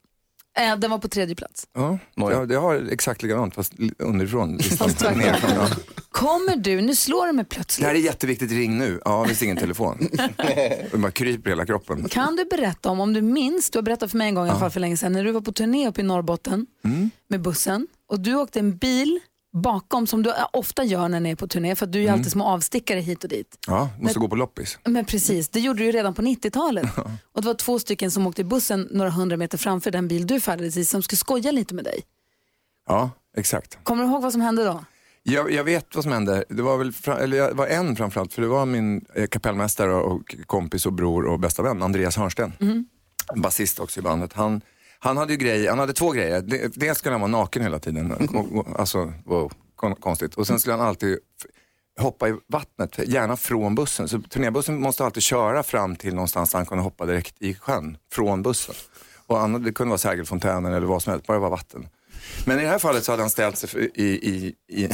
Eh, 0.59 0.77
den 0.77 0.91
var 0.91 0.99
på 0.99 1.09
tredje 1.09 1.35
plats. 1.35 1.67
Ja, 1.75 1.99
jag, 2.15 2.53
jag 2.53 2.61
har 2.61 2.89
exakt 2.93 3.23
likadant 3.23 3.55
fast 3.55 3.73
underifrån. 3.99 4.57
listan. 4.57 4.89
Fast. 4.91 5.01
Nerifrån, 5.17 5.51
ja. 5.55 5.69
Kommer 6.11 6.57
du, 6.57 6.81
nu 6.81 6.95
slår 6.95 7.27
du 7.27 7.33
mig 7.33 7.45
Det 7.49 7.55
plötsligt. 7.55 7.87
här 7.87 7.95
är 7.95 7.99
jätteviktigt, 7.99 8.51
ring 8.53 8.79
nu. 8.79 9.01
Ja, 9.05 9.25
visst 9.25 9.43
ingen 9.43 9.57
telefon. 9.57 10.09
Det 10.91 10.97
bara 10.99 11.11
kryper 11.13 11.51
i 11.51 11.53
hela 11.53 11.67
kroppen. 11.67 12.09
Kan 12.09 12.37
du 12.37 12.45
berätta 12.45 12.91
om, 12.91 13.01
om 13.01 13.13
du 13.13 13.23
minns, 13.23 13.71
du 13.71 13.79
har 13.79 13.83
berättat 13.83 14.11
för 14.11 14.19
mig 14.19 14.29
en 14.29 14.35
gång 14.35 14.47
i 14.47 14.51
alla 14.51 14.59
fall 14.61 14.71
för 14.71 14.81
länge 14.81 14.97
sedan, 14.97 15.13
när 15.13 15.25
du 15.25 15.33
var 15.33 15.41
på 15.41 15.53
turné 15.53 15.89
uppe 15.89 16.01
i 16.01 16.05
Norrbotten 16.05 16.67
Mm. 16.85 17.11
med 17.29 17.41
bussen 17.43 17.87
och 18.11 18.21
du 18.21 18.35
åkte 18.35 18.59
en 18.59 18.77
bil 18.77 19.21
bakom 19.53 20.07
som 20.07 20.23
du 20.23 20.33
ofta 20.53 20.85
gör 20.85 21.09
när 21.09 21.21
ni 21.21 21.31
är 21.31 21.37
på 21.37 21.47
turné 21.49 21.77
för 21.77 21.87
att 21.87 21.93
du 21.93 21.99
är 21.99 22.03
Mm. 22.03 22.15
alltid 22.15 22.33
små 22.33 22.45
avstickare 22.45 23.01
hit 23.01 23.25
och 23.25 23.31
dit. 23.31 23.59
Ja, 23.67 23.89
måste 24.01 24.19
gå 24.19 24.29
på 24.29 24.37
loppis. 24.37 24.79
Men 24.85 25.05
precis, 25.05 25.49
det 25.49 25.61
gjorde 25.61 25.79
du 25.79 25.85
ju 25.85 25.93
redan 25.93 26.15
på 26.15 26.23
90-talet. 26.23 26.87
Och 27.33 27.41
det 27.43 27.47
var 27.47 27.55
två 27.55 27.79
stycken 27.79 28.11
som 28.11 28.27
åkte 28.27 28.41
i 28.41 28.45
bussen 28.45 28.89
några 28.91 29.11
hundra 29.11 29.37
meter 29.37 29.59
framför 29.59 29.91
den 29.91 30.09
bil 30.09 30.27
du 30.27 30.41
färdades 30.41 30.77
i 30.77 30.85
som 30.85 31.03
skulle 31.03 31.17
skoja 31.17 31.51
lite 31.53 31.75
med 31.75 31.85
dig. 31.85 32.01
Ja, 32.89 33.11
exakt. 33.37 33.79
Kommer 33.83 34.05
du 34.05 34.11
ihåg 34.11 34.23
vad 34.23 34.33
som 34.33 34.41
hände 34.41 34.65
då? 34.65 34.85
Jag, 35.23 35.51
jag 35.53 35.65
vet 35.65 35.95
vad 35.95 36.05
som 36.05 36.13
hände. 36.13 36.45
Det 36.49 36.63
var, 36.63 36.77
väl, 36.79 36.93
eller 37.23 37.37
jag 37.37 37.55
var 37.55 37.67
en 37.67 37.97
framförallt, 37.97 38.33
för 38.33 38.43
det 38.43 38.49
var 38.49 38.67
min 38.67 39.05
eh, 39.15 39.27
kapellmästare 39.27 39.95
och 39.95 40.37
kompis 40.47 40.87
och 40.87 40.93
bror 40.93 41.25
och 41.27 41.41
bästa 41.41 41.63
vän, 41.63 41.83
Andreas 41.83 42.17
Hörnsten. 42.17 42.53
Basist 43.37 43.81
också 43.81 44.01
i 44.01 44.03
bandet. 44.03 44.33
Han, 44.33 44.61
han 45.07 45.17
hade 45.17 45.33
ju 45.33 45.39
grej, 45.39 45.67
han 45.67 45.79
hade 45.79 45.93
två 45.93 46.11
grejer. 46.11 46.43
Dels 46.75 46.99
skulle 46.99 47.15
han 47.15 47.21
vara 47.21 47.31
naken 47.31 47.63
hela 47.63 47.79
tiden. 47.79 48.15
Alltså, 48.79 49.13
wow, 49.25 49.53
konstigt. 50.01 50.35
Och 50.35 50.47
sen 50.47 50.59
skulle 50.59 50.77
han 50.77 50.87
alltid 50.87 51.19
hoppa 52.01 52.29
i 52.29 52.35
vattnet, 52.49 52.99
gärna 53.09 53.37
från 53.37 53.75
bussen. 53.75 54.09
Så 54.09 54.21
turnébussen 54.21 54.81
måste 54.81 55.05
alltid 55.05 55.23
köra 55.23 55.63
fram 55.63 55.97
till 55.97 56.15
någonstans 56.15 56.51
där 56.51 56.59
han 56.59 56.67
kunde 56.67 56.85
hoppa 56.85 57.07
direkt 57.07 57.35
i 57.39 57.55
sjön, 57.55 57.97
från 58.13 58.43
bussen. 58.43 58.75
Och 59.27 59.41
annat, 59.41 59.65
det 59.65 59.73
kunde 59.73 59.89
vara 59.89 59.99
Sergelfontänen 59.99 60.73
eller 60.75 60.87
vad 60.87 61.03
som 61.03 61.11
helst, 61.11 61.27
bara 61.27 61.35
det 61.35 61.43
var 61.43 61.51
vatten. 61.51 61.89
Men 62.45 62.59
i 62.61 62.63
det 62.63 62.69
här 62.69 62.79
fallet 62.79 63.05
så 63.05 63.13
hade 63.13 63.23
han 63.23 63.31
ställt 63.31 63.59
sig 63.59 63.69
för, 63.69 63.79
i, 63.79 64.03
i, 64.05 64.55
i 64.69 64.89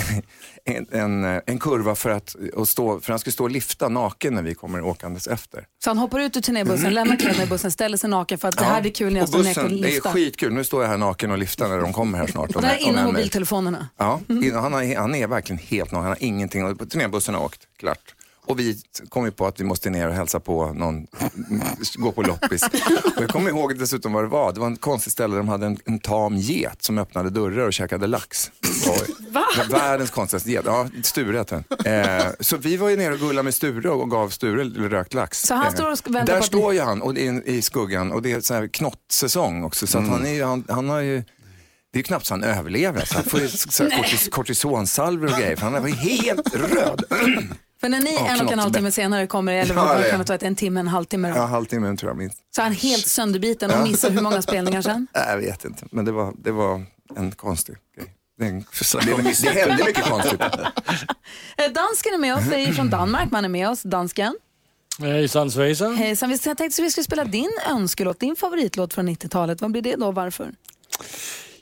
en, 0.64 0.86
en, 1.24 1.40
en 1.46 1.58
kurva 1.58 1.94
för 1.94 2.10
att, 2.10 2.36
och 2.54 2.68
stå, 2.68 3.00
för 3.00 3.12
han 3.12 3.18
skulle 3.18 3.32
stå 3.32 3.44
och 3.44 3.50
lifta 3.50 3.88
naken 3.88 4.34
när 4.34 4.42
vi 4.42 4.54
kommer 4.54 4.82
åkandes 4.82 5.26
efter. 5.26 5.66
Så 5.84 5.90
han 5.90 5.98
hoppar 5.98 6.20
ut 6.20 6.36
ur 6.36 6.40
turnébussen, 6.40 6.94
lämnar 6.94 7.16
kläderna 7.16 7.44
i 7.44 7.46
bussen, 7.46 7.70
ställer 7.70 7.96
sig 7.96 8.10
naken 8.10 8.38
för 8.38 8.48
att 8.48 8.58
det 8.58 8.64
här 8.64 8.80
blir 8.80 8.92
kul 8.92 9.12
när 9.12 9.20
jag 9.20 9.24
och 9.24 9.28
står 9.28 9.38
ner 9.42 9.50
och 9.50 9.54
bussen, 9.70 9.80
det 9.80 9.96
är 9.96 10.00
skitkul. 10.00 10.52
Nu 10.52 10.64
står 10.64 10.82
jag 10.82 10.90
här 10.90 10.98
naken 10.98 11.30
och 11.30 11.38
liftar 11.38 11.68
när 11.68 11.78
de 11.78 11.92
kommer 11.92 12.18
här 12.18 12.26
snart. 12.26 12.56
Och 12.56 12.62
det 12.62 12.68
här 12.68 12.78
om 12.84 12.90
innan 12.90 13.04
mobiltelefonerna. 13.04 13.88
Ja, 13.96 14.20
in- 14.28 14.54
han, 14.54 14.72
har, 14.72 14.96
han 14.96 15.14
är 15.14 15.26
verkligen 15.26 15.58
helt 15.58 15.92
naken. 15.92 16.02
Han 16.02 16.08
har 16.08 16.22
ingenting. 16.22 16.76
Turnébussen 16.76 17.34
har 17.34 17.44
åkt, 17.44 17.60
klart. 17.78 18.14
Och 18.46 18.58
vi 18.58 18.82
kom 19.08 19.24
ju 19.24 19.30
på 19.30 19.46
att 19.46 19.60
vi 19.60 19.64
måste 19.64 19.90
ner 19.90 20.08
och 20.08 20.14
hälsa 20.14 20.40
på 20.40 20.72
någon, 20.72 21.06
gå 21.94 22.12
på 22.12 22.22
loppis. 22.22 22.62
Och 23.16 23.22
jag 23.22 23.28
kommer 23.30 23.50
ihåg 23.50 23.78
dessutom 23.78 24.12
vad 24.12 24.24
det 24.24 24.28
var. 24.28 24.52
Det 24.52 24.60
var 24.60 24.66
en 24.66 24.76
konstigt 24.76 25.12
ställe 25.12 25.32
där 25.34 25.38
de 25.38 25.48
hade 25.48 25.66
en, 25.66 25.78
en 25.84 25.98
tam 25.98 26.36
get 26.36 26.82
som 26.84 26.98
öppnade 26.98 27.30
dörrar 27.30 27.66
och 27.66 27.72
käkade 27.72 28.06
lax. 28.06 28.50
Va? 29.30 29.44
Världens 29.70 30.10
konstigaste 30.10 30.50
get. 30.50 30.62
Ja, 30.66 30.88
Sture 31.02 31.38
hette 31.38 31.64
den. 31.84 31.94
Eh, 32.18 32.26
så 32.40 32.56
vi 32.56 32.76
var 32.76 32.88
ju 32.88 32.96
nere 32.96 33.12
och 33.14 33.20
gullade 33.20 33.42
med 33.42 33.54
Sture 33.54 33.90
och 33.90 34.10
gav 34.10 34.28
Sture 34.28 34.88
rökt 34.88 35.14
lax. 35.14 35.42
Så 35.42 35.54
han 35.54 35.66
Eh, 35.66 35.72
står 35.74 35.90
och 35.92 35.98
väntar 36.06 36.26
Där 36.26 36.32
på 36.32 36.38
att 36.38 36.44
står 36.44 36.74
ju 36.74 36.80
han 36.80 37.02
och 37.02 37.18
är 37.18 37.48
i 37.48 37.62
skuggan 37.62 38.12
och 38.12 38.22
det 38.22 38.32
är 38.32 38.40
så 38.40 38.54
här 38.54 38.68
knottsäsong 38.68 39.64
också. 39.64 39.86
Så 39.86 39.98
att 39.98 40.08
han, 40.08 40.26
är, 40.26 40.32
ju- 40.34 40.44
han, 40.44 40.64
han 40.68 40.88
har 40.88 41.00
ju 41.00 41.16
det 41.92 41.96
är 41.96 41.98
ju 41.98 42.02
knappt 42.02 42.26
så 42.26 42.34
han 42.34 42.44
överlever. 42.44 43.04
Så 43.04 43.14
han 43.14 43.24
får 43.24 43.40
ju 43.40 43.48
kortis, 43.96 44.28
kortisonsalvor 44.28 45.32
och 45.32 45.38
grejer 45.38 45.56
för 45.56 45.66
han 45.66 45.74
är 45.74 45.88
ju 45.88 45.94
helt 45.94 46.54
röd. 46.54 47.04
För 47.82 47.88
när 47.88 48.00
ni 48.00 48.14
Ja, 48.14 48.26
en 48.28 48.40
och 48.46 48.52
en 48.52 48.58
halv 48.58 48.72
timme 48.72 48.90
senare 48.90 49.26
kommer, 49.26 49.52
eller 49.52 49.74
Ja, 49.74 49.84
vad 49.84 50.10
kan 50.10 50.18
det 50.18 50.24
ta, 50.24 50.34
ett- 50.34 50.42
en 50.42 50.56
timme, 50.56 50.80
en 50.80 50.88
halvtimme 50.88 51.28
då? 51.30 51.36
Ja, 51.36 51.44
halvtimmen 51.46 51.96
tror 51.96 52.10
jag 52.10 52.16
minst. 52.16 52.38
Så 52.54 52.60
är 52.60 52.64
han 52.64 52.74
helt 52.74 53.06
sönderbiten 53.06 53.70
och 53.70 53.76
Ja. 53.76 53.82
missar 53.84 54.10
hur 54.10 54.20
många 54.20 54.42
spelningar 54.42 54.82
sen? 54.82 55.06
Nej, 55.14 55.24
Jag 55.28 55.36
vet 55.38 55.64
inte, 55.64 55.84
men 55.90 56.04
det 56.04 56.12
var, 56.12 56.34
det 56.38 56.50
var 56.50 56.82
en 57.16 57.32
konstig 57.32 57.76
grej. 57.96 58.06
Det, 58.38 58.44
är 58.44 58.48
en, 58.48 58.58
det, 59.22 59.42
det 59.42 59.60
hände 59.60 59.84
mycket 59.86 60.04
konstigt. 60.04 60.40
Eh, 60.40 61.72
Dansken 61.74 62.14
är 62.14 62.18
med 62.18 62.34
oss, 62.36 62.44
det 62.50 62.56
är 62.56 62.72
från 62.72 62.90
Danmark, 62.90 63.30
man 63.30 63.44
är 63.44 63.48
med 63.48 63.68
oss, 63.68 63.82
dansken. 63.82 64.36
Hejsan 64.98 65.50
svejsan. 65.50 65.96
Hejsan, 65.96 66.28
vi 66.28 66.34
jag 66.34 66.42
tänkte 66.58 66.64
att 66.82 66.86
vi 66.86 66.90
skulle 66.90 67.04
spela 67.04 67.24
din 67.24 67.50
önskelåt, 67.70 68.20
din 68.20 68.36
favoritlåt 68.36 68.94
från 68.94 69.08
90-talet. 69.08 69.60
Vad 69.60 69.70
blir 69.72 69.82
det 69.82 69.96
då, 69.96 70.10
varför? 70.12 70.50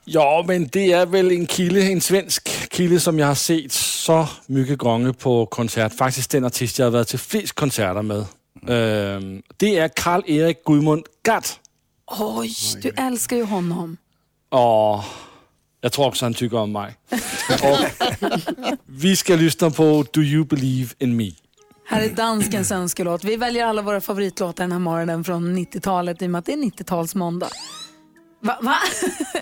Ja, 0.05 0.45
men 0.49 0.69
det 0.73 0.93
är 0.93 1.07
väl 1.07 1.31
en 1.31 1.47
kille, 1.47 1.81
en 1.93 2.01
svensk 2.01 2.60
kille 2.81 3.01
som 3.01 3.19
jag 3.19 3.27
har 3.27 3.35
sett 3.35 3.73
så 3.73 4.29
mycket 4.47 4.79
gånger 4.79 5.13
på 5.13 5.47
koncert. 5.47 5.95
Faktiskt 5.95 6.31
den 6.31 6.45
artist 6.45 6.79
jag 6.79 6.87
har 6.87 6.91
varit 6.91 7.09
till 7.09 7.19
flest 7.19 7.53
konserter 7.53 8.03
med. 8.03 8.25
Ehm, 8.69 9.43
det 9.57 9.79
är 9.79 9.89
Karl-Erik 9.89 10.65
Gudmund 10.65 11.05
Gatt. 11.23 11.59
Oj, 12.07 12.53
du 12.83 12.91
älskar 12.97 13.37
ju 13.37 13.45
honom. 13.45 13.97
Och 14.49 15.05
jag 15.81 15.93
tror 15.93 16.07
också 16.07 16.25
han 16.25 16.35
tycker 16.35 16.57
om 16.57 16.73
mig. 16.73 16.97
Vi 18.87 19.17
ska 19.17 19.37
lyssna 19.37 19.71
på 19.71 20.05
Do 20.13 20.21
You 20.21 20.45
Believe 20.45 20.91
In 20.99 21.17
Me. 21.17 21.31
Här 21.87 22.03
är 22.03 22.09
danskens 22.09 22.73
önskelåt. 22.73 23.25
Vi 23.25 23.37
väljer 23.37 23.67
alla 23.67 23.83
våra 23.83 24.01
favoritlåtar 24.01 24.65
den 24.65 24.73
här 24.73 24.79
morgonen 24.79 25.25
från 25.25 25.59
90-talet 25.59 26.23
i 26.23 26.27
och 26.27 26.31
med 26.31 26.39
att 26.39 26.47
det 26.47 26.53
är 26.53 26.57
90-talsmåndag. 26.57 27.51
Va? 28.41 28.59
Va? 28.61 28.77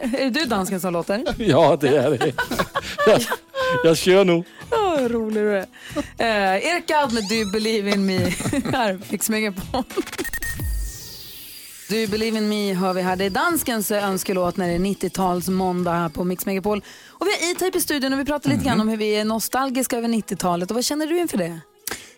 är 0.19 0.31
du 0.31 0.45
dansken 0.45 0.81
som 0.81 0.93
låter? 0.93 1.35
Ja, 1.39 1.77
det 1.81 1.97
är 1.97 2.11
det. 2.11 2.33
Jag, 3.07 3.21
jag 3.85 3.97
kör 3.97 4.25
nu. 4.25 4.33
Åh, 4.71 5.03
vad 5.03 5.11
rolig 5.11 5.43
du 5.43 5.57
är. 5.57 5.67
Uh, 6.21 6.67
Erik 6.67 6.87
Gadd 6.87 7.13
med 7.13 7.29
Do 7.29 7.35
You 7.35 7.53
Believe 7.53 7.91
In 7.91 8.07
Me. 8.07 8.19
här, 8.73 9.31
Megapol. 9.31 9.85
Do 11.89 11.95
You 11.97 12.09
Believe 12.11 12.39
In 12.39 12.49
Me 12.49 12.75
hör 12.75 12.95
vi 12.95 13.03
här. 13.03 13.17
Det 13.17 13.25
är 13.25 13.31
danskens 13.31 13.91
önskelåt 13.91 14.57
när 14.57 14.69
det 14.69 14.75
är 14.75 14.79
90-tals 14.79 15.49
måndag 15.49 15.93
här 15.93 16.09
på 16.09 16.25
Mix 16.25 16.47
Megapol. 16.47 16.83
Och 17.09 17.27
vi 17.27 17.31
har 17.31 17.53
E-Type 17.53 17.79
i 17.79 17.81
studion 17.81 18.13
och 18.13 18.19
vi 18.19 18.25
pratar 18.25 18.51
lite 18.51 18.65
grann 18.65 18.81
om 18.81 18.89
hur 18.89 18.97
vi 18.97 19.17
är 19.17 19.25
nostalgiska 19.25 19.97
över 19.97 20.09
90-talet. 20.09 20.71
Och 20.71 20.75
vad 20.75 20.85
känner 20.85 21.07
du 21.07 21.19
inför 21.19 21.39
det? 21.39 21.61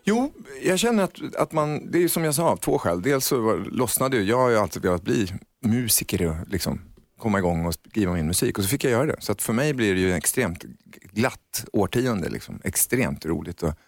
Jo, 0.04 0.32
jag 0.62 0.78
känner 0.78 1.04
att, 1.04 1.34
att 1.36 1.52
man, 1.52 1.90
det 1.90 2.02
är 2.02 2.08
som 2.08 2.24
jag 2.24 2.34
sa, 2.34 2.42
av 2.50 2.56
två 2.56 2.78
skäl. 2.78 3.02
Dels 3.02 3.26
så 3.26 3.40
var, 3.40 3.56
lossnade 3.56 4.16
jag, 4.16 4.26
jag 4.26 4.38
har 4.38 4.50
ju 4.50 4.58
alltid 4.58 4.82
velat 4.82 5.02
bli 5.02 5.32
musiker 5.62 6.26
och 6.26 6.48
liksom 6.48 6.80
komma 7.18 7.38
igång 7.38 7.66
och 7.66 7.74
skriva 7.74 8.12
min 8.12 8.26
musik 8.26 8.58
och 8.58 8.64
så 8.64 8.70
fick 8.70 8.84
jag 8.84 8.90
göra 8.90 9.06
det. 9.06 9.16
Så 9.18 9.32
att 9.32 9.42
för 9.42 9.52
mig 9.52 9.74
blir 9.74 9.94
det 9.94 10.00
ju 10.00 10.11
en 10.11 10.16
extremt 10.16 10.64
glatt 11.12 11.64
årtionde, 11.72 12.28
liksom. 12.28 12.61
extremt 12.64 13.26
roligt. 13.26 13.62
att 13.62 13.78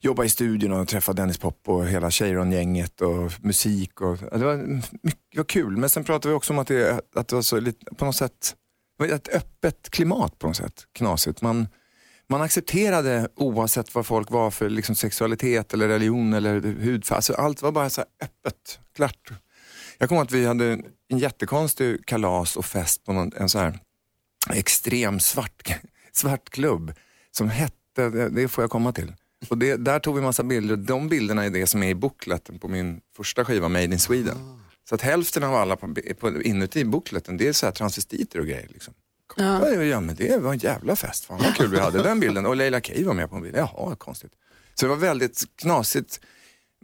jobba 0.00 0.24
i 0.24 0.28
studion 0.28 0.72
och 0.72 0.88
träffa 0.88 1.12
Dennis 1.12 1.38
Pop 1.38 1.68
och 1.68 1.86
hela 1.86 2.10
Cheiron-gänget 2.10 3.00
och 3.00 3.32
musik. 3.42 4.00
Och, 4.00 4.16
det, 4.16 4.44
var, 4.44 4.56
mycket, 5.02 5.20
det 5.32 5.38
var 5.38 5.44
kul, 5.44 5.76
men 5.76 5.90
sen 5.90 6.04
pratade 6.04 6.28
vi 6.28 6.34
också 6.34 6.52
om 6.52 6.58
att 6.58 6.68
det, 6.68 7.00
att 7.14 7.28
det 7.28 7.34
var 7.34 7.42
så 7.42 7.60
lite, 7.60 7.94
på 7.94 8.04
något 8.04 8.16
sätt, 8.16 8.54
det 8.98 9.06
var 9.06 9.14
ett 9.14 9.28
öppet 9.28 9.90
klimat 9.90 10.38
på 10.38 10.46
något 10.46 10.56
sätt, 10.56 10.86
knasigt. 10.92 11.42
Man, 11.42 11.68
man 12.28 12.42
accepterade 12.42 13.28
oavsett 13.36 13.94
vad 13.94 14.06
folk 14.06 14.30
var 14.30 14.50
för 14.50 14.70
liksom, 14.70 14.94
sexualitet 14.94 15.74
eller 15.74 15.88
religion 15.88 16.32
eller 16.32 16.60
hudfärg. 16.60 17.16
Alltså, 17.16 17.32
allt 17.32 17.62
var 17.62 17.72
bara 17.72 17.90
så 17.90 18.00
här 18.00 18.08
öppet, 18.26 18.80
klart. 18.94 19.30
Jag 20.00 20.08
kommer 20.08 20.20
ihåg 20.20 20.26
att 20.26 20.32
vi 20.32 20.46
hade 20.46 20.82
en 21.08 21.18
jättekonstig 21.18 22.06
kalas 22.06 22.56
och 22.56 22.64
fest 22.64 23.04
på 23.04 23.12
någon, 23.12 23.32
en 23.36 23.48
så 23.48 23.58
här 23.58 23.78
extrem 24.50 25.20
svart, 25.20 25.62
svart 26.12 26.50
klubb 26.50 26.92
som 27.30 27.48
hette, 27.48 28.10
det, 28.10 28.28
det 28.28 28.48
får 28.48 28.64
jag 28.64 28.70
komma 28.70 28.92
till. 28.92 29.12
Och 29.48 29.58
det, 29.58 29.76
där 29.76 29.98
tog 29.98 30.16
vi 30.16 30.22
massa 30.22 30.42
bilder. 30.42 30.76
De 30.76 31.08
bilderna 31.08 31.44
är 31.44 31.50
det 31.50 31.66
som 31.66 31.82
är 31.82 31.88
i 31.88 31.94
bookleten 31.94 32.58
på 32.58 32.68
min 32.68 33.00
första 33.16 33.44
skiva 33.44 33.68
Made 33.68 33.84
in 33.84 33.98
Sweden. 33.98 34.36
Så 34.88 34.94
att 34.94 35.02
hälften 35.02 35.44
av 35.44 35.54
alla 35.54 35.76
på, 35.76 35.94
på, 36.18 36.42
inuti 36.42 36.84
bookleten 36.84 37.36
det 37.36 37.48
är 37.48 37.52
så 37.52 37.66
här 37.66 37.72
transvestiter 37.72 38.38
och 38.38 38.46
grejer. 38.46 38.68
Liksom. 38.68 38.94
Ja. 39.36 39.68
Ja, 39.68 40.00
men 40.00 40.16
det 40.16 40.42
var 40.42 40.52
en 40.52 40.58
jävla 40.58 40.96
fest. 40.96 41.24
Fan 41.24 41.38
vad 41.38 41.54
kul 41.54 41.70
vi 41.70 41.80
hade 41.80 42.02
den 42.02 42.20
bilden. 42.20 42.46
Och 42.46 42.56
Leila 42.56 42.80
Kay 42.80 43.04
var 43.04 43.14
med 43.14 43.30
på 43.30 43.36
en 43.36 43.42
bild. 43.42 43.56
Jaha, 43.56 43.96
konstigt. 43.96 44.32
Så 44.74 44.86
det 44.86 44.90
var 44.90 44.96
väldigt 44.96 45.44
knasigt. 45.56 46.20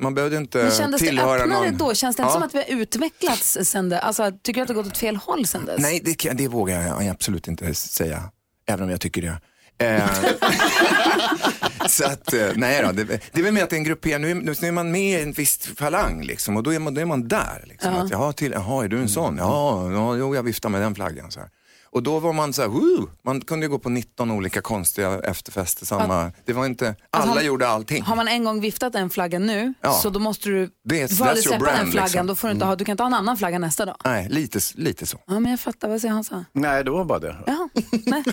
Man 0.00 0.14
behövde 0.14 0.36
inte 0.36 0.58
Men 0.58 0.70
kändes 0.70 1.00
det 1.00 1.06
tillhöra 1.06 1.40
öppnare 1.42 1.70
någon... 1.70 1.76
då? 1.78 1.94
Känns 1.94 2.16
det 2.16 2.22
inte 2.22 2.28
Ja. 2.30 2.32
som 2.34 2.42
att 2.42 2.54
vi 2.54 2.58
har 2.58 2.80
utvecklats 2.82 3.58
sen 3.62 3.88
det? 3.88 4.00
Alltså, 4.00 4.32
tycker 4.42 4.60
du 4.60 4.62
att 4.62 4.68
det 4.68 4.74
har 4.74 4.82
gått 4.82 4.92
åt 4.92 4.98
fel 4.98 5.16
håll 5.16 5.46
sen 5.46 5.64
dess? 5.64 5.80
Nej, 5.80 6.00
det, 6.04 6.32
det 6.32 6.48
vågar 6.48 6.82
jag 6.82 7.08
absolut 7.08 7.48
inte 7.48 7.74
säga. 7.74 8.22
Även 8.68 8.84
om 8.84 8.90
jag 8.90 9.00
tycker 9.00 9.22
det. 9.22 9.38
Eh, 9.78 10.10
så 11.88 12.04
att, 12.04 12.32
eh, 12.32 12.48
nej 12.54 12.82
då, 12.82 12.92
det, 12.92 13.04
det 13.04 13.40
är 13.40 13.42
väl 13.42 13.52
med 13.52 13.62
att 13.62 13.70
det 13.70 13.76
är 13.76 13.78
en 13.78 13.84
gruppering, 13.84 14.22
nu, 14.22 14.34
nu 14.34 14.68
är 14.68 14.72
man 14.72 14.90
med 14.90 15.20
i 15.20 15.22
en 15.22 15.32
viss 15.32 15.58
falang 15.76 16.22
liksom, 16.22 16.56
och 16.56 16.62
då 16.62 16.72
är 16.74 16.78
man, 16.78 16.94
då 16.94 17.00
är 17.00 17.04
man 17.04 17.28
där. 17.28 17.64
Liksom, 17.66 17.94
Ja. 17.94 18.02
att, 18.04 18.10
jaha, 18.10 18.32
till, 18.32 18.52
jaha, 18.52 18.84
är 18.84 18.88
du 18.88 18.98
en 18.98 19.08
sån? 19.08 19.36
Ja, 19.38 19.92
ja 19.92 20.16
jo, 20.16 20.34
jag 20.34 20.42
viftar 20.42 20.68
med 20.68 20.80
den 20.82 20.94
flaggan. 20.94 21.30
Så 21.30 21.40
här. 21.40 21.48
Och 21.96 22.02
då 22.02 22.18
var 22.20 22.32
man 22.32 22.52
så 22.52 22.62
här, 22.62 22.68
woo! 22.68 23.08
man 23.22 23.40
kunde 23.40 23.66
ju 23.66 23.70
gå 23.70 23.78
på 23.78 23.88
19 23.88 24.30
olika 24.30 24.60
konstiga 24.60 25.18
efterfester. 25.20 25.86
Samma, 25.86 26.32
det 26.44 26.52
var 26.52 26.66
inte, 26.66 26.94
alla 27.10 27.32
har- 27.32 27.40
gjorde 27.42 27.68
allting. 27.68 28.02
Har 28.02 28.16
man 28.16 28.28
en 28.28 28.44
gång 28.44 28.60
viftat 28.60 28.94
en 28.94 29.10
flagga 29.10 29.38
nu, 29.38 29.74
Ja. 29.80 29.92
så 29.92 30.10
då 30.10 30.18
måste 30.20 30.48
du, 30.48 30.70
Det 30.84 31.00
är- 31.02 31.08
du 31.08 31.16
får 31.16 31.26
aldrig 31.26 31.44
släppa 31.44 31.64
den 31.64 31.74
brand, 31.74 31.90
flaggan. 31.92 32.04
liksom. 32.04 32.18
Mm. 32.18 32.26
Då 32.26 32.34
får 32.34 32.48
du, 32.48 32.52
inte 32.54 32.64
ha, 32.66 32.76
du 32.76 32.84
kan 32.84 32.92
inte 32.92 33.02
ha 33.02 33.08
en 33.08 33.14
annan 33.14 33.36
flagga 33.36 33.58
nästa 33.58 33.84
dag. 33.84 33.96
Nej, 34.04 34.28
lite, 34.30 34.60
lite 34.74 35.06
så. 35.06 35.18
Ja, 35.26 35.40
men 35.40 35.50
jag 35.50 35.60
fattar. 35.60 35.88
Vad 35.88 36.00
säger 36.00 36.14
Hansa? 36.14 36.44
Nej, 36.52 36.84
det 36.84 36.90
var 36.90 37.04
bara 37.04 37.18
det. 37.18 37.36
Ja, 37.46 37.68
nej. 38.06 38.22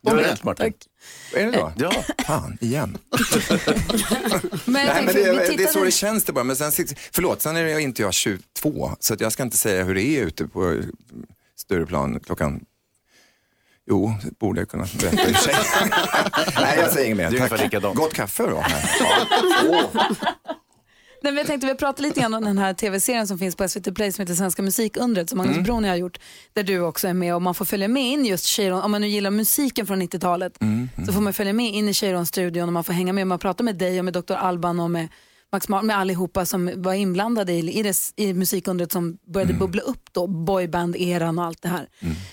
Du 0.00 0.10
har 0.10 0.16
rätt 0.18 0.44
Martin. 0.44 0.72
Är 1.34 1.46
det 1.46 1.50
då? 1.52 1.72
Ja. 1.76 1.92
Fan, 2.26 2.58
igen. 2.60 2.98
Men, 4.64 4.72
Nej, 4.86 5.04
men 5.04 5.14
det, 5.14 5.56
det 5.56 5.62
är 5.64 5.72
så 5.72 5.84
det 5.84 5.90
känns 5.90 6.24
det 6.24 6.32
bara. 6.32 6.44
Men 6.44 6.56
sen, 6.56 6.72
förlåt, 7.12 7.42
sen 7.42 7.56
är 7.56 7.60
jag 7.64 7.80
inte 7.80 8.02
jag 8.02 8.14
22 8.14 8.90
så 9.00 9.14
att 9.14 9.20
jag 9.20 9.32
ska 9.32 9.42
inte 9.42 9.56
säga 9.56 9.84
hur 9.84 9.94
det 9.94 10.02
är 10.02 10.22
ute 10.22 10.46
på 10.48 10.80
Stureplan 11.66 12.20
klockan 12.20 12.60
Jo, 13.88 14.12
det 14.24 14.38
borde 14.38 14.60
jag 14.60 14.68
kunna 14.68 14.86
berätta 15.00 15.28
i 15.28 15.32
och 15.32 15.36
för 15.36 15.42
sig. 15.52 15.54
Nej, 16.60 16.78
jag 16.78 16.90
säger 16.92 17.06
inget 17.06 17.32
mer. 17.32 17.48
Tack. 17.48 17.62
likadant. 17.62 17.96
Gott 17.96 18.14
kaffe 18.14 18.42
då. 18.42 18.56
Här. 18.60 18.82
Nej, 21.22 21.32
men 21.32 21.36
jag 21.36 21.46
tänkte 21.46 21.66
vi 21.66 21.74
pratar 21.74 22.02
lite 22.02 22.20
grann 22.20 22.34
om 22.34 22.44
den 22.44 22.58
här 22.58 22.74
tv-serien 22.74 23.26
som 23.26 23.38
finns 23.38 23.56
på 23.56 23.68
SVT 23.68 23.94
Play 23.94 24.12
som 24.12 24.22
heter 24.22 24.34
Svenska 24.34 24.62
musikundret 24.62 25.30
som 25.30 25.40
Mm. 25.40 25.50
Magnus 25.50 25.66
Broni 25.66 25.88
har 25.88 25.96
gjort. 25.96 26.18
Där 26.52 26.62
du 26.62 26.80
också 26.80 27.08
är 27.08 27.14
med 27.14 27.34
och 27.34 27.42
man 27.42 27.54
får 27.54 27.64
följa 27.64 27.88
med 27.88 28.02
in 28.02 28.24
just 28.26 28.46
Cheiron, 28.46 28.82
om 28.82 28.90
man 28.90 29.00
nu 29.00 29.08
gillar 29.08 29.30
musiken 29.30 29.86
från 29.86 30.02
90-talet 30.02 30.60
Mm, 30.60 30.88
så 31.06 31.12
får 31.12 31.20
man 31.20 31.32
följa 31.32 31.52
med 31.52 31.74
in 31.74 31.88
i 31.88 31.92
Cheiron-studion 31.94 32.66
och 32.68 32.72
man 32.72 32.84
får 32.84 32.92
hänga 32.92 33.12
med. 33.12 33.26
Man 33.26 33.38
pratar 33.38 33.64
med 33.64 33.76
dig 33.76 33.98
och 33.98 34.04
med 34.04 34.14
Dr. 34.14 34.32
Alban 34.34 34.80
och 34.80 34.90
med 34.90 35.08
Max 35.56 35.68
Mar- 35.68 35.82
med 35.82 35.96
allihopa 35.98 36.46
som 36.46 36.70
var 36.76 36.94
inblandade 36.94 37.52
i, 37.52 37.78
i, 37.78 37.82
det, 37.82 37.96
i 38.16 38.34
musikundret 38.34 38.92
som 38.92 39.18
började 39.26 39.50
Mm. 39.52 39.60
bubbla 39.60 39.82
upp 39.82 40.12
då, 40.12 40.26
boyband-eran 40.26 41.38
och 41.38 41.44
allt 41.44 41.62
det 41.62 41.68
här. 41.68 41.88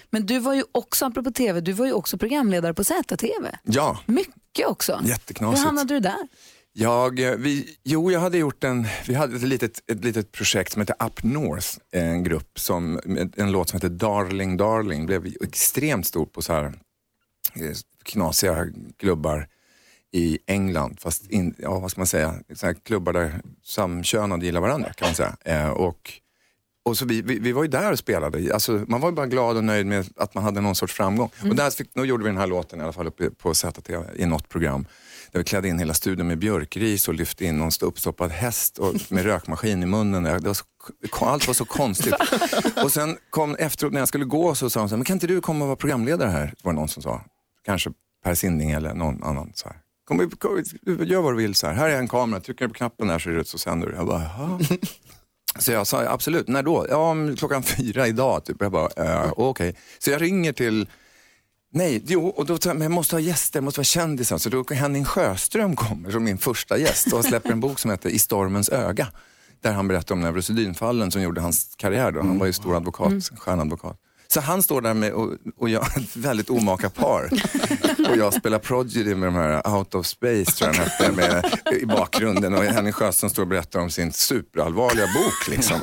Men 0.09 0.25
du 0.25 0.39
var 0.39 0.53
ju 0.53 0.63
också, 0.71 1.05
apropå 1.05 1.31
tv, 1.31 1.61
du 1.61 1.71
var 1.73 1.85
ju 1.85 1.93
också 1.93 2.17
programledare 2.17 2.73
på 2.73 2.83
ZTV. 2.83 3.47
Ja, 3.63 3.99
Mycket 4.05 4.67
också. 4.67 4.99
Jätteknasigt. 5.03 5.59
Hur 5.61 5.65
hamnade 5.65 5.93
du 5.93 5.99
där? 5.99 6.27
jag, 6.75 7.19
eh, 7.19 7.35
vi, 7.35 7.77
jo, 7.83 8.11
jag 8.11 8.19
hade 8.19 8.37
gjort 8.37 8.63
en, 8.63 8.87
vi 9.07 9.13
hade 9.13 9.35
ett 9.35 9.41
litet, 9.43 9.91
ett 9.91 10.03
litet 10.05 10.31
projekt 10.31 10.71
som 10.73 10.81
heter 10.81 10.95
Up 11.05 11.23
North, 11.23 11.67
en 11.91 12.23
grupp 12.23 12.59
som, 12.59 12.99
en 13.37 13.51
låt 13.51 13.69
som 13.69 13.77
heter 13.77 13.89
Darling 13.89 14.57
Darling, 14.57 15.05
blev 15.05 15.25
extremt 15.41 16.07
stor 16.07 16.25
på 16.25 16.41
så 16.41 16.53
här 16.53 16.65
eh, 16.65 17.71
knasiga 18.03 18.67
klubbar 18.99 19.47
i 20.13 20.39
England, 20.47 20.99
fast 20.99 21.31
in, 21.31 21.55
ja, 21.57 21.79
vad 21.79 21.91
ska 21.91 21.99
man 21.99 22.07
säga, 22.07 22.35
så 22.55 22.73
klubbar 22.73 23.13
där 23.13 23.41
samkönade 23.63 24.45
gillar 24.45 24.61
varandra 24.61 24.93
kan 24.93 25.07
man 25.07 25.15
säga. 25.15 25.35
Eh, 25.45 25.69
och 25.69 26.11
och 26.85 26.97
så 26.97 27.05
vi, 27.05 27.21
vi, 27.21 27.39
vi 27.39 27.51
var 27.51 27.63
ju 27.63 27.69
där 27.69 27.91
och 27.91 27.99
spelade. 27.99 28.53
Alltså, 28.53 28.85
man 28.87 29.01
var 29.01 29.09
ju 29.09 29.15
bara 29.15 29.25
glad 29.25 29.57
och 29.57 29.63
nöjd 29.63 29.85
med 29.85 30.07
att 30.17 30.35
man 30.35 30.43
hade 30.43 30.61
någon 30.61 30.75
sorts 30.75 30.93
framgång. 30.93 31.29
Och 31.49 31.55
där 31.55 31.69
fick, 31.69 31.93
då 31.93 32.05
gjorde 32.05 32.23
vi 32.23 32.29
den 32.29 32.37
här 32.37 32.47
låten 32.47 32.79
i 32.79 32.83
alla 32.83 32.93
fall 32.93 33.07
uppe 33.07 33.29
på 33.29 33.53
ZTV 33.53 34.05
i 34.15 34.25
något 34.25 34.49
program. 34.49 34.85
Där 35.31 35.39
vi 35.39 35.43
klädde 35.43 35.67
in 35.67 35.79
hela 35.79 35.93
studion 35.93 36.27
med 36.27 36.37
björkris 36.37 37.07
och 37.07 37.13
lyfte 37.13 37.45
in 37.45 37.57
någon 37.57 37.71
uppstoppad 37.81 38.31
häst 38.31 38.77
och 38.77 38.95
med 39.11 39.23
rökmaskin 39.23 39.83
i 39.83 39.85
munnen. 39.85 40.23
Det 40.23 40.39
var 40.39 40.53
så, 40.53 40.65
allt 41.25 41.47
var 41.47 41.53
så 41.53 41.65
konstigt. 41.65 42.15
Och 42.83 42.91
sen 42.91 43.17
kom 43.29 43.55
efteråt 43.55 43.93
när 43.93 44.01
jag 44.01 44.07
skulle 44.07 44.25
gå 44.25 44.55
så 44.55 44.69
sa 44.69 44.79
hon 44.79 44.89
så 44.89 44.95
här, 44.95 44.97
men 44.97 45.05
kan 45.05 45.15
inte 45.15 45.27
du 45.27 45.41
komma 45.41 45.65
och 45.65 45.67
vara 45.67 45.75
programledare 45.75 46.29
här? 46.29 46.53
var 46.63 46.73
det 46.73 46.79
någon 46.79 46.87
som 46.87 47.03
sa. 47.03 47.21
Kanske 47.65 47.91
Per 48.23 48.35
Sinding 48.35 48.71
eller 48.71 48.93
någon 48.93 49.23
annan. 49.23 49.51
Så 49.55 49.67
här. 49.67 49.82
Kom, 50.05 50.29
kom, 50.29 50.63
gör 50.85 51.21
vad 51.21 51.33
du 51.33 51.37
vill. 51.37 51.55
Så 51.55 51.67
här. 51.67 51.73
här 51.73 51.89
är 51.89 51.97
en 51.97 52.07
kamera, 52.07 52.39
trycker 52.39 52.67
på 52.67 52.73
knappen 52.73 53.07
där 53.07 53.19
så, 53.19 53.29
är 53.29 53.33
det, 53.33 53.45
så 53.45 53.57
sänder 53.57 53.87
du. 53.87 53.95
Jag 53.95 54.07
bara, 54.07 54.21
Jaha. 54.21 54.59
Så 55.59 55.71
jag 55.71 55.87
sa 55.87 56.01
absolut, 56.07 56.47
när 56.47 56.63
då? 56.63 56.85
Ja, 56.89 57.15
klockan 57.37 57.63
fyra 57.77 58.07
idag. 58.07 58.45
Typ. 58.45 58.57
Jag 58.59 58.71
bara, 58.71 58.89
äh, 59.23 59.33
okej. 59.35 59.75
Så 59.99 60.11
jag 60.11 60.21
ringer 60.21 60.53
till 60.53 60.87
Nej, 61.75 62.03
jo, 62.07 62.27
och 62.27 62.45
då, 62.45 62.57
men 62.65 62.81
jag 62.81 62.91
måste 62.91 63.15
ha 63.15 63.19
gäster, 63.19 63.57
jag 63.57 63.63
måste 63.63 63.79
vara 63.79 63.85
kändisar. 63.85 64.37
Så 64.37 64.49
då 64.49 64.65
Henning 64.71 65.05
Sjöström 65.05 65.75
kommer 65.75 66.11
som 66.11 66.23
min 66.23 66.37
första 66.37 66.77
gäst 66.77 67.13
och 67.13 67.25
släpper 67.25 67.51
en 67.51 67.59
bok 67.59 67.79
som 67.79 67.91
heter 67.91 68.09
I 68.09 68.19
stormens 68.19 68.69
öga. 68.69 69.07
Där 69.61 69.71
han 69.71 69.87
berättar 69.87 70.15
om 70.15 70.21
neurosedynfallen 70.21 71.11
som 71.11 71.21
gjorde 71.21 71.41
hans 71.41 71.75
karriär. 71.77 72.11
Då. 72.11 72.19
Han 72.21 72.39
var 72.39 72.45
ju 72.45 72.53
stor 72.53 72.75
advokat, 72.75 73.07
Mm. 73.07 73.21
stjärnadvokat. 73.21 73.97
Så 74.27 74.41
han 74.41 74.63
står 74.63 74.81
där 74.81 74.93
med, 74.93 75.11
och, 75.13 75.33
och 75.57 75.69
jag, 75.69 75.83
ett 75.97 76.15
väldigt 76.15 76.49
omaka 76.49 76.89
par. 76.89 77.29
och 78.09 78.17
jag 78.17 78.33
spelar 78.33 78.59
Prodigy 78.59 79.15
med 79.15 79.27
de 79.27 79.35
här 79.35 79.75
Out 79.77 79.95
of 79.95 80.05
Space 80.05 80.51
tror 80.51 80.75
jag 80.75 80.83
hette, 80.83 81.11
med, 81.11 81.59
i 81.81 81.85
bakgrunden. 81.85 82.53
Och 82.53 82.63
Henning 82.63 82.93
Sjöström 82.93 83.29
står 83.29 83.43
och 83.43 83.47
berättar 83.47 83.79
om 83.79 83.89
sin 83.89 84.13
superallvarliga 84.13 85.05
bok. 85.05 85.47
Liksom. 85.49 85.81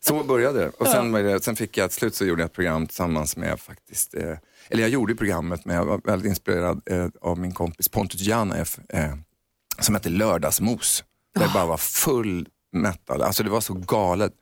Så 0.00 0.24
började 0.24 0.58
det. 0.58 0.68
Och 0.68 0.86
sen, 0.86 1.12
det, 1.12 1.44
sen 1.44 1.56
fick 1.56 1.76
jag, 1.76 1.90
till 1.90 1.98
slut 1.98 2.14
så 2.14 2.24
gjorde 2.24 2.42
jag 2.42 2.46
ett 2.46 2.52
program 2.52 2.86
tillsammans 2.86 3.36
med 3.36 3.60
faktiskt, 3.60 4.14
eh, 4.14 4.36
eller 4.68 4.82
jag 4.82 4.90
gjorde 4.90 5.14
programmet 5.14 5.64
men 5.64 5.76
jag 5.76 5.84
var 5.84 6.00
väldigt 6.04 6.28
inspirerad 6.28 6.82
eh, 6.86 7.08
av 7.20 7.38
min 7.38 7.54
kompis 7.54 7.88
Pontus 7.88 8.20
Janef 8.20 8.78
eh, 8.88 9.14
som 9.78 9.94
hette 9.94 10.08
Lördagsmos. 10.08 11.04
Där 11.34 11.46
det 11.46 11.50
bara 11.54 11.66
var 11.66 11.76
full 11.76 12.48
metal, 12.72 13.22
alltså 13.22 13.42
det 13.42 13.50
var 13.50 13.60
så 13.60 13.74
galet. 13.74 14.32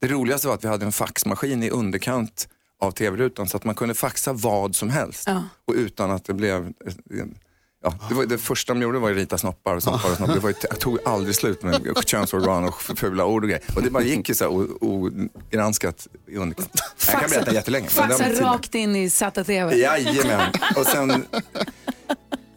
Det 0.00 0.08
roligaste 0.08 0.48
var 0.48 0.54
att 0.54 0.64
vi 0.64 0.68
hade 0.68 0.86
en 0.86 0.92
faxmaskin 0.92 1.62
i 1.62 1.70
underkant 1.70 2.48
av 2.80 2.90
tv-rutan 2.90 3.48
så 3.48 3.56
att 3.56 3.64
man 3.64 3.74
kunde 3.74 3.94
faxa 3.94 4.32
vad 4.32 4.76
som 4.76 4.90
helst. 4.90 5.22
Ja. 5.26 5.42
Och 5.66 5.74
utan 5.74 6.10
att 6.10 6.24
det 6.24 6.34
blev... 6.34 6.72
Ja, 7.82 7.94
det, 8.08 8.14
var, 8.14 8.26
det 8.26 8.38
första 8.38 8.74
de 8.74 8.82
gjorde 8.82 8.98
var 8.98 9.10
att 9.10 9.16
rita 9.16 9.38
snoppar 9.38 9.74
och 9.74 9.82
snoppar 9.82 10.10
och 10.10 10.16
snoppar. 10.16 10.34
Det 10.34 10.40
var 10.40 10.54
jag 10.70 10.80
tog 10.80 10.98
aldrig 11.04 11.34
slut 11.34 11.62
med 11.62 11.92
könsorgan 12.06 12.64
och 12.64 12.82
fula 12.82 13.24
ord 13.24 13.42
och 13.42 13.48
grejer. 13.48 13.64
Och 13.76 13.82
det 13.82 13.90
bara 13.90 14.02
gick 14.02 14.28
ju 14.28 14.34
så 14.34 14.44
här 14.44 14.68
ogranskat 14.84 16.06
i 16.26 16.36
underkant. 16.36 16.70
Jag 17.06 17.20
kan 17.20 17.30
berätta 17.30 17.54
jättelänge. 17.54 17.88
Faxa 17.88 18.30
rakt 18.30 18.74
in 18.74 18.96
i 18.96 19.10
ZTV. 19.10 19.52
Jajamän. 19.76 20.52
Och 20.76 20.86
sen... 20.86 21.24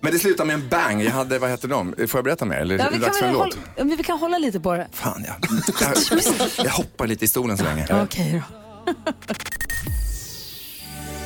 Men 0.04 0.14
det 0.14 0.20
slutade 0.20 0.48
med 0.48 0.54
en 0.54 0.70
bang. 0.70 1.02
Jag 1.04 1.12
hade, 1.12 1.40
vad 1.40 1.50
heter 1.50 1.68
de? 1.68 1.96
Får 2.08 2.18
jag 2.18 2.24
berätta 2.24 2.46
mer? 2.46 2.58
Eller 2.58 2.78
Ja, 2.80 2.90
vi, 2.92 2.98
dags 2.98 3.18
för 3.18 3.26
kan 3.26 3.30
en 3.30 3.34
låt? 3.34 3.54
hålla, 3.54 3.68
ja, 3.76 3.84
vi 3.98 4.04
kan 4.04 4.20
hålla 4.20 4.38
lite 4.38 4.60
på 4.60 4.74
det. 4.74 4.88
Fan, 4.92 5.26
jag, 5.28 5.36
jag, 5.82 6.50
jag 6.66 6.72
hoppar 6.72 7.08
lite 7.08 7.26
i 7.26 7.28
stolen 7.28 7.58
så 7.58 7.64
länge. 7.64 8.04
Okej 8.04 8.44
då. 8.86 8.94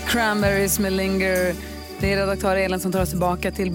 Cranberries 0.08 0.80
med 0.80 0.94
Linger. 0.94 1.56
Det 2.00 2.14
är 2.14 2.18
redaktör 2.18 2.56
Elin 2.56 2.80
som 2.80 2.92
tar 2.92 3.02
oss 3.02 3.10
tillbaka 3.10 3.52
till 3.52 3.72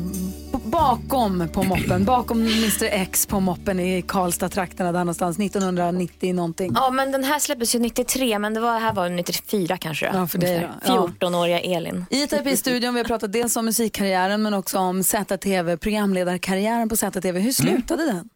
bakom 0.64 1.48
på 1.52 1.62
moppen. 1.62 2.04
Bakom 2.04 2.40
Mr 2.40 2.84
X 2.84 3.26
på 3.26 3.40
moppen 3.40 3.80
i 3.80 4.02
Karlstad-trakterna 4.02 4.92
där 4.92 4.98
någonstans 4.98 5.38
1990 5.38 6.34
någonting. 6.34 6.72
Ja, 6.74 6.90
men 6.90 7.12
den 7.12 7.24
här 7.24 7.38
släpptes 7.38 7.74
ju 7.74 7.78
93, 7.78 8.38
men 8.38 8.54
det 8.54 8.60
var, 8.60 8.80
här 8.80 8.92
var 8.92 9.08
94 9.08 9.76
kanske. 9.78 10.10
Ja, 10.14 10.26
för 10.26 10.38
dig 10.38 10.60
då. 10.60 10.68
Ja. 10.92 11.10
14-åriga 11.20 11.60
Elin. 11.60 12.06
I 12.10 12.26
terapistudion 12.26 12.94
vi 12.94 13.00
har 13.00 13.04
pratat 13.04 13.32
dels 13.32 13.56
om 13.56 13.64
musikkarriären 13.64 14.42
men 14.42 14.54
också 14.54 14.78
om 14.78 15.02
ZTV, 15.02 15.76
programledarkarriären 15.76 16.88
på 16.88 16.96
ZTV. 16.96 17.38
Hur 17.40 17.52
slutade 17.52 18.06
den? 18.06 18.28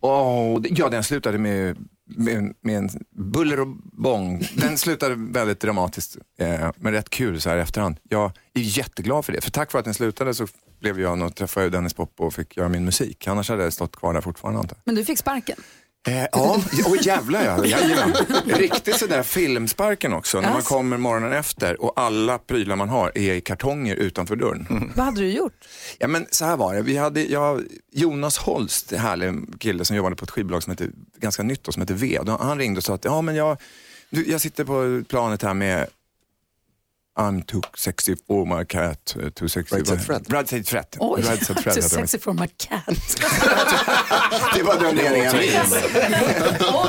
Åh, 0.00 0.60
det- 0.60 0.68
ja, 0.78 0.88
den 0.88 1.04
slutade 1.04 1.38
med, 1.38 1.76
med, 2.16 2.54
med 2.60 2.78
en 2.78 2.90
buller 3.10 3.60
och 3.60 3.66
bång. 3.92 4.42
Den 4.56 4.78
slutade 4.78 5.14
väldigt 5.18 5.60
dramatiskt, 5.60 6.16
eh, 6.38 6.70
men 6.76 6.92
rätt 6.92 7.10
kul 7.10 7.40
så 7.40 7.50
här 7.50 7.56
i 7.56 7.60
efterhand. 7.60 7.96
Jag 8.08 8.32
är 8.54 8.60
jätteglad 8.60 9.24
för 9.24 9.32
det, 9.32 9.40
för 9.40 9.50
tack 9.50 9.72
vare 9.72 9.78
att 9.78 9.84
den 9.84 9.94
slutade 9.94 10.34
så 10.34 10.46
blev 10.80 11.00
jag 11.00 11.22
och 11.22 11.34
träffade 11.36 11.66
jag 11.66 11.72
Dennis 11.72 11.94
Pop 11.94 12.20
och 12.20 12.34
fick 12.34 12.56
göra 12.56 12.68
min 12.68 12.84
musik. 12.84 13.26
Annars 13.26 13.48
hade 13.48 13.62
jag 13.62 13.72
stått 13.72 13.96
kvar 13.96 14.14
där 14.14 14.20
fortfarande 14.20 14.60
antar. 14.60 14.78
Men 14.84 14.94
du 14.94 15.04
fick 15.04 15.18
sparken. 15.18 15.56
Eh, 16.08 16.26
ja, 16.32 16.62
oj 16.86 16.98
jävlar 17.02 17.44
ja. 17.44 17.64
Jajamän. 17.78 18.12
Riktigt 18.46 18.96
sådär 18.96 19.22
filmsparken 19.22 20.12
också. 20.12 20.40
När 20.40 20.48
man 20.48 20.56
Yes. 20.58 20.66
kommer 20.68 20.96
morgonen 20.96 21.32
efter 21.32 21.82
och 21.82 21.92
alla 21.96 22.38
prylar 22.38 22.76
man 22.76 22.88
har 22.88 23.12
är 23.14 23.34
i 23.34 23.40
kartonger 23.40 23.96
utanför 23.96 24.36
dörren. 24.36 24.92
Vad 24.96 25.04
hade 25.04 25.20
du 25.20 25.30
gjort? 25.30 25.52
Ja 25.98 26.08
men 26.08 26.26
så 26.30 26.44
här 26.44 26.56
var 26.56 26.74
det. 26.74 26.82
Vi 26.82 26.96
hade, 26.96 27.22
jag, 27.24 27.62
Jonas 27.92 28.38
Holst, 28.38 28.92
en 28.92 28.98
härlig 28.98 29.60
kille 29.60 29.84
som 29.84 29.96
jobbade 29.96 30.16
på 30.16 30.24
ett 30.24 30.30
skivbolag 30.30 30.62
som 30.62 30.70
heter, 30.70 30.90
ganska 31.16 31.42
nytt 31.42 31.64
då, 31.64 31.72
som 31.72 31.82
heter 31.82 31.94
V. 31.94 32.18
Han 32.40 32.58
ringde 32.58 32.78
och 32.78 32.84
sa 32.84 32.94
att 32.94 33.04
ja, 33.04 33.22
men 33.22 33.34
jag, 33.36 33.56
jag 34.10 34.40
sitter 34.40 34.64
på 34.64 35.02
planet 35.08 35.42
här 35.42 35.54
med 35.54 35.86
I'm 37.18 37.42
too 37.42 37.60
sexy 37.76 38.14
for 38.26 38.46
my 38.46 38.64
cat. 38.64 39.16
uh, 39.22 39.30
Too 39.30 39.48
sexy 39.48 39.84
Said 39.84 40.00
Fred. 40.00 40.26
Said 40.48 40.66
Fred. 40.68 40.86
Oj, 41.00 41.22
Fred 41.62 41.74
too 41.74 41.82
sexy 41.82 42.18
for 42.18 42.32
my 42.32 42.46
cat. 42.46 42.84
Det 44.54 44.62
var 44.62 44.78
den 44.80 44.96
meningen. 44.96 45.32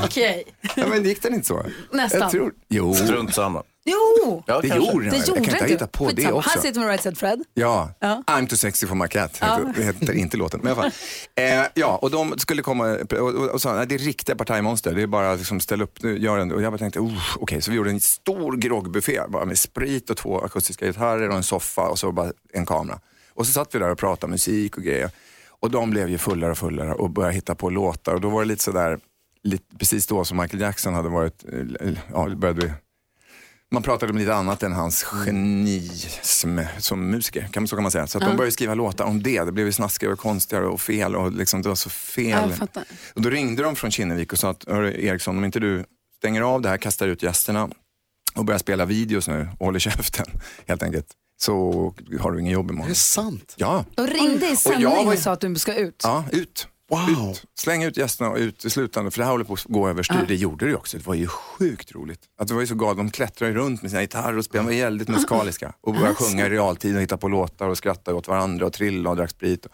Okej, 0.03 0.43
Ja, 0.75 0.87
men 0.87 1.03
gick 1.03 1.21
den 1.21 1.33
inte 1.33 1.47
så? 1.47 1.65
Nästan. 1.91 2.21
Jag 2.21 2.31
tror, 2.31 2.53
jo. 2.67 2.93
Strunt 2.95 3.35
samma. 3.35 3.63
Jo! 3.85 4.43
Det 4.47 4.51
kanske. 4.51 4.77
gjorde 4.77 5.05
den. 5.05 5.09
Det 5.09 5.17
Jag 5.17 5.27
gjorde 5.27 5.41
kan 5.41 5.53
inte 5.53 5.65
hitta 5.65 5.87
på 5.87 6.11
det 6.11 6.31
också. 6.31 6.49
Han 6.53 6.61
sitter 6.61 6.79
med 6.79 6.89
Right 6.89 7.03
Said 7.03 7.17
Fred. 7.17 7.43
Ja, 7.53 7.93
Ja. 7.99 8.23
I'm 8.27 8.47
too 8.47 8.57
sexy 8.57 8.87
for 8.87 8.95
my 8.95 9.07
cat. 9.07 9.37
Heter, 9.37 9.73
Det 9.75 9.83
heter 9.83 10.13
inte 10.13 10.37
låten. 10.37 10.59
Men 10.63 10.67
i 10.67 10.71
alla 10.71 10.81
fall. 10.81 10.91
Eh, 11.35 11.65
ja, 11.73 11.99
och 12.01 12.11
de 12.11 12.39
skulle 12.39 12.61
komma 12.61 12.97
och, 13.11 13.13
och, 13.13 13.49
och 13.49 13.61
sa, 13.61 13.73
nej, 13.73 13.87
det 13.87 13.95
är 13.95 13.99
riktiga 13.99 14.35
partajmonster. 14.35 14.95
Det 14.95 15.01
är 15.01 15.07
bara 15.07 15.35
liksom 15.35 15.59
ställa 15.59 15.83
upp, 15.83 16.03
nu, 16.03 16.19
gör 16.19 16.37
en. 16.37 16.51
Och 16.51 16.61
jag 16.61 16.73
bara 16.73 16.77
tänkte, 16.77 16.99
okej, 17.39 17.61
så 17.61 17.71
vi 17.71 17.77
gjorde 17.77 17.89
en 17.89 17.99
stor 17.99 18.57
groggbuffé 18.57 19.21
bara 19.27 19.45
med 19.45 19.59
sprit 19.59 20.09
och 20.09 20.17
två 20.17 20.41
akustiska 20.41 20.85
gitarrer 20.85 21.29
och 21.29 21.35
en 21.35 21.43
soffa 21.43 21.89
och 21.89 21.99
så 21.99 22.11
bara 22.11 22.31
en 22.53 22.65
kamera. 22.65 22.99
Och 23.33 23.47
så 23.47 23.53
satt 23.53 23.75
vi 23.75 23.79
där 23.79 23.89
och 23.89 23.97
pratade 23.97 24.31
musik 24.31 24.77
och 24.77 24.83
grejer. 24.83 25.09
Och 25.49 25.71
de 25.71 25.89
blev 25.89 26.09
ju 26.09 26.17
fullare 26.17 26.51
och 26.51 26.57
fullare 26.57 26.93
och 26.93 27.09
började 27.09 27.35
hitta 27.35 27.55
på 27.55 27.69
låtar. 27.69 28.13
Och 28.13 28.21
då 28.21 28.29
var 28.29 28.41
det 28.41 28.47
lite 28.47 28.63
sådär, 28.63 28.99
lite, 29.43 29.75
precis 29.77 30.07
då 30.07 30.25
som 30.25 30.37
Michael 30.37 30.61
Jackson 30.61 30.93
hade 30.93 31.09
varit, 31.09 31.43
eh, 31.81 31.93
ja, 32.13 32.27
det 32.27 32.35
började 32.35 32.61
vi 32.65 32.73
man 33.71 33.83
pratade 33.83 34.11
om 34.11 34.17
lite 34.17 34.33
annat 34.35 34.63
än 34.63 34.71
hans 34.73 35.03
genism 35.03 36.59
som 36.79 37.09
musiker, 37.09 37.47
kan, 37.51 37.67
så 37.67 37.75
kan 37.75 37.83
man 37.83 37.91
säga. 37.91 38.07
Så 38.07 38.17
att 38.17 38.23
de 38.25 38.37
började 38.37 38.51
skriva 38.51 38.73
låtar 38.75 39.05
om 39.05 39.23
det. 39.23 39.43
Det 39.43 39.51
blev 39.51 39.65
ju 39.65 39.71
snaskigare 39.71 40.13
och 40.13 40.19
konstigare 40.19 40.65
och 40.67 40.81
fel 40.81 41.15
och 41.15 41.31
liksom, 41.31 41.61
det 41.61 41.69
var 41.69 41.75
så 41.75 41.89
fel. 41.89 42.49
Jag 42.49 42.57
fattar. 42.57 42.83
Och 43.15 43.21
då 43.21 43.29
ringde 43.29 43.63
de 43.63 43.75
från 43.75 43.91
Kinnevik 43.91 44.33
och 44.33 44.39
sa 44.39 44.49
att, 44.49 44.63
"Hörru, 44.67 45.05
Eriksson, 45.05 45.37
om 45.37 45.45
inte 45.45 45.59
du 45.59 45.85
stänger 46.17 46.41
av 46.41 46.61
det 46.61 46.69
här, 46.69 46.77
kastar 46.77 47.07
ut 47.07 47.23
gästerna 47.23 47.69
och 48.35 48.45
börjar 48.45 48.59
spela 48.59 48.85
videos 48.85 49.27
nu 49.27 49.49
och 49.59 49.65
håller 49.65 49.79
käften, 49.79 50.25
helt 50.67 50.83
enkelt, 50.83 51.07
så 51.37 51.71
har 52.19 52.31
du 52.31 52.39
ingen 52.39 52.53
jobb 52.53 52.67
Det 52.67 52.73
imorgon. 52.73 52.91
är 52.91 52.95
sant. 52.95 53.53
Ja, 53.57 53.85
Och 53.97 54.07
ringde 54.07 54.49
i 54.51 54.55
sändning 54.55 54.83
jag 54.83 54.99
och, 54.99 55.05
var 55.05 55.13
ju- 55.13 55.19
sa 55.19 55.31
att 55.31 55.41
du 55.41 55.55
ska 55.55 55.75
ut. 55.75 56.01
ja, 56.03 56.23
ut. 56.31 56.67
Wow. 56.91 57.29
Ut. 57.31 57.43
Släng 57.59 57.83
ut 57.83 57.97
gästerna 57.97 58.29
och 58.29 58.37
ut 58.37 58.65
i 58.65 58.69
slutändan, 58.69 59.11
för 59.11 59.19
det 59.19 59.23
här 59.25 59.31
håller 59.31 59.45
på 59.45 59.53
att 59.53 59.63
gå 59.63 59.89
överstyr. 59.89 60.25
Det 60.27 60.35
gjorde 60.35 60.65
det 60.65 60.69
ju 60.69 60.75
också. 60.75 60.97
Det 60.97 61.07
var 61.07 61.13
ju 61.15 61.27
sjukt 61.27 61.91
roligt. 61.95 62.19
Att 62.39 62.47
det 62.47 62.53
var 62.53 62.61
ju 62.61 62.67
så 62.67 62.75
galet. 62.75 62.97
De 62.97 63.11
klättrade 63.11 63.53
runt 63.53 63.81
med 63.81 63.91
sina 63.91 64.01
gitarrer 64.01 64.37
och 64.37 64.45
spelade. 64.45 64.69
De 64.71 64.75
var 64.79 64.85
väldigt 64.85 65.07
musikaliska. 65.07 65.73
Och 65.81 65.93
började 65.93 66.15
sjunga 66.15 66.45
i 66.45 66.49
realtid 66.49 66.95
och 66.95 67.01
hitta 67.01 67.17
på 67.17 67.27
låtar 67.27 67.67
och 67.67 67.77
skratta 67.77 68.15
åt 68.15 68.27
varandra 68.27 68.65
och 68.65 68.73
trilla 68.73 69.09
och 69.09 69.15
drack 69.15 69.29
sprit. 69.29 69.67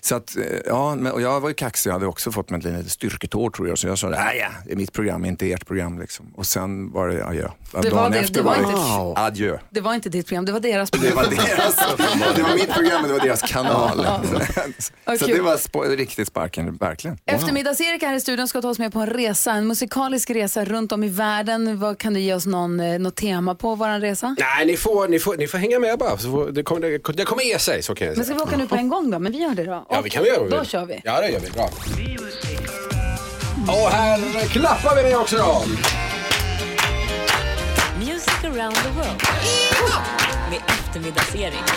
Så 0.00 0.14
att, 0.14 0.36
eh, 0.36 0.42
ja, 0.66 0.94
men, 0.94 1.12
och 1.12 1.20
jag 1.22 1.40
var 1.40 1.48
ju 1.48 1.54
kaxig. 1.54 1.90
Jag 1.90 1.94
hade 1.94 2.06
också 2.06 2.32
fått 2.32 2.50
mig 2.50 2.58
ett 2.58 2.64
litet 2.64 2.90
styrketår 2.92 3.50
tror 3.50 3.68
jag. 3.68 3.78
Så 3.78 3.86
jag 3.86 3.98
sa, 3.98 4.08
nej 4.08 4.38
ja, 4.38 4.48
det 4.66 4.72
är 4.72 4.76
mitt 4.76 4.92
program, 4.92 5.24
inte 5.24 5.52
ert 5.52 5.66
program. 5.66 5.98
Liksom. 6.00 6.32
Och 6.34 6.46
sen 6.46 6.92
var 6.92 7.08
det 7.08 7.26
adjö. 7.26 7.48
Det 7.82 7.90
var 7.90 8.10
det, 8.10 8.34
det 8.34 8.42
var 8.42 8.56
inte- 8.56 8.68
Wow. 8.72 9.14
adjö. 9.18 9.58
Det 9.70 9.80
var 9.80 9.94
inte 9.94 10.08
ditt 10.08 10.26
program, 10.26 10.44
det 10.44 10.52
var 10.52 10.60
deras 10.60 10.90
Det 10.90 10.98
program. 10.98 11.16
var 11.16 11.24
deras, 11.46 11.76
det 12.36 12.42
var 12.42 12.54
mitt 12.54 12.72
program 12.74 13.02
och 13.02 13.08
det 13.08 13.12
var 13.14 13.20
deras 13.20 13.42
kanal. 13.42 14.02
Ja, 14.04 14.20
Så 15.18 15.26
kul. 15.26 15.36
det 15.36 15.42
var 15.42 15.96
riktigt 15.96 16.28
sparken, 16.42 16.76
verkligen. 16.76 17.18
Eftermiddags-Erik 17.26 18.02
här 18.02 18.14
i 18.14 18.20
studion 18.20 18.48
ska 18.48 18.62
ta 18.62 18.68
oss 18.68 18.78
med 18.78 18.92
på 18.92 19.00
en 19.00 19.06
resa, 19.06 19.52
en 19.52 19.66
musikalisk 19.66 20.30
resa 20.30 20.64
runt 20.64 20.92
om 20.92 21.04
i 21.04 21.08
världen. 21.08 21.78
Vad 21.80 21.98
Kan 21.98 22.14
du 22.14 22.20
ge 22.20 22.34
oss 22.34 22.46
någon, 22.46 22.80
eh, 22.80 22.98
något 22.98 23.16
tema 23.16 23.54
på 23.54 23.74
vår 23.74 24.00
resa? 24.00 24.36
Nej, 24.38 24.66
ni 24.66 24.76
får, 24.76 25.08
ni, 25.08 25.18
får, 25.18 25.36
ni 25.36 25.46
får 25.46 25.58
hänga 25.58 25.78
med 25.78 25.98
bara. 25.98 26.18
Så 26.18 26.30
får, 26.30 26.50
det, 26.50 26.62
kommer, 26.62 26.80
det, 26.80 27.12
det 27.12 27.24
kommer 27.24 27.42
ge 27.42 27.58
sig, 27.58 27.82
så 27.82 27.94
kan 27.94 28.06
jag 28.06 28.16
Men 28.16 28.24
ska 28.24 28.34
säga. 28.34 28.44
vi 28.44 28.50
åka 28.50 28.56
nu 28.56 28.66
på 28.68 28.74
en 28.76 28.88
gång 28.88 29.10
då? 29.10 29.18
Men 29.18 29.32
vi 29.32 29.38
gör 29.38 29.54
det 29.54 29.64
då. 29.64 29.86
Ja, 29.90 30.00
vi 30.00 30.10
kan 30.10 30.22
väl 30.22 30.32
göra 30.32 30.44
det. 30.48 30.56
Då 30.58 30.64
kör 30.64 30.84
vi. 30.86 31.00
Ja, 31.04 31.20
det 31.20 31.28
gör 31.28 31.40
vi. 31.40 31.50
Bra. 31.50 31.68
Och 33.68 33.90
här 33.90 34.46
klappar 34.48 34.96
vi 34.96 35.02
med 35.02 35.16
också 35.16 35.36
då. 35.36 35.62
Music 37.98 38.44
around 38.44 38.74
the 38.76 38.88
world. 38.88 39.22
Med 40.50 40.60
eftermiddags-Erik. 40.66 41.72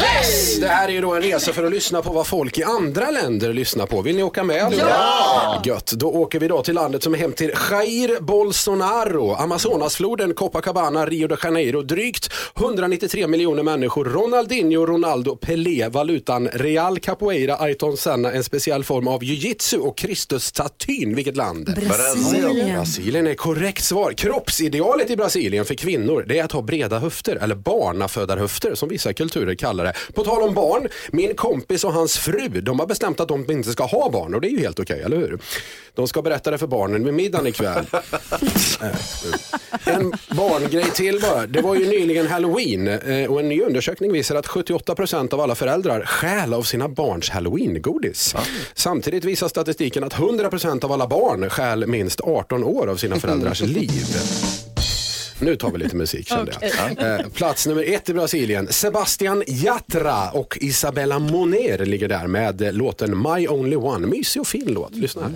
Yes! 0.00 0.60
Det 0.60 0.66
här 0.66 0.88
är 0.88 0.92
ju 0.92 1.00
då 1.00 1.14
en 1.14 1.22
resa 1.22 1.52
för 1.52 1.64
att 1.64 1.72
lyssna 1.72 2.02
på 2.02 2.12
vad 2.12 2.26
folk 2.26 2.58
i 2.58 2.62
andra 2.62 3.10
länder 3.10 3.52
lyssnar 3.52 3.86
på. 3.86 4.02
Vill 4.02 4.16
ni 4.16 4.22
åka 4.22 4.44
med? 4.44 4.74
Ja! 4.78 5.62
Gött. 5.64 5.92
Då 5.92 6.06
åker 6.06 6.40
vi 6.40 6.48
då 6.48 6.62
till 6.62 6.74
landet 6.74 7.02
som 7.02 7.14
är 7.14 7.18
hem 7.18 7.32
till 7.32 7.52
Jair 7.70 8.20
Bolsonaro, 8.20 9.34
Amazonasfloden, 9.34 10.34
Copacabana, 10.34 11.06
Rio 11.06 11.28
de 11.28 11.36
Janeiro. 11.42 11.82
Drygt 11.82 12.32
193 12.56 13.26
miljoner 13.26 13.62
människor. 13.62 14.04
Ronaldinho, 14.04 14.86
Ronaldo, 14.86 15.36
Pelé, 15.36 15.88
valutan 15.88 16.48
Real 16.48 16.98
Capoeira, 16.98 17.56
Ayrton 17.56 17.96
Senna, 17.96 18.32
en 18.32 18.44
speciell 18.44 18.84
form 18.84 19.08
av 19.08 19.24
jiu-jitsu 19.24 19.78
och 19.78 19.98
Kristus-statyn. 19.98 21.14
Vilket 21.14 21.36
land? 21.36 21.64
Brasilien. 21.64 22.76
Brasilien 22.76 23.26
är 23.26 23.34
korrekt 23.34 23.84
svar. 23.84 24.12
Kroppsidealet 24.12 25.10
i 25.10 25.16
Brasilien 25.16 25.64
för 25.64 25.74
kvinnor 25.74 26.24
det 26.28 26.38
är 26.38 26.44
att 26.44 26.52
ha 26.52 26.62
breda 26.62 26.98
höfter 26.98 27.36
eller 27.36 27.54
barnafödarhöfter 27.54 28.74
som 28.74 28.88
vissa 28.88 29.12
kulturer 29.12 29.54
kallar 29.54 29.84
det. 29.84 29.89
På 30.14 30.24
tal 30.24 30.42
om 30.42 30.54
barn, 30.54 30.88
min 31.10 31.34
kompis 31.34 31.84
och 31.84 31.92
hans 31.92 32.18
fru 32.18 32.40
de 32.48 32.80
har 32.80 32.86
bestämt 32.86 33.20
att 33.20 33.28
de 33.28 33.50
inte 33.50 33.72
ska 33.72 33.84
ha 33.84 34.10
barn 34.10 34.34
och 34.34 34.40
det 34.40 34.48
är 34.48 34.50
ju 34.50 34.60
helt 34.60 34.80
okej, 34.80 35.02
eller 35.02 35.16
hur? 35.16 35.38
De 35.94 36.08
ska 36.08 36.22
berätta 36.22 36.50
det 36.50 36.58
för 36.58 36.66
barnen 36.66 37.04
vid 37.04 37.14
middagen 37.14 37.46
ikväll. 37.46 37.86
Eh, 38.82 39.94
en 39.94 40.12
barngrej 40.36 40.90
till 40.90 41.20
bara. 41.20 41.46
Det 41.46 41.60
var 41.60 41.74
ju 41.74 41.86
nyligen 41.86 42.26
halloween 42.26 42.88
eh, 42.88 43.30
och 43.30 43.40
en 43.40 43.48
ny 43.48 43.62
undersökning 43.62 44.12
visar 44.12 44.36
att 44.36 44.46
78% 44.46 45.34
av 45.34 45.40
alla 45.40 45.54
föräldrar 45.54 46.04
stjäl 46.04 46.54
av 46.54 46.62
sina 46.62 46.88
barns 46.88 47.30
halloween-godis. 47.30 48.34
Samtidigt 48.74 49.24
visar 49.24 49.48
statistiken 49.48 50.04
att 50.04 50.14
100% 50.14 50.84
av 50.84 50.92
alla 50.92 51.06
barn 51.06 51.50
stjäl 51.50 51.86
minst 51.86 52.20
18 52.20 52.64
år 52.64 52.86
av 52.86 52.96
sina 52.96 53.16
föräldrars 53.16 53.60
liv. 53.60 54.69
Nu 55.40 55.56
tar 55.56 55.70
vi 55.70 55.78
lite 55.78 55.96
musik 55.96 56.28
kände 56.28 56.52
jag. 56.60 57.20
Eh, 57.20 57.26
plats 57.28 57.66
nummer 57.66 57.84
ett 57.94 58.08
i 58.08 58.12
Brasilien. 58.12 58.68
Sebastian 58.70 59.42
Yatra 59.46 60.30
och 60.30 60.58
Isabella 60.60 61.18
Moner 61.18 61.86
ligger 61.86 62.08
där 62.08 62.26
med 62.26 62.62
eh, 62.62 62.72
låten 62.72 63.22
My 63.22 63.48
Only 63.48 63.76
One. 63.76 64.06
Mysig 64.06 64.40
och 64.40 64.46
fin 64.46 64.64
låt. 64.66 64.94
Lyssna 64.94 65.22
här. 65.22 65.32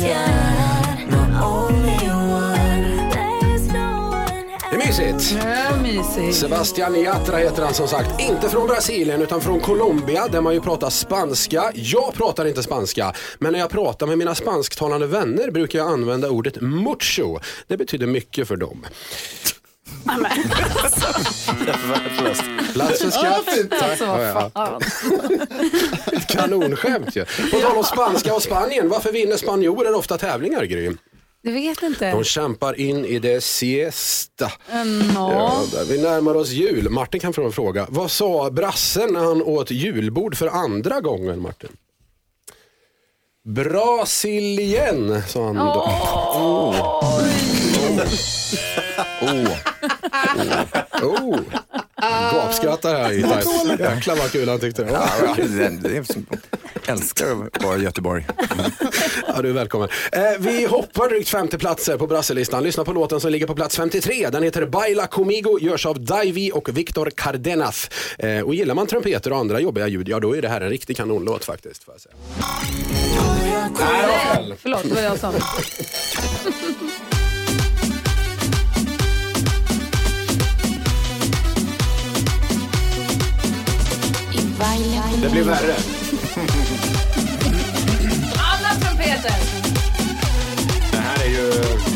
Voy 0.00 0.39
mysigt. 5.82 6.26
Ja. 6.26 6.32
Sebastian 6.32 6.96
Yatra 6.96 7.36
heter 7.36 7.62
han 7.62 7.74
som 7.74 7.88
sagt. 7.88 8.20
Inte 8.20 8.48
från 8.48 8.66
Brasilien 8.66 9.22
utan 9.22 9.40
från 9.40 9.60
Colombia 9.60 10.28
där 10.28 10.40
man 10.40 10.54
ju 10.54 10.60
pratar 10.60 10.90
spanska. 10.90 11.72
Jag 11.74 12.14
pratar 12.14 12.44
inte 12.46 12.62
spanska 12.62 13.12
men 13.38 13.52
när 13.52 13.58
jag 13.58 13.70
pratar 13.70 14.06
med 14.06 14.18
mina 14.18 14.34
spansktalande 14.34 15.06
vänner 15.06 15.50
brukar 15.50 15.78
jag 15.78 15.88
använda 15.88 16.30
ordet 16.30 16.60
mucho. 16.60 17.38
Det 17.66 17.76
betyder 17.76 18.06
mycket 18.06 18.48
för 18.48 18.56
dem. 18.56 18.86
Plats 22.72 23.02
för 23.02 23.10
skratt. 23.10 23.82
Alltså, 23.82 24.06
vad 24.06 24.20
Ja, 24.26 24.50
ja. 24.54 24.80
fan. 24.80 24.82
Ett 26.12 26.26
kanonskämt 26.26 27.16
ju. 27.16 27.24
På 27.24 27.60
tal 27.60 27.76
om 27.76 27.84
spanska 27.84 28.34
och 28.34 28.42
Spanien, 28.42 28.88
varför 28.88 29.12
vinner 29.12 29.36
spanjorer 29.36 29.94
ofta 29.94 30.18
tävlingar 30.18 30.64
Gry? 30.64 30.90
Jag 31.42 31.52
vet 31.52 31.82
inte. 31.82 32.10
De 32.10 32.24
kämpar 32.24 32.80
in 32.80 33.04
i 33.04 33.18
det 33.18 33.40
siesta. 33.40 34.52
Nå. 35.14 35.30
Ja, 35.32 35.64
vi 35.88 36.02
närmar 36.02 36.34
oss 36.34 36.50
jul. 36.50 36.90
Martin 36.90 37.20
kan 37.20 37.32
få 37.32 37.44
en 37.44 37.52
fråga. 37.52 37.86
Vad 37.88 38.10
sa 38.10 38.50
brassen 38.50 39.12
när 39.12 39.20
han 39.20 39.42
åt 39.42 39.70
julbord 39.70 40.36
för 40.36 40.46
andra 40.46 41.00
gången 41.00 41.40
Martin? 41.40 41.70
Brasilien 43.44 45.22
sa 45.28 45.46
han 45.46 45.56
då. 45.56 45.84
Oh. 46.34 47.00
Oh. 51.02 51.40
Gapskrattar 52.32 52.94
här 52.94 53.12
i 53.12 53.20
Jäklar 53.20 54.16
vad 54.16 54.32
kul 54.32 54.48
han 54.48 54.60
tyckte 54.60 54.82
det 54.84 54.90
Ja, 54.92 55.08
var. 55.26 55.36
det, 55.36 55.68
det 55.88 55.96
är, 55.96 56.04
älskar 56.92 57.26
att 57.52 57.62
vara 57.64 57.76
i 57.78 57.82
Göteborg. 57.82 58.26
Ja, 59.26 59.42
du 59.42 59.48
är 59.48 59.52
välkommen. 59.52 59.88
Eh, 60.12 60.20
vi 60.38 60.64
hoppar 60.66 61.08
drygt 61.08 61.28
50 61.28 61.58
platser 61.58 61.96
på 61.96 62.06
brasselistan. 62.06 62.62
Lyssna 62.64 62.84
på 62.84 62.92
låten 62.92 63.20
som 63.20 63.30
ligger 63.30 63.46
på 63.46 63.54
plats 63.54 63.76
53. 63.76 64.28
Den 64.30 64.42
heter 64.42 64.66
Baila 64.66 65.06
Comigo, 65.06 65.58
görs 65.60 65.86
av 65.86 66.00
Davy 66.04 66.50
och 66.50 66.68
Victor 66.78 67.10
Cardenas. 67.16 67.90
Eh, 68.18 68.40
och 68.40 68.54
gillar 68.54 68.74
man 68.74 68.86
trumpeter 68.86 69.32
och 69.32 69.38
andra 69.38 69.60
jobbiga 69.60 69.86
ljud, 69.88 70.08
ja 70.08 70.20
då 70.20 70.36
är 70.36 70.42
det 70.42 70.48
här 70.48 70.60
en 70.60 70.70
riktig 70.70 70.96
kanonlåt 70.96 71.44
faktiskt. 71.44 71.84
Får 71.84 71.94
jag 71.94 72.00
säga. 72.00 72.14
Nej, 73.78 74.56
förlåt, 74.62 74.82
det 74.82 74.94
var 74.94 75.02
jag 75.02 75.18
som... 75.18 75.32
Det 85.22 85.30
blir 85.30 85.42
värre. 85.42 85.74
Alla 88.36 88.80
trumpeter! 88.80 89.34
Det 90.90 90.96
här 90.96 91.24
är 91.24 91.30
ju... 91.30 91.89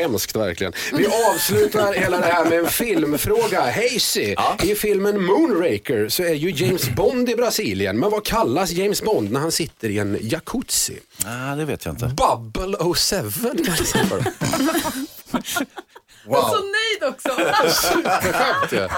hemskt 0.00 0.36
verkligen. 0.36 0.72
Vi 0.92 1.06
avslutar 1.06 1.92
hela 1.92 2.18
det 2.18 2.26
här 2.26 2.44
med 2.44 2.58
en 2.58 2.66
filmfråga. 2.66 3.60
Hazy, 3.60 4.36
i 4.62 4.74
filmen 4.74 5.24
Moonraker 5.24 6.08
så 6.08 6.22
är 6.22 6.34
ju 6.34 6.50
James 6.50 6.88
Bond 6.88 7.28
i 7.28 7.36
Brasilien. 7.36 7.98
Men 7.98 8.10
vad 8.10 8.24
kallas 8.24 8.70
James 8.70 9.02
Bond 9.02 9.32
när 9.32 9.40
han 9.40 9.52
sitter 9.52 9.88
i 9.88 9.98
en 9.98 10.18
jacuzzi? 10.20 10.98
Ah, 11.26 11.54
det 11.54 11.64
vet 11.64 11.84
jag 11.84 11.92
inte. 11.92 12.06
Bubble 12.06 12.76
07 12.94 13.64
kallas 13.64 13.92
han 13.92 14.06
för. 14.08 14.24
Wow. 16.24 16.38
Och 16.38 16.44
så 16.44 16.56
nöjd 16.56 17.14
också. 17.14 17.28
Superskämt 17.82 18.72
ju. 18.72 18.76
Ja, 18.76 18.88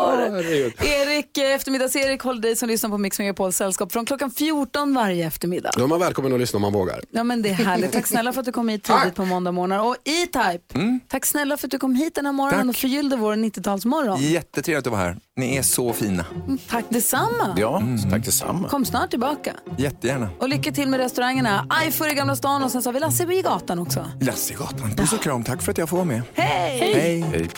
det. 0.00 0.30
herregud. 0.30 0.72
Erik, 0.82 1.38
eh, 1.38 1.54
eftermiddags-Erik 1.54 2.20
håller 2.22 2.40
dig 2.42 2.56
som 2.56 2.68
lyssnar 2.68 2.90
på 2.90 2.98
Mix 2.98 3.18
Megapols 3.18 3.56
sällskap 3.56 3.92
från 3.92 4.06
klockan 4.06 4.30
14 4.30 4.94
varje 4.94 5.26
eftermiddag. 5.26 5.70
Då 5.76 5.84
är 5.84 5.88
man 5.88 6.00
välkommen 6.00 6.32
att 6.32 6.40
lyssna 6.40 6.56
om 6.56 6.62
man 6.62 6.72
vågar. 6.72 7.00
Ja 7.10 7.24
men 7.24 7.42
det 7.42 7.48
är 7.48 7.54
härligt. 7.54 7.92
Tack 7.92 8.06
snälla 8.06 8.32
för 8.32 8.40
att 8.40 8.46
du 8.46 8.52
kom 8.52 8.68
hit 8.68 8.84
tidigt 8.84 9.14
på 9.14 9.24
måndag 9.24 9.52
morgon. 9.52 9.80
Och 9.80 9.96
E-Type, 10.04 11.00
tack 11.08 11.26
snälla 11.26 11.56
för 11.56 11.66
att 11.66 11.70
du 11.70 11.78
kom 11.78 11.94
hit 11.94 12.14
den 12.14 12.26
här 12.26 12.32
morgonen 12.32 12.68
och 12.68 12.76
förgyllde 12.76 13.16
vår 13.16 13.34
90-talsmorgon. 13.36 14.18
Jättetrevligt 14.20 14.86
att 14.86 14.92
vara 14.92 15.02
här. 15.02 15.16
Ni 15.36 15.56
är 15.56 15.62
så 15.62 15.92
fina. 15.92 16.24
Mm, 16.46 16.58
Tack 16.68 16.84
detsamma. 16.88 17.54
Ja, 17.56 17.82
tack 18.10 18.24
detsamma. 18.24 18.68
Kom 18.68 18.84
snart 18.84 19.10
tillbaka. 19.10 19.52
Jättegärna. 19.78 20.28
Och 20.38 20.48
lycka 20.48 20.72
till 20.72 20.88
med 20.88 21.00
restaurangerna. 21.00 21.66
Ajfur 21.68 22.12
i 22.12 22.14
Gamla 22.14 22.36
stan 22.36 22.62
och 22.62 22.70
sen 22.70 22.82
så 22.82 22.88
har 22.88 22.94
vi 22.94 23.00
Lasse 23.00 23.32
i 23.32 23.42
gatan 23.42 23.78
också. 23.78 24.06
Lassegatan. 24.20 24.96
Puss 24.96 25.12
och 25.12 25.20
kram. 25.20 25.44
Tack 25.44 25.62
för 25.62 25.70
att 25.72 25.78
jag 25.78 25.88
får 25.88 25.96
vara 25.96 26.06
med. 26.06 26.22
Hej! 26.34 27.24
Hej. 27.32 27.48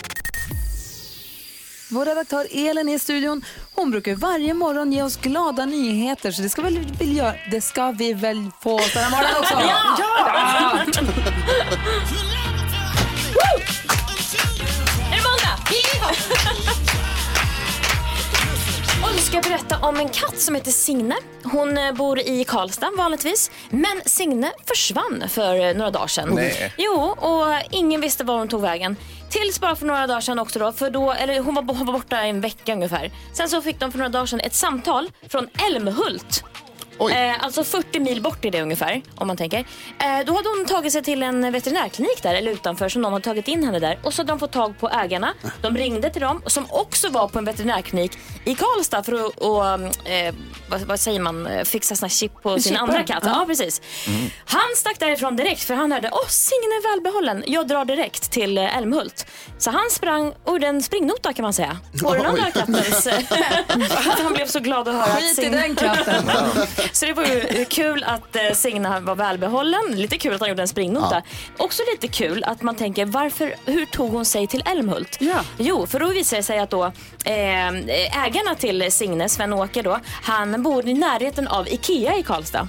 Vår 1.89 2.05
redaktör 2.05 2.47
Elin 2.51 2.89
är 2.89 2.95
i 2.95 2.99
studion. 2.99 3.45
Hon 3.73 3.91
brukar 3.91 4.15
varje 4.15 4.53
morgon 4.53 4.91
ge 4.91 5.03
oss 5.03 5.17
glada 5.17 5.65
nyheter 5.65 6.31
så 6.31 6.41
det 6.41 6.49
ska, 6.49 6.61
väl, 6.61 6.79
vill 6.99 7.17
göra, 7.17 7.33
det 7.51 7.61
ska 7.61 7.91
vi 7.91 8.13
väl 8.13 8.51
få 8.61 8.77
den 8.93 9.03
här 9.03 9.09
morgonen 9.11 9.35
också? 9.39 9.53
Ja! 9.67 9.97
Ja! 9.99 10.81
Är 15.11 15.15
det 15.15 15.23
måndag? 15.23 15.57
Och 19.03 19.15
nu 19.15 19.21
ska 19.21 19.35
jag 19.35 19.43
berätta 19.43 19.77
om 19.87 19.99
en 19.99 20.09
katt 20.09 20.39
som 20.39 20.55
heter 20.55 20.71
Signe. 20.71 21.15
Hon 21.43 21.77
eh, 21.77 21.91
bor 21.91 22.19
i 22.19 22.43
Karlstad 22.43 22.91
vanligtvis. 22.97 23.51
Men 23.69 24.01
Signe 24.05 24.51
försvann 24.67 25.23
för 25.29 25.65
eh, 25.69 25.73
några 25.75 25.91
dagar 25.91 26.07
sedan. 26.07 26.29
Nej. 26.33 26.73
Jo, 26.77 26.91
och 27.19 27.45
ingen 27.71 28.01
visste 28.01 28.23
var 28.23 28.37
hon 28.37 28.47
tog 28.47 28.61
vägen. 28.61 28.95
Tills 29.35 29.59
bara 29.59 29.75
för 29.75 29.85
några 29.85 30.07
dagar 30.07 30.21
sedan 30.21 30.39
också 30.39 30.59
då, 30.59 30.71
för 30.71 30.89
då, 30.89 31.11
eller 31.11 31.39
hon 31.39 31.55
var, 31.55 31.63
hon 31.63 31.85
var 31.85 31.93
borta 31.93 32.21
en 32.21 32.41
vecka 32.41 32.73
ungefär. 32.73 33.11
Sen 33.33 33.49
så 33.49 33.61
fick 33.61 33.79
de 33.79 33.91
för 33.91 33.97
några 33.97 34.09
dagar 34.09 34.25
sedan 34.25 34.39
ett 34.39 34.53
samtal 34.53 35.09
från 35.29 35.47
Älmhult. 35.67 36.43
Eh, 36.99 37.43
alltså 37.43 37.63
40 37.63 37.99
mil 37.99 38.21
bort 38.21 38.45
är 38.45 38.51
det 38.51 38.61
ungefär, 38.61 39.01
om 39.15 39.27
man 39.27 39.37
tänker. 39.37 39.59
Eh, 39.59 39.65
då 40.25 40.33
hade 40.33 40.49
hon 40.49 40.65
tagit 40.65 40.91
sig 40.93 41.03
till 41.03 41.23
en 41.23 41.51
veterinärklinik 41.51 42.23
där, 42.23 42.35
eller 42.35 42.51
utanför, 42.51 42.89
så 42.89 42.99
någon 42.99 43.13
hade 43.13 43.25
tagit 43.25 43.47
in 43.47 43.63
henne 43.63 43.79
där. 43.79 43.99
Och 44.03 44.13
så 44.13 44.21
hade 44.21 44.31
de 44.31 44.39
fått 44.39 44.51
tag 44.51 44.79
på 44.79 44.89
ägarna. 44.89 45.33
De 45.61 45.77
ringde 45.77 46.09
till 46.09 46.21
dem, 46.21 46.41
som 46.47 46.65
också 46.69 47.09
var 47.09 47.27
på 47.27 47.39
en 47.39 47.45
veterinärklinik 47.45 48.11
i 48.45 48.55
Karlstad 48.55 49.03
för 49.03 49.13
att, 49.13 49.37
och, 49.37 49.65
eh, 50.09 50.33
vad, 50.69 50.81
vad 50.81 50.99
säger 50.99 51.19
man, 51.19 51.45
Eh, 51.45 51.63
fixa 51.63 51.95
såna 51.95 52.09
chip 52.09 52.41
på 52.43 52.59
sin 52.59 52.77
andra 52.77 53.03
katt. 53.03 53.23
ja. 53.25 53.31
Ja, 53.39 53.45
precis. 53.47 53.81
Han 54.45 54.61
stack 54.75 54.99
därifrån 54.99 55.35
direkt 55.35 55.63
för 55.63 55.73
han 55.73 55.91
hörde, 55.91 56.09
åh 56.11 56.27
Signe 56.27 56.75
är 56.75 56.91
välbehållen. 56.91 57.43
Jag 57.47 57.67
drar 57.67 57.85
direkt 57.85 58.31
till 58.31 58.57
eh, 58.57 58.77
Älmhult. 58.77 59.25
Så 59.57 59.71
han 59.71 59.89
sprang 59.89 60.33
och 60.43 60.51
gjorde 60.53 60.67
en 60.67 60.83
springnota 60.83 61.33
kan 61.33 61.43
man 61.43 61.53
säga. 61.53 61.77
På 62.03 62.13
den 62.13 62.25
andra 62.25 62.51
kattens... 62.51 63.07
att 64.07 64.19
han 64.23 64.33
blev 64.33 64.47
så 64.47 64.59
glad 64.59 64.87
att 64.87 64.93
höra 64.93 65.03
att 65.03 65.19
Skit 65.19 65.39
i 65.39 65.49
den 65.49 65.75
katten. 65.75 66.23
Så 66.91 67.05
det 67.05 67.13
var 67.13 67.25
ju 67.25 67.65
kul 67.65 68.03
att 68.03 68.35
eh, 68.35 68.41
Signe 68.53 68.99
var 68.99 69.15
välbehållen. 69.15 69.81
Lite 69.95 70.17
kul 70.17 70.33
att 70.33 70.39
han 70.39 70.49
gjorde 70.49 70.61
en 70.61 70.67
springnota. 70.67 71.21
Också 71.57 71.83
lite 71.93 72.07
kul 72.07 72.43
att 72.43 72.61
man 72.61 72.75
tänker 72.75 73.05
varför, 73.05 73.55
hur 73.65 73.85
tog 73.85 74.11
hon 74.11 74.25
sig 74.25 74.47
till 74.47 74.63
Älmhult? 74.65 75.17
Jo, 75.57 75.87
för 75.87 75.99
då 75.99 76.07
visar 76.07 76.37
det 76.37 76.43
sig 76.43 76.59
att 76.59 76.69
då 76.69 76.85
eh, 76.85 77.67
ägarna 78.25 78.55
till 78.59 78.91
Signe, 78.91 79.29
Sven-Åke 79.29 79.81
då, 79.81 79.99
han 80.23 80.63
bor 80.63 80.87
i 80.87 80.93
närheten 80.93 81.47
av 81.47 81.67
Ikea 81.67 82.17
i 82.17 82.23
Karlstad. 82.23 82.67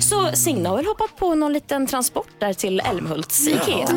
Så 0.00 0.36
Signe 0.36 0.68
har 0.68 0.76
väl 0.76 0.86
hoppat 0.86 1.16
på 1.16 1.34
någon 1.34 1.52
liten 1.52 1.86
transport 1.86 2.28
där 2.38 2.52
till 2.52 2.80
Älmhults 2.80 3.48
Ikea. 3.48 3.88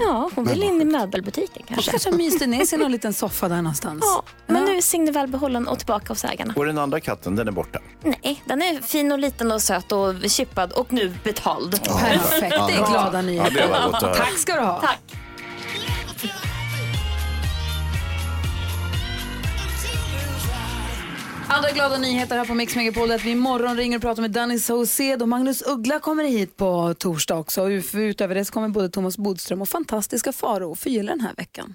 Ja, 0.00 0.30
hon 0.34 0.44
vill 0.44 0.62
in 0.62 0.82
i 0.82 0.84
möbelbutiken 0.84 1.62
kanske. 1.68 1.90
Kanske 1.90 2.10
myste 2.10 2.46
ner 2.46 2.64
sig 2.64 2.78
i 2.78 2.82
någon 2.82 2.92
liten 2.92 3.12
soffa 3.12 3.48
där 3.48 3.56
någonstans. 3.56 4.00
Ja, 4.02 4.22
men 4.46 4.64
nu 4.64 4.76
är 4.76 4.80
Signe 4.80 5.10
välbehållen 5.10 5.68
och 5.68 5.78
tillbaka 5.78 6.08
hos 6.08 6.24
ägarna. 6.24 6.54
Och 6.56 6.66
den 6.66 6.78
andra 6.78 7.00
katten, 7.00 7.36
den 7.36 7.48
är 7.48 7.52
borta. 7.52 7.78
Nej, 8.02 8.42
den 8.44 8.62
är 8.62 8.79
fin 8.82 9.12
och 9.12 9.18
liten 9.18 9.52
och 9.52 9.62
söt 9.62 9.92
och 9.92 10.14
chippad 10.28 10.72
och 10.72 10.92
nu 10.92 11.14
betald. 11.24 11.82
Perfekt, 11.84 12.40
det 12.40 12.72
är 12.74 12.90
glada 12.90 13.22
nyheter. 13.22 13.68
Ja. 13.70 14.00
Tack 14.00 14.38
ska 14.38 14.54
du 14.54 14.60
ha. 14.60 14.80
Tack. 14.80 15.00
Andra 21.52 21.70
glada 21.70 21.98
nyheter 21.98 22.38
här 22.38 22.44
på 22.44 22.54
Mix 22.54 22.76
Megapol 22.76 23.10
är 23.10 23.14
att 23.14 23.24
vi 23.24 23.30
imorgon 23.30 23.76
ringer 23.76 23.96
och 23.96 24.02
pratar 24.02 24.22
med 24.22 24.30
Danny 24.30 24.58
Saucedo. 24.58 25.26
Magnus 25.26 25.62
Uggla 25.66 26.00
kommer 26.00 26.24
hit 26.24 26.56
på 26.56 26.94
torsdag 26.98 27.36
också. 27.36 27.70
Utöver 27.70 28.34
det 28.34 28.44
så 28.44 28.52
kommer 28.52 28.68
både 28.68 28.88
Thomas 28.88 29.18
Bodström 29.18 29.62
och 29.62 29.68
fantastiska 29.68 30.32
Faro 30.32 30.74
förgylla 30.74 31.12
den 31.12 31.20
här 31.20 31.34
veckan. 31.36 31.74